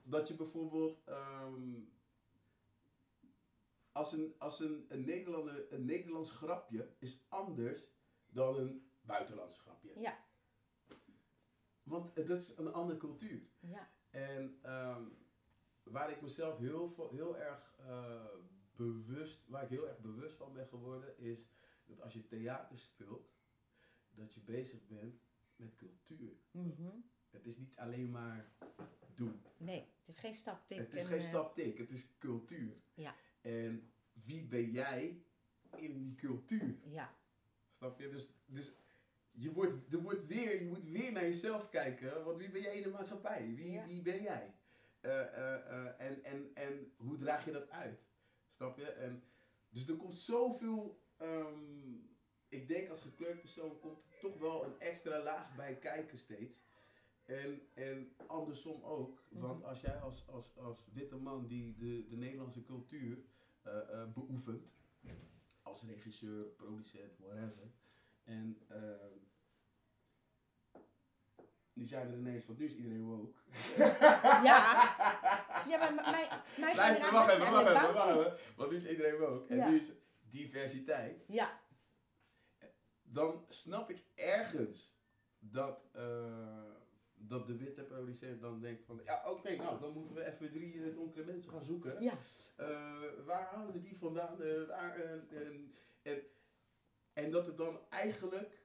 dat 0.03 0.27
je 0.27 0.33
bijvoorbeeld 0.33 1.01
ehm, 1.05 1.73
als, 3.99 4.11
een, 4.11 4.35
als 4.37 4.59
een, 4.59 4.85
een, 4.89 5.05
Nederlander, 5.05 5.73
een 5.73 5.85
Nederlands 5.85 6.31
grapje 6.31 6.95
is 6.99 7.25
anders 7.27 7.91
dan 8.25 8.57
een 8.57 8.91
buitenlands 9.01 9.59
grapje. 9.59 9.99
ja, 9.99 10.25
Want 11.83 12.15
dat 12.15 12.29
is 12.29 12.57
een 12.57 12.73
andere 12.73 12.99
cultuur. 12.99 13.41
ja, 13.59 13.91
En 14.09 14.59
ehm, 14.61 15.03
waar 15.83 16.11
ik 16.11 16.21
mezelf 16.21 16.57
heel, 16.57 17.09
heel 17.11 17.37
erg 17.37 17.75
eh, 17.79 18.25
bewust, 18.75 19.47
waar 19.47 19.63
ik 19.63 19.69
heel 19.69 19.87
erg 19.87 19.99
bewust 19.99 20.35
van 20.35 20.53
ben 20.53 20.67
geworden, 20.67 21.17
is 21.17 21.49
dat 21.85 22.01
als 22.01 22.13
je 22.13 22.27
theater 22.27 22.79
speelt, 22.79 23.33
dat 24.09 24.33
je 24.33 24.41
bezig 24.41 24.87
bent 24.87 25.21
met 25.55 25.75
cultuur. 25.75 26.37
Mhm. 26.51 26.89
Het 27.29 27.45
is 27.45 27.57
niet 27.57 27.77
alleen 27.77 28.11
maar 28.11 28.51
doen. 29.13 29.41
Nee, 29.57 29.87
het 29.97 30.07
is 30.07 30.17
geen 30.17 30.35
staptik. 30.35 30.77
Het 30.77 30.93
is 30.93 31.01
en, 31.01 31.07
geen 31.07 31.19
eh, 31.19 31.27
staptik, 31.27 31.77
het 31.77 31.91
is 31.91 32.17
cultuur. 32.17 32.81
Ja. 32.93 33.15
En 33.41 33.91
wie 34.23 34.43
ben 34.43 34.71
jij 34.71 35.21
in 35.75 35.93
die 35.97 36.15
cultuur? 36.15 36.75
Ja, 36.83 37.13
Snap 37.77 37.99
je? 37.99 38.09
Dus, 38.09 38.29
dus 38.45 38.71
je, 39.31 39.51
wordt, 39.51 39.93
er 39.93 40.01
wordt 40.01 40.27
weer, 40.27 40.59
je 40.61 40.65
moet 40.67 40.85
weer 40.85 41.11
naar 41.11 41.23
jezelf 41.23 41.69
kijken. 41.69 42.23
Want 42.25 42.37
wie 42.37 42.49
ben 42.49 42.61
jij 42.61 42.75
in 42.77 42.83
de 42.83 42.89
maatschappij? 42.89 43.53
Wie, 43.55 43.71
Ja. 43.71 43.85
wie 43.85 44.01
ben 44.01 44.21
jij? 44.21 44.53
Eh, 44.99 45.21
eh, 45.21 45.55
eh, 45.55 46.01
en, 46.07 46.23
en, 46.23 46.51
en 46.53 46.91
hoe 46.97 47.17
draag 47.17 47.45
je 47.45 47.51
dat 47.51 47.69
uit? 47.69 47.99
Snap 48.55 48.77
je? 48.77 48.85
En, 48.91 49.23
dus 49.69 49.87
er 49.87 49.95
komt 49.95 50.15
zoveel. 50.15 51.01
ehm, 51.17 51.93
ik 52.47 52.67
denk 52.67 52.89
als 52.89 53.01
gekleurd 53.01 53.39
persoon 53.39 53.79
komt 53.79 53.97
er 53.97 54.19
toch 54.19 54.37
wel 54.37 54.65
een 54.65 54.79
extra 54.79 55.23
laag 55.23 55.55
bij 55.55 55.75
kijken 55.77 56.17
steeds. 56.17 56.59
En, 57.29 57.61
en 57.73 58.11
andersom 58.27 58.83
ook. 58.83 59.23
Want 59.29 59.63
als 59.63 59.81
jij 59.81 59.99
als, 59.99 60.27
als, 60.27 60.57
als 60.57 60.83
witte 60.93 61.15
man 61.15 61.47
die 61.47 61.75
de, 61.77 62.05
de 62.09 62.15
Nederlandse 62.15 62.63
cultuur 62.63 63.17
eh, 63.61 64.01
eh, 64.01 64.07
beoefent, 64.13 64.67
als 65.61 65.83
regisseur, 65.83 66.43
producent, 66.45 67.17
whatever. 67.17 67.71
En 68.23 68.57
ehm, 68.67 69.17
die 71.73 71.95
er 71.95 72.13
ineens, 72.17 72.45
want 72.45 72.59
nu 72.59 72.65
is 72.65 72.75
iedereen 72.75 73.05
woke. 73.05 73.39
Ja. 74.47 74.95
ja 75.69 75.77
maar 75.77 75.93
mijn, 75.93 76.27
mijn 76.57 76.75
Luister, 76.75 77.11
wacht 77.11 77.31
even, 77.33 77.51
wacht 77.51 77.69
even, 77.69 77.93
wacht 77.93 78.09
even. 78.09 78.37
Want 78.55 78.69
nu 78.69 78.75
is 78.75 78.85
iedereen 78.87 79.19
woke. 79.19 79.47
En 79.47 79.57
Ja. 79.57 79.69
nu 79.69 79.79
is 79.79 79.91
diversiteit. 80.19 81.23
Ja, 81.27 81.61
Dan 83.01 83.45
snap 83.47 83.89
ik 83.89 84.03
ergens 84.15 84.97
dat, 85.39 85.89
eh, 85.91 86.77
dat 87.29 87.47
de 87.47 87.57
witte 87.57 87.83
producent 87.83 88.41
dan 88.41 88.59
denkt 88.59 88.83
van... 88.85 88.99
Ja, 89.03 89.23
oké, 89.31 89.55
nou, 89.55 89.79
dan 89.79 89.93
moeten 89.93 90.15
we 90.15 90.25
even 90.25 90.51
drie 90.51 90.83
eh, 90.83 90.95
donkere 90.95 91.25
mensen 91.25 91.51
gaan 91.51 91.63
zoeken. 91.63 92.01
ja, 92.03 92.13
Eh, 92.55 92.67
waar 93.25 93.47
halen 93.53 93.73
we 93.73 93.81
die 93.81 93.97
vandaan? 93.97 94.41
Eh, 94.41 94.67
daar, 94.67 94.95
en, 94.99 96.21
en, 97.13 97.31
dat 97.31 97.47
er 97.47 97.55
dan 97.55 97.79
eigenlijk 97.89 98.57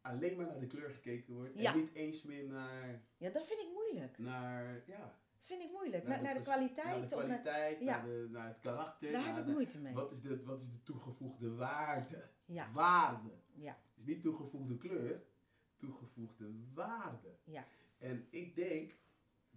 alleen 0.00 0.36
maar 0.36 0.46
naar 0.46 0.60
de 0.60 0.66
kleur 0.66 0.90
gekeken 0.90 1.34
wordt. 1.34 1.54
Ja. 1.54 1.72
En 1.72 1.78
niet 1.78 1.92
eens 1.94 2.22
meer 2.22 2.44
naar, 2.44 3.02
ja, 3.16 3.30
dat 3.30 3.46
vind 3.46 3.60
ik 3.60 3.68
moeilijk. 3.72 4.18
naar, 4.18 4.82
ja, 4.86 4.98
Dat 5.32 5.42
vind 5.46 5.62
ik 5.62 5.70
moeilijk. 5.70 6.06
Naar, 6.06 6.22
naar 6.22 6.34
de 6.34 6.42
kwaliteit. 6.42 6.86
Naar 6.86 7.08
de 7.08 7.14
of 7.16 7.26
naar, 7.26 7.40
kwaliteit, 7.40 7.80
ja. 7.80 7.96
naar, 7.96 8.04
de, 8.04 8.26
naar 8.30 8.46
het 8.48 8.58
karakter. 8.60 9.12
daar 9.12 9.26
heb 9.26 9.36
ik 9.38 9.44
de- 9.46 9.50
moeite 9.52 9.78
mee. 9.78 9.94
wat, 9.94 10.12
is 10.12 10.20
de, 10.20 10.42
wat 10.44 10.60
is 10.60 10.70
de 10.70 10.82
toegevoegde 10.82 11.54
waarde? 11.54 12.28
Ja, 12.44 12.72
Waarde. 12.72 13.30
ja, 13.54 13.72
Het 13.72 13.98
is 13.98 14.04
niet 14.04 14.22
toegevoegde 14.22 14.76
kleur, 14.78 15.22
toegevoegde 15.76 16.50
waarde. 16.74 17.36
ja. 17.44 17.64
En 18.00 18.26
ik 18.30 18.54
denk, 18.54 18.92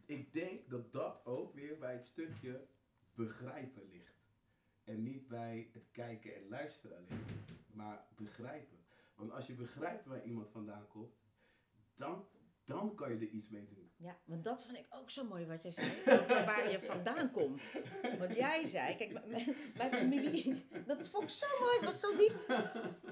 ik 0.06 0.34
denk 0.34 0.70
dat 0.70 0.92
dat 0.92 1.26
ook 1.26 1.54
weer 1.54 1.78
bij 1.78 1.94
het 1.94 2.06
stukje 2.06 2.68
begrijpen 3.14 3.90
ligt. 3.90 4.22
En 4.84 5.04
niet 5.04 5.28
bij 5.28 5.70
het 5.74 5.92
kijken 5.92 6.36
en 6.36 6.50
luisteren 6.50 6.98
alleen, 6.98 7.26
maar 7.74 8.06
begrijpen. 8.16 8.78
Want 9.16 9.32
als 9.32 9.48
je 9.48 9.54
begrijpt 9.54 10.06
waar 10.06 10.24
iemand 10.24 10.50
vandaan 10.50 10.88
komt, 10.88 11.16
dan, 11.96 12.28
dan 12.66 12.96
kan 12.96 13.10
je 13.10 13.16
er 13.16 13.32
iets 13.32 13.50
mee 13.50 13.66
doen. 13.68 13.92
Ja, 13.98 14.18
want 14.26 14.44
dat 14.44 14.64
vond 14.64 14.78
ik 14.78 14.86
ook 14.90 15.10
zo 15.10 15.24
mooi 15.24 15.46
wat 15.46 15.62
jij 15.62 15.72
zei. 15.72 15.88
Over 16.06 16.46
waar 16.46 16.72
je 16.72 16.80
vandaan 16.80 17.32
komt. 17.32 17.62
Want 18.20 18.36
jij 18.36 18.68
zei, 18.68 18.96
kijk, 18.96 19.26
mijn 19.78 19.92
familie, 19.94 20.66
dat 20.86 21.08
vond 21.08 21.24
ik 21.24 21.30
zo 21.30 21.48
mooi, 21.60 21.76
het 21.76 21.86
was 21.86 22.00
zo 22.00 22.16
diep. 22.16 22.48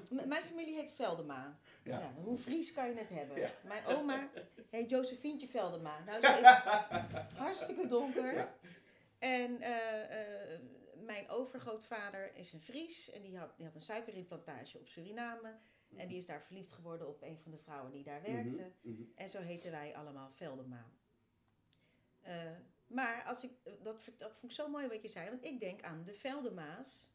M- 0.10 0.28
Mijn 0.28 0.44
familie 0.44 0.76
heet 0.76 0.94
Veldema. 0.94 1.60
Ja. 1.84 2.00
Ja, 2.00 2.14
hoe 2.14 2.38
Fries 2.38 2.74
kan 2.74 2.88
je 2.90 2.96
het 2.96 3.10
hebben? 3.10 3.38
Ja. 3.40 3.52
Mijn 3.68 3.86
oma 3.86 4.30
heet 4.70 4.90
Josephientje 4.90 5.48
Veldema. 5.48 6.00
Nou, 6.06 6.22
ze 6.22 6.28
is 6.40 6.48
hartstikke 7.44 7.88
donker. 7.88 8.34
Ja. 8.34 8.56
En 9.20 9.62
eh, 9.62 10.54
eh, 10.54 10.60
mijn 11.06 11.30
overgrootvader 11.30 12.36
is 12.36 12.54
een 12.54 12.62
Fries 12.62 13.12
en 13.12 13.22
die 13.22 13.38
had, 13.38 13.58
die 13.58 13.66
had 13.66 13.76
een 13.76 13.82
suikerrietplantage 13.82 14.78
op 14.80 14.88
Suriname. 14.88 15.56
En 15.96 16.08
die 16.08 16.18
is 16.18 16.26
daar 16.26 16.42
verliefd 16.44 16.72
geworden 16.72 17.08
op 17.08 17.22
een 17.22 17.40
van 17.40 17.52
de 17.52 17.58
vrouwen 17.58 17.92
die 17.92 18.04
daar 18.04 18.22
werkte. 18.22 18.72
Mhm, 18.82 18.94
mhm. 18.94 19.04
En 19.16 19.30
zo 19.30 19.40
heten 19.40 19.72
wij 19.72 19.96
allemaal 19.96 20.32
Veldema. 20.32 20.86
Eh, 22.22 22.52
maar 22.88 23.24
als 23.24 23.44
ik, 23.44 23.52
dat, 23.84 24.12
dat 24.18 24.32
vond 24.32 24.44
ik 24.44 24.52
zo 24.52 24.68
mooi 24.68 24.88
wat 24.88 25.02
je 25.02 25.08
zei, 25.08 25.30
want 25.30 25.44
ik 25.44 25.60
denk 25.60 25.82
aan 25.82 26.04
de 26.04 26.14
Veldema's, 26.14 27.12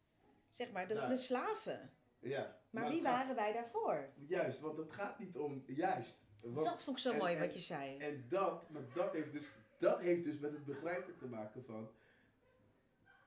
zeg 0.49 0.73
maar 0.73 0.89
de, 0.89 1.07
de 1.09 1.17
slaven. 1.17 1.91
Ja, 2.19 2.61
Maar 2.71 2.89
wie 2.89 3.03
gaat- 3.03 3.13
waren 3.13 3.35
wij 3.35 3.53
daarvoor? 3.53 4.09
Juist, 4.15 4.61
want 4.61 4.77
het 4.79 4.93
gaat 4.93 5.19
niet 5.19 5.37
om 5.37 5.65
juist. 5.67 6.25
Want, 6.41 6.67
dat 6.67 6.83
vond 6.85 6.97
ik 6.97 7.03
zo 7.03 7.13
en- 7.13 7.19
mooi 7.19 7.35
en- 7.35 7.41
wat 7.41 7.55
je 7.55 7.61
zei. 7.61 7.99
En 7.99 8.29
dat, 8.29 8.71
maar 8.71 8.83
dat 8.95 9.13
heeft 9.13 9.33
dus, 9.33 9.45
dat 9.79 10.01
heeft 10.01 10.25
dus 10.25 10.39
met 10.39 10.53
het 10.53 10.65
begrijpen 10.65 11.17
te 11.17 11.27
maken 11.27 11.65
van, 11.65 11.91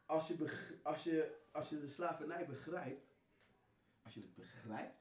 als 0.05 0.27
je, 0.27 0.35
als 0.83 1.03
je, 1.03 1.37
als 1.51 1.69
je 1.69 1.79
de 1.79 1.87
slavernij 1.87 2.45
begrijpt, 2.45 3.15
als 4.03 4.13
je 4.13 4.21
het 4.21 4.35
begrijpt, 4.35 4.97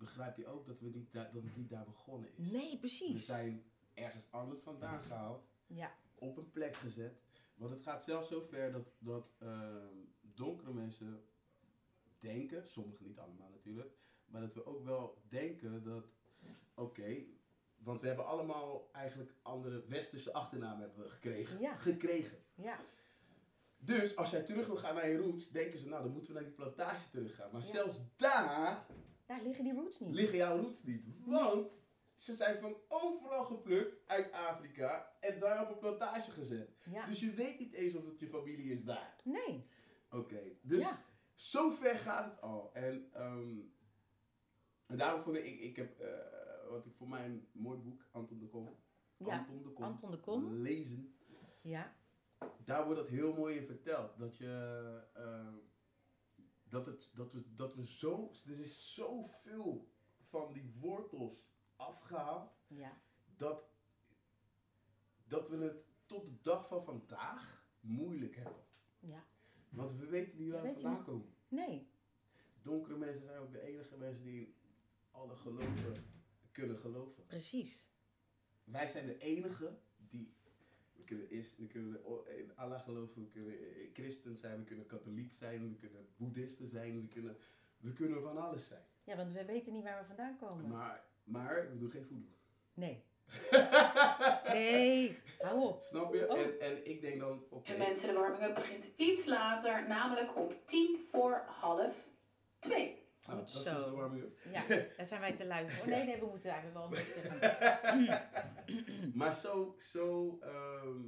begrijp 0.00 0.36
je 0.36 0.46
ook 0.46 0.66
dat, 0.66 0.80
we 0.80 0.88
niet 0.88 1.12
dat 1.12 1.32
het 1.32 1.56
niet 1.56 1.70
daar 1.70 1.84
begonnen 1.84 2.28
is. 2.36 2.50
Nee, 2.52 2.70
We 2.70 2.78
precies. 2.78 3.26
zijn 3.26 3.64
ergens 3.94 4.30
anders 4.30 4.62
vandaan 4.62 5.02
gehaald, 5.02 5.44
Ja, 5.66 5.92
op 6.14 6.36
een 6.36 6.50
plek 6.50 6.76
gezet. 6.76 7.22
Want 7.54 7.70
het 7.72 7.82
gaat 7.82 8.02
zelfs 8.02 8.28
zo 8.28 8.40
ver 8.40 8.72
dat, 8.72 8.86
dat 8.98 9.34
ehm, 9.38 9.94
donkere 10.20 10.72
mensen 10.72 11.24
denken, 12.18 12.68
sommigen 12.70 13.06
niet 13.06 13.18
allemaal 13.18 13.50
natuurlijk, 13.50 13.92
maar 14.26 14.40
dat 14.40 14.54
we 14.54 14.66
ook 14.66 14.84
wel 14.84 15.22
denken 15.28 15.82
dat, 15.82 16.04
oké, 16.74 17.16
want 17.76 18.00
we 18.00 18.06
hebben 18.06 18.26
allemaal 18.26 18.88
eigenlijk 18.92 19.34
andere 19.42 19.84
westerse 19.86 20.32
achternamen 20.32 20.80
hebben 20.80 21.04
we 21.04 21.08
gekregen. 21.10 21.60
Ja. 21.60 21.76
gekregen. 21.76 22.38
ja, 22.54 22.78
Dus 23.78 24.16
als 24.16 24.30
jij 24.30 24.42
terug 24.42 24.66
wil 24.66 24.76
gaan 24.76 24.94
naar 24.94 25.08
je 25.08 25.16
roots, 25.18 25.50
denken 25.50 25.78
ze, 25.78 25.88
nou 25.88 26.02
dan 26.02 26.12
moeten 26.12 26.32
we 26.32 26.38
naar 26.40 26.48
die 26.48 26.56
plantage 26.58 27.10
terug 27.10 27.34
gaan. 27.36 27.50
Maar 27.52 27.60
Ja. 27.62 27.66
zelfs 27.66 28.00
daar 28.16 28.86
daar 29.30 29.42
liggen 29.42 29.64
die 29.64 29.74
roots 29.74 30.00
niet. 30.00 30.14
liggen 30.14 30.38
jouw 30.38 30.56
roots 30.60 30.82
niet. 30.82 31.04
Want 31.24 31.70
ze 32.14 32.36
zijn 32.36 32.58
van 32.60 32.76
overal 32.88 33.44
geplukt 33.44 34.08
uit 34.08 34.32
Afrika 34.32 35.12
en 35.20 35.40
daar 35.40 35.62
op 35.62 35.70
een 35.70 35.78
plantage 35.78 36.30
gezet. 36.30 36.76
Ja, 36.90 37.06
Dus 37.06 37.20
je 37.20 37.30
weet 37.30 37.58
niet 37.58 37.72
eens 37.72 37.94
of 37.94 38.04
het 38.06 38.18
je 38.18 38.28
familie 38.28 38.72
is 38.72 38.84
daar. 38.84 39.14
nee. 39.24 39.66
Oké, 40.10 40.40
dus 40.62 40.82
Ja, 40.82 41.02
zo 41.34 41.70
ver 41.70 41.94
gaat 41.98 42.24
het 42.30 42.40
al. 42.40 42.70
En, 42.74 43.08
ehm, 43.12 43.58
en 44.86 44.96
daarom 44.98 45.20
vond 45.20 45.36
ik, 45.36 45.44
ik, 45.44 45.60
ik 45.60 45.76
heb, 45.76 46.00
eh, 46.00 46.08
wat 46.70 46.86
ik 46.86 46.94
voor 46.94 47.08
mijn 47.08 47.48
mooi 47.52 47.78
boek, 47.78 48.06
Anton 48.10 48.38
de 48.38 48.46
Kom, 48.46 48.76
ja. 49.16 49.38
Anton 49.38 49.62
de 49.62 49.68
Kom, 49.70 49.84
Anton 49.84 50.10
de 50.10 50.20
Kom. 50.20 50.52
lezen. 50.52 51.14
Ja, 51.60 51.94
Daar 52.64 52.84
wordt 52.84 53.00
dat 53.00 53.08
heel 53.08 53.32
mooi 53.34 53.56
in 53.56 53.66
verteld. 53.66 54.18
Dat 54.18 54.36
je, 54.36 55.00
ehm, 55.14 55.54
dat, 56.70 56.86
het, 56.86 57.10
dat, 57.14 57.32
we, 57.32 57.54
dat 57.54 57.74
we 57.74 57.86
zo, 57.86 58.30
er 58.46 58.60
is 58.60 58.94
zoveel 58.94 59.88
van 60.20 60.52
die 60.52 60.72
wortels 60.78 61.48
afgehaald. 61.76 62.52
ja, 62.66 63.00
dat, 63.36 63.70
dat 65.24 65.48
we 65.48 65.56
het 65.56 65.84
tot 66.06 66.24
de 66.24 66.40
dag 66.42 66.68
van 66.68 66.84
vandaag 66.84 67.66
moeilijk 67.80 68.36
hebben. 68.36 68.64
ja. 68.98 69.24
Want 69.68 69.92
we 69.92 70.06
weten 70.06 70.38
niet 70.38 70.50
waar 70.50 70.62
we 70.62 70.72
vandaan 70.72 71.04
komen. 71.04 71.34
Nee, 71.48 71.90
Donkere 72.62 72.96
mensen 72.96 73.22
zijn 73.22 73.38
ook 73.38 73.52
de 73.52 73.60
enige 73.60 73.96
mensen 73.96 74.24
die 74.24 74.40
in 74.46 74.54
alle 75.10 75.36
geloven 75.36 75.94
kunnen 76.52 76.78
geloven. 76.78 77.26
precies. 77.26 77.88
Wij 78.64 78.88
zijn 78.88 79.06
de 79.06 79.18
enige 79.18 79.78
kunnen, 81.10 81.30
is, 81.30 81.56
we 81.56 81.66
kunnen 81.66 82.00
in 82.38 82.56
Allah 82.56 82.82
geloven, 82.82 83.22
we 83.22 83.28
kunnen 83.28 83.58
eh, 83.58 83.92
christen 83.92 84.36
zijn, 84.36 84.58
we 84.58 84.64
kunnen 84.64 84.86
katholiek 84.86 85.32
zijn, 85.32 85.68
we 85.68 85.76
kunnen 85.76 86.06
boeddhisten 86.16 86.68
zijn, 86.68 87.00
we 87.00 87.08
kunnen, 87.08 87.36
we 87.78 87.92
kunnen 87.92 88.22
van 88.22 88.36
alles 88.36 88.66
zijn. 88.66 88.82
Ja, 89.04 89.16
want 89.16 89.32
we 89.32 89.44
weten 89.44 89.72
niet 89.72 89.82
waar 89.82 90.00
we 90.00 90.06
vandaan 90.06 90.36
komen. 90.36 90.68
Maar, 90.68 91.04
maar 91.24 91.70
we 91.70 91.78
doen 91.78 91.90
geen 91.90 92.04
voodoo. 92.04 92.34
Nee. 92.74 93.04
Nee, 94.52 95.18
hou 95.38 95.60
op. 95.60 95.82
Snap 95.82 96.14
je? 96.14 96.30
Oh. 96.30 96.38
En, 96.38 96.60
en 96.60 96.86
ik 96.86 97.00
denk 97.00 97.20
dan, 97.20 97.44
oké, 97.50 97.72
De 97.72 97.78
mensen, 97.78 98.08
de 98.08 98.18
warming-up 98.18 98.54
begint 98.54 98.90
iets 98.96 99.24
later, 99.24 99.88
namelijk 99.88 100.36
om 100.36 100.48
tien 100.64 100.98
voor 101.10 101.44
half 101.46 102.08
twee. 102.58 102.99
Goed 103.24 103.34
dat 103.36 103.50
zo. 103.50 104.04
is 104.04 104.20
de. 104.20 104.50
Ja, 104.52 104.66
daar 104.96 105.06
zijn 105.06 105.20
wij 105.20 105.34
te 105.34 105.46
lui 105.46 105.70
voor. 105.70 105.86
Nee, 105.94 106.04
nee, 106.04 106.20
we 106.20 106.26
moeten 106.26 106.50
eigenlijk 106.50 106.78
wel 106.78 106.84
een 106.84 107.04
beetje 107.04 107.30
gaan. 107.30 108.28
Maar 109.18 109.34
zo, 109.34 109.76
zo, 109.78 110.38
ehm, 110.40 111.02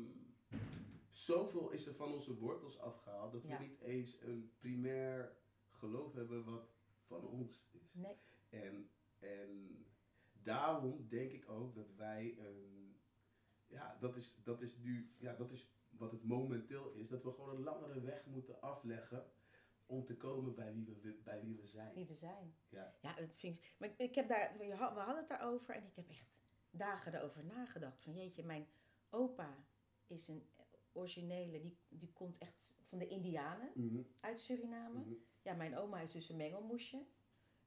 zoveel 1.11 1.71
is 1.71 1.87
er 1.87 1.95
van 1.95 2.13
onze 2.13 2.35
wortels 2.35 2.79
afgehaald 2.79 3.33
dat 3.33 3.43
Ja. 3.43 3.59
we 3.59 3.65
niet 3.65 3.81
eens 3.81 4.21
een 4.23 4.53
primair 4.59 5.37
geloof 5.71 6.13
hebben 6.15 6.45
wat 6.45 6.71
van 7.07 7.27
ons 7.27 7.69
is. 7.73 7.93
Nee. 7.95 8.17
En, 8.51 8.91
en 9.19 9.85
daarom 10.33 11.07
denk 11.09 11.33
ik 11.33 11.49
ook 11.51 11.75
dat 11.75 11.95
wij 11.97 12.37
een, 12.39 12.97
ja, 13.67 13.97
dat 14.01 14.17
is, 14.17 14.41
dat 14.45 14.63
is 14.63 14.77
nu, 14.79 15.15
ja, 15.19 15.35
dat 15.35 15.51
is 15.53 15.71
wat 15.89 16.11
het 16.13 16.25
momenteel 16.25 16.93
is, 16.93 17.09
dat 17.09 17.23
we 17.23 17.33
gewoon 17.33 17.57
een 17.57 17.63
langere 17.63 18.01
weg 18.01 18.27
moeten 18.27 18.61
afleggen 18.61 19.25
om 19.93 20.05
te 20.05 20.17
komen 20.17 20.55
bij 20.55 20.73
wie 20.73 20.85
we, 21.03 21.21
bij 21.25 21.43
wie 21.43 21.57
we 21.57 21.67
zijn. 21.67 21.95
Wie 21.95 22.07
we 22.07 22.15
zijn. 22.15 22.55
Ja. 22.69 22.95
Ja, 23.01 23.15
dat 23.15 23.35
vind 23.35 23.57
ik. 23.57 23.75
Maar 23.79 23.89
ik, 23.89 23.99
ik 23.99 24.15
heb 24.15 24.29
daar, 24.29 24.55
we 24.59 24.75
ha- 24.75 24.95
we 24.95 25.01
hadden 25.01 25.17
het 25.17 25.29
daarover 25.29 25.75
en 25.75 25.85
ik 25.85 25.95
heb 25.97 26.09
echt 26.09 26.31
dagen 26.71 27.15
erover 27.15 27.45
nagedacht. 27.45 28.03
Van 28.03 28.15
jeetje, 28.15 28.45
mijn 28.45 28.67
opa 29.11 29.65
is 30.07 30.29
een 30.29 30.49
originele, 30.93 31.61
die, 31.61 31.79
die 31.89 32.13
komt 32.13 32.39
echt 32.39 32.77
van 32.89 32.99
de 32.99 33.09
Indianen 33.09 33.71
Mhm, 33.75 34.03
uit 34.21 34.41
Suriname. 34.41 34.99
mhm. 34.99 35.13
Ja, 35.43 35.55
mijn 35.55 35.77
oma 35.77 36.01
is 36.01 36.13
dus 36.13 36.29
een 36.29 36.37
mengelmoesje. 36.37 37.05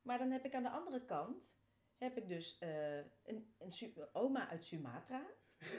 Maar 0.01 0.17
dan 0.17 0.31
heb 0.31 0.45
ik 0.45 0.53
aan 0.55 0.63
de 0.63 0.69
andere 0.69 1.05
kant, 1.05 1.57
heb 1.97 2.17
ik 2.17 2.27
dus 2.27 2.57
eh, 2.57 2.97
een, 2.97 3.53
een 3.57 3.73
oma 4.13 4.49
uit 4.49 4.63
Sumatra. 4.63 5.25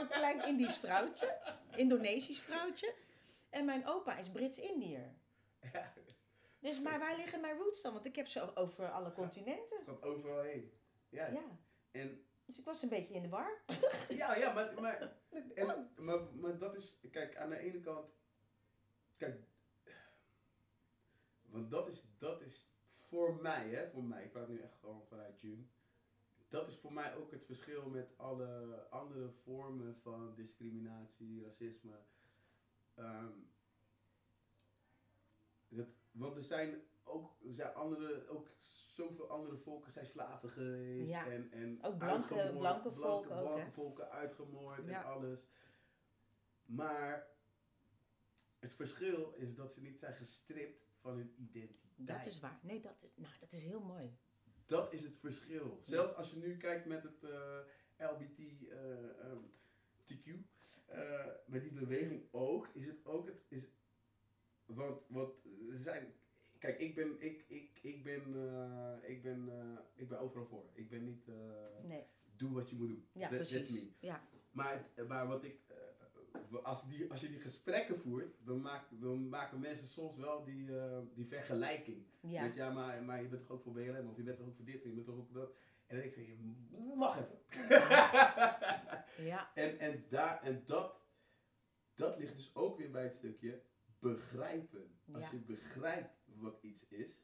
een 0.00 0.08
klein 0.08 0.46
Indisch 0.46 0.76
vrouwtje, 0.76 1.56
Indonesisch 1.76 2.40
vrouwtje. 2.40 2.94
En 3.50 3.64
mijn 3.64 3.86
opa 3.86 4.16
is 4.18 4.30
Brits-Indiër. 4.30 5.14
Ja, 5.72 5.92
Dus, 6.60 6.80
maar 6.80 6.98
waar 6.98 7.16
liggen 7.16 7.40
mijn 7.40 7.56
roots 7.56 7.82
dan? 7.82 7.92
Want 7.92 8.04
ik 8.04 8.16
heb 8.16 8.26
ze 8.26 8.56
over 8.56 8.90
alle 8.90 9.12
continenten. 9.12 9.76
het 9.76 9.86
gaat 9.86 10.02
overal 10.02 10.40
heen. 10.42 10.72
Ja. 11.08 11.26
Ja, 11.26 11.58
En 11.90 12.24
dus 12.44 12.58
ik 12.58 12.64
was 12.64 12.82
een 12.82 12.88
beetje 12.88 13.14
in 13.14 13.22
de 13.22 13.28
war. 13.28 13.62
ja, 14.08 14.36
ja, 14.36 14.52
maar, 14.54 14.80
maar, 14.80 15.16
en, 15.54 15.90
maar, 15.96 16.20
maar 16.34 16.58
dat 16.58 16.76
is, 16.76 16.98
kijk, 17.10 17.36
aan 17.36 17.50
de 17.50 17.58
ene 17.58 17.80
kant, 17.80 18.10
kijk, 19.16 19.40
want 21.44 21.70
dat 21.70 21.88
is, 21.88 22.04
dat 22.18 22.40
is 22.40 22.68
voor 22.86 23.34
mij, 23.34 23.68
hè, 23.68 23.90
voor 23.90 24.04
mij, 24.04 24.24
ik 24.24 24.32
praat 24.32 24.48
nu 24.48 24.60
echt 24.60 24.78
gewoon 24.80 25.06
vanuit 25.08 25.40
June, 25.40 25.62
dat 26.48 26.68
is 26.68 26.76
voor 26.76 26.92
mij 26.92 27.16
ook 27.16 27.30
het 27.30 27.44
verschil 27.44 27.88
met 27.88 28.12
alle 28.16 28.86
andere 28.90 29.30
vormen 29.30 29.96
van 30.02 30.34
discriminatie, 30.34 31.44
racisme. 31.44 31.98
Ehm, 32.94 33.32
dat, 35.76 35.88
want 36.10 36.36
er 36.36 36.42
zijn 36.42 36.82
ook, 37.04 37.36
er 37.46 37.52
zijn 37.52 37.74
andere, 37.74 38.28
ook 38.28 38.48
zoveel 38.86 39.28
andere 39.30 39.56
volken 39.58 39.92
zijn 39.92 40.06
slaven 40.06 40.50
geweest. 40.50 41.08
Ja. 41.08 41.26
En, 41.26 41.52
en 41.52 41.82
Ook 41.82 41.98
blanke- 41.98 42.34
uitgemoord, 42.34 42.58
blanke 42.58 42.92
volken 42.92 43.36
ook, 43.36 43.42
blanke 43.42 43.60
hè? 43.60 43.70
volken 43.70 44.10
uitgemoord 44.10 44.86
Ja. 44.86 45.02
en 45.04 45.10
alles. 45.10 45.40
Maar 46.66 47.26
het 48.58 48.74
verschil 48.74 49.32
is 49.32 49.54
dat 49.54 49.72
ze 49.72 49.80
niet 49.80 49.98
zijn 49.98 50.14
gestript 50.14 50.86
van 51.00 51.14
hun 51.16 51.34
identiteit. 51.38 52.06
Dat 52.24 52.26
is 52.26 52.40
waar. 52.40 52.58
Nee, 52.62 52.80
dat 52.80 53.02
is, 53.02 53.16
nou, 53.16 53.32
dat 53.40 53.52
is 53.52 53.64
heel 53.64 53.80
mooi. 53.80 54.16
Dat 54.66 54.92
is 54.92 55.02
het 55.02 55.16
verschil. 55.18 55.80
Zelfs 55.82 56.14
als 56.14 56.30
je 56.30 56.36
nu 56.38 56.56
kijkt 56.56 56.86
met 56.86 57.02
het 57.02 57.22
eh, 57.24 57.58
LBT, 57.98 58.38
eh, 58.68 59.20
ehm, 59.20 59.38
TQ, 60.04 60.28
eh, 60.86 61.26
met 61.46 61.62
die 61.62 61.72
beweging 61.72 62.28
ook, 62.30 62.68
is 62.72 62.86
het 62.86 63.04
ook 63.06 63.26
het. 63.26 63.44
Is, 63.48 63.62
want, 64.66 65.00
want 65.08 65.32
zijn. 65.72 66.12
Kijk, 66.58 66.78
ik 66.78 66.94
ben, 66.94 67.16
ik, 67.20 67.44
ik, 67.48 67.78
ik 67.82 68.02
ben, 68.02 68.22
eh, 68.34 69.10
ik 69.10 69.22
ben, 69.22 69.48
eh, 69.48 69.78
ik 69.94 70.08
ben 70.08 70.18
overal 70.18 70.46
voor. 70.46 70.64
Ik 70.72 70.88
ben 70.88 71.04
niet. 71.04 71.28
eh, 71.28 71.34
Nee, 71.84 72.04
doe 72.36 72.52
wat 72.54 72.70
je 72.70 72.76
moet 72.76 72.88
doen. 72.88 73.08
ja, 73.12 73.28
That- 73.28 73.38
That's 73.38 73.50
me. 73.52 73.58
precies. 73.58 73.96
Ja, 74.00 74.28
Maar, 74.50 74.88
maar 75.08 75.26
wat 75.26 75.44
ik, 75.44 75.60
als, 76.62 76.88
die, 76.88 77.10
als 77.10 77.20
je 77.20 77.28
die 77.28 77.40
gesprekken 77.40 77.98
voert, 78.00 78.34
dan, 78.44 78.60
maak, 78.60 78.84
dan 78.90 79.28
maken 79.28 79.60
mensen 79.60 79.86
soms 79.86 80.16
wel 80.16 80.44
die, 80.44 80.70
die 81.14 81.26
vergelijking. 81.26 82.06
ja. 82.20 82.42
Met 82.42 82.54
ja, 82.54 82.72
maar, 82.72 83.02
maar 83.04 83.22
je 83.22 83.28
bent 83.28 83.40
toch 83.42 83.50
ook 83.50 83.62
voor 83.62 83.72
BLM, 83.72 84.08
of 84.08 84.16
je 84.16 84.22
bent 84.22 84.36
toch 84.36 84.46
ook 84.46 84.56
voor 84.56 84.64
dit, 84.64 84.82
je 84.82 84.90
bent 84.92 85.06
toch 85.06 85.16
ook 85.16 85.26
voor 85.26 85.40
dat. 85.40 85.56
En 85.86 85.96
dan 86.00 86.10
denk 86.10 86.16
ik, 86.28 86.36
van, 86.70 86.98
wacht 86.98 87.20
even. 87.20 87.38
ja. 89.24 89.50
en 89.54 89.78
en, 89.78 90.04
daar, 90.08 90.42
en 90.42 90.62
dat, 90.66 91.00
dat 91.94 92.18
ligt 92.18 92.36
dus 92.36 92.54
ook 92.54 92.78
weer 92.78 92.90
bij 92.90 93.02
het 93.02 93.14
stukje 93.14 93.62
begrijpen. 94.12 94.96
Als 95.12 95.30
je 95.30 95.36
begrijpt 95.36 96.14
wat 96.38 96.58
iets 96.62 96.88
is. 96.88 97.22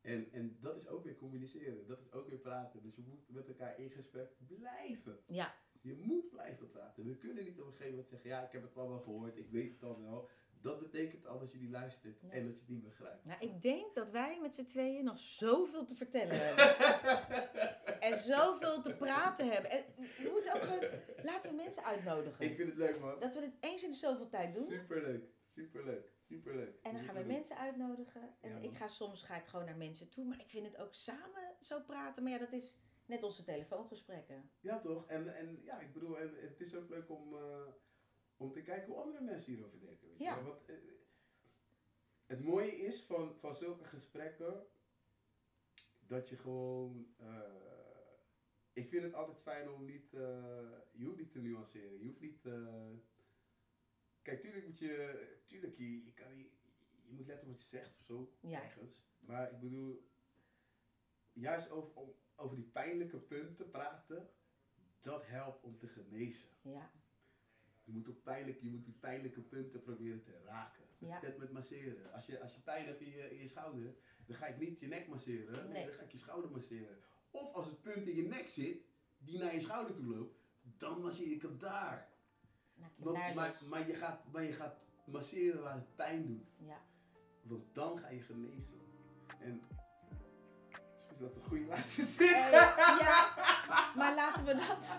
En, 0.00 0.28
en 0.32 0.56
dat 0.60 0.76
is 0.76 0.88
ook 0.88 1.04
weer 1.04 1.16
communiceren, 1.16 1.86
dat 1.86 2.00
is 2.00 2.12
ook 2.12 2.28
weer 2.28 2.38
praten. 2.38 2.82
Dus 2.82 2.96
je 2.96 3.02
moet 3.02 3.28
met 3.28 3.48
elkaar 3.48 3.78
in 3.78 3.90
gesprek 3.90 4.30
blijven. 4.46 5.18
ja. 5.26 5.54
Je 5.80 5.94
moet 5.94 6.30
blijven 6.30 6.70
praten. 6.70 7.04
We 7.06 7.16
kunnen 7.16 7.44
niet 7.44 7.60
op 7.60 7.66
een 7.66 7.70
gegeven 7.72 7.90
moment 7.90 8.08
zeggen, 8.08 8.30
ja, 8.30 8.44
ik 8.46 8.52
heb 8.52 8.62
het 8.62 8.76
al 8.76 8.88
wel 8.88 9.00
gehoord, 9.00 9.36
ik 9.36 9.50
weet 9.50 9.72
het 9.72 9.82
al 9.82 10.00
wel. 10.00 10.28
Dat 10.60 10.78
betekent 10.80 11.26
al 11.26 11.38
dat 11.38 11.52
je 11.52 11.58
niet 11.58 11.70
luistert 11.70 12.20
Ja. 12.20 12.28
en 12.30 12.44
dat 12.44 12.54
je 12.54 12.60
het 12.60 12.68
niet 12.68 12.82
begrijpt. 12.84 13.24
Nou, 13.24 13.40
ik 13.40 13.62
denk 13.62 13.94
dat 13.94 14.10
wij 14.10 14.38
met 14.40 14.54
z'n 14.54 14.64
tweeën 14.64 15.04
nog 15.04 15.18
zoveel 15.18 15.84
te 15.84 15.94
vertellen 15.94 16.34
hebben. 16.44 18.00
en 18.00 18.18
zoveel 18.18 18.82
te 18.82 18.94
praten 18.94 19.50
hebben. 19.50 19.70
En 19.70 19.84
we 19.96 20.28
moeten 20.32 20.54
ook 20.54 20.62
gewoon... 20.62 20.84
Laten 21.22 21.50
we 21.50 21.56
mensen 21.56 21.84
uitnodigen. 21.84 22.44
Ik 22.50 22.56
vind 22.56 22.68
het 22.68 22.78
leuk, 22.78 23.00
man. 23.00 23.20
Dat 23.20 23.34
we 23.34 23.40
dit 23.40 23.56
eens 23.60 23.84
in 23.84 23.90
de 23.90 23.96
zoveel 23.96 24.28
tijd 24.28 24.54
doen. 24.54 24.64
Superleuk, 24.64 25.24
superleuk, 25.44 26.12
superleuk. 26.28 26.78
En 26.82 26.92
dan 26.94 27.02
gaan 27.02 27.14
we 27.14 27.22
mensen 27.24 27.56
uitnodigen. 27.58 28.34
En 28.40 28.50
Ja, 28.50 28.58
ik 28.58 28.76
ga 28.76 28.86
soms 28.86 29.22
ga 29.22 29.36
ik 29.36 29.46
gewoon 29.46 29.64
naar 29.66 29.76
mensen 29.76 30.08
toe. 30.08 30.24
Maar 30.24 30.40
ik 30.40 30.48
vind 30.48 30.66
het 30.66 30.76
ook 30.76 30.94
samen 30.94 31.56
zo 31.62 31.80
praten. 31.80 32.22
Maar 32.22 32.32
ja, 32.32 32.38
dat 32.38 32.52
is 32.52 32.78
net 33.06 33.22
onze 33.22 33.44
telefoongesprekken. 33.44 34.50
Ja, 34.60 34.80
toch? 34.80 35.06
En, 35.06 35.36
en 35.36 35.62
ja, 35.64 35.80
ik 35.80 35.92
bedoel, 35.92 36.18
en, 36.18 36.34
het 36.40 36.60
is 36.60 36.74
ook 36.74 36.88
leuk 36.88 37.10
om, 37.10 37.34
eh, 37.36 37.66
om 38.36 38.52
te 38.52 38.62
kijken 38.62 38.92
hoe 38.92 39.02
andere 39.02 39.24
mensen 39.24 39.52
hierover 39.52 39.80
denken. 39.80 40.08
Weet 40.08 40.18
Ja. 40.18 40.42
Want, 40.42 40.64
eh, 40.66 40.76
het 42.26 42.40
mooie 42.44 42.76
is 42.76 43.02
van, 43.02 43.34
van 43.38 43.54
zulke 43.54 43.84
gesprekken 43.84 44.66
dat 45.98 46.28
je 46.28 46.36
gewoon. 46.36 47.14
eh, 47.16 47.66
ik 48.72 48.88
vind 48.88 49.02
het 49.02 49.14
altijd 49.14 49.38
fijn 49.38 49.70
om 49.70 49.84
niet. 49.84 50.10
je 50.92 51.04
hoeft 51.04 51.16
niet 51.18 51.32
te 51.32 51.38
nuanceren. 51.40 51.98
Je 51.98 52.06
hoeft 52.06 52.20
niet. 52.20 52.42
Kijk, 54.28 54.40
tuurlijk 54.40 54.66
moet 54.66 54.78
je. 54.78 55.26
Tuurlijk, 55.46 55.76
je, 55.76 56.04
je, 56.04 56.12
kan, 56.12 56.36
je, 56.36 56.50
je 57.06 57.12
moet 57.14 57.26
letten 57.26 57.46
op 57.48 57.52
wat 57.52 57.62
je 57.62 57.68
zegt 57.68 57.94
of 57.98 58.04
zo. 58.04 58.32
Ja. 58.40 58.62
Ergens. 58.62 59.02
Maar 59.20 59.52
ik 59.52 59.60
bedoel. 59.60 60.06
Juist 61.32 61.70
over, 61.70 61.94
om, 61.94 62.14
over 62.36 62.56
die 62.56 62.64
pijnlijke 62.64 63.18
punten 63.18 63.70
praten. 63.70 64.28
Dat 65.00 65.26
helpt 65.26 65.62
om 65.64 65.78
te 65.78 65.86
genezen. 65.88 66.48
Ja, 66.62 66.90
Je 67.84 67.92
moet, 67.92 68.08
op 68.08 68.22
pijnlijk, 68.22 68.60
je 68.60 68.70
moet 68.70 68.84
die 68.84 68.94
pijnlijke 69.00 69.40
punten 69.40 69.82
proberen 69.82 70.22
te 70.22 70.42
raken. 70.44 70.82
Dat 70.98 71.08
Ja. 71.08 71.16
is 71.16 71.22
net 71.22 71.38
met 71.38 71.50
masseren. 71.52 72.12
Als 72.12 72.26
je, 72.26 72.40
als 72.40 72.54
je 72.54 72.60
pijn 72.60 72.86
hebt 72.86 73.00
in 73.00 73.10
je, 73.10 73.30
in 73.30 73.38
je 73.38 73.48
schouder, 73.48 73.94
dan 74.26 74.36
ga 74.36 74.46
ik 74.46 74.58
niet 74.58 74.80
je 74.80 74.86
nek 74.86 75.06
masseren. 75.08 75.52
Nee, 75.64 75.72
Nee. 75.72 75.86
dan 75.86 75.94
ga 75.94 76.02
ik 76.02 76.12
je 76.12 76.18
schouder 76.18 76.50
masseren. 76.50 76.98
Of 77.30 77.52
als 77.52 77.66
het 77.66 77.82
punt 77.82 78.06
in 78.06 78.16
je 78.16 78.22
nek 78.22 78.48
zit, 78.48 78.82
die 79.18 79.38
naar 79.38 79.54
je 79.54 79.60
schouder 79.60 79.94
toe 79.94 80.04
loopt, 80.06 80.38
dan 80.62 81.00
masseer 81.00 81.32
ik 81.32 81.42
hem 81.42 81.58
daar. 81.58 82.08
Daar 82.96 83.34
maar, 83.34 83.48
los. 83.60 83.68
maar, 83.68 83.86
je 83.86 83.94
gaat, 83.94 84.20
maar 84.32 84.42
je 84.42 84.52
gaat 84.52 84.74
masseren 85.04 85.62
waar 85.62 85.74
het 85.74 85.96
pijn 85.96 86.26
doet. 86.26 86.46
Ja. 86.56 86.76
Want 87.42 87.64
dan 87.74 87.98
ga 87.98 88.08
je 88.08 88.20
genezen. 88.20 88.80
En 89.40 89.62
misschien 90.94 91.12
is 91.12 91.18
dat 91.18 91.34
een 91.36 91.42
goede 91.42 91.64
laatste 91.72 92.02
zin. 92.02 92.28
Eh, 92.34 92.50
ja, 93.00 93.28
maar 93.96 94.14
laten 94.14 94.44
we 94.44 94.54
dat... 94.54 94.96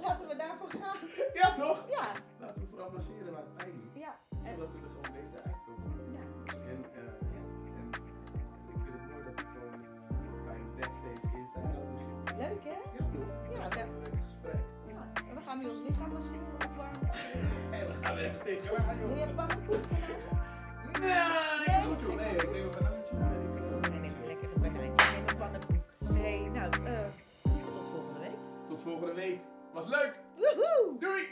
Laten 0.00 0.26
we 0.28 0.36
daarvoor 0.36 0.70
gaan. 0.70 0.96
Ja 1.32 1.54
toch? 1.54 1.88
Ja, 1.88 2.12
Laten 2.40 2.60
we 2.60 2.66
vooral 2.66 2.90
masseren 2.90 3.32
waar 3.32 3.42
het 3.42 3.54
pijn 3.54 3.70
doet. 3.80 3.94
ja. 4.02 4.18
En, 4.44 4.54
Zodat 4.54 4.70
we 4.72 4.78
er 4.78 4.88
gewoon 4.88 5.12
beter 5.12 5.42
uitkomen. 5.44 6.12
ja. 6.12 6.52
En, 6.52 6.84
eh, 6.92 7.02
ja, 7.34 7.42
en 7.78 7.88
ik 8.74 8.80
vind 8.84 8.94
het 9.00 9.10
mooi 9.10 9.24
dat 9.24 9.34
het 9.40 9.46
gewoon 9.52 9.80
eh, 9.84 10.44
bij 10.46 10.56
een 10.56 10.74
backstage 10.76 11.20
begint. 11.20 11.50
Leuk 12.38 12.64
hè? 12.64 12.78
Ja, 12.98 13.04
toch? 13.12 13.52
Ja, 13.52 13.68
dat 13.68 13.78
is 13.88 14.08
leuk 14.08 14.22
gesprek. 14.24 14.64
Ja. 14.86 15.22
En 15.28 15.34
we 15.34 15.40
gaan 15.40 15.58
nu 15.58 15.68
ons 15.68 15.88
lichaam 15.88 16.12
masseren, 16.12 16.65
we 17.70 17.92
gaan 18.02 18.16
er 18.16 18.24
even 18.24 18.42
tegenaan, 18.44 18.98
Wil 18.98 19.08
joh. 19.08 19.18
je 19.18 19.34
pannenkoek 19.34 19.74
vandaag? 19.90 20.08
Nee, 21.00 21.74
Nee? 21.74 21.84
goed 21.84 22.00
joh. 22.00 22.14
Nee, 22.16 22.34
ik 22.36 22.50
neem 22.50 22.64
een 22.64 22.70
banaantje. 22.70 23.16
Ik, 23.56 23.84
eh, 23.84 23.90
Hij 23.90 24.00
neemt 24.00 24.26
lekker 24.26 24.48
een 24.54 24.60
banaantje 24.62 25.06
en 25.16 25.28
een 25.28 25.36
pannenkoek. 25.36 25.76
hey, 26.14 26.50
nou, 26.52 26.70
eh, 26.84 27.06
tot 27.42 27.88
volgende 27.92 28.20
week. 28.20 28.36
Tot 28.68 28.80
volgende 28.80 29.14
week. 29.14 29.38
Was 29.72 29.84
leuk. 29.86 30.14
Woehoe! 30.36 30.98
Doei! 31.00 31.26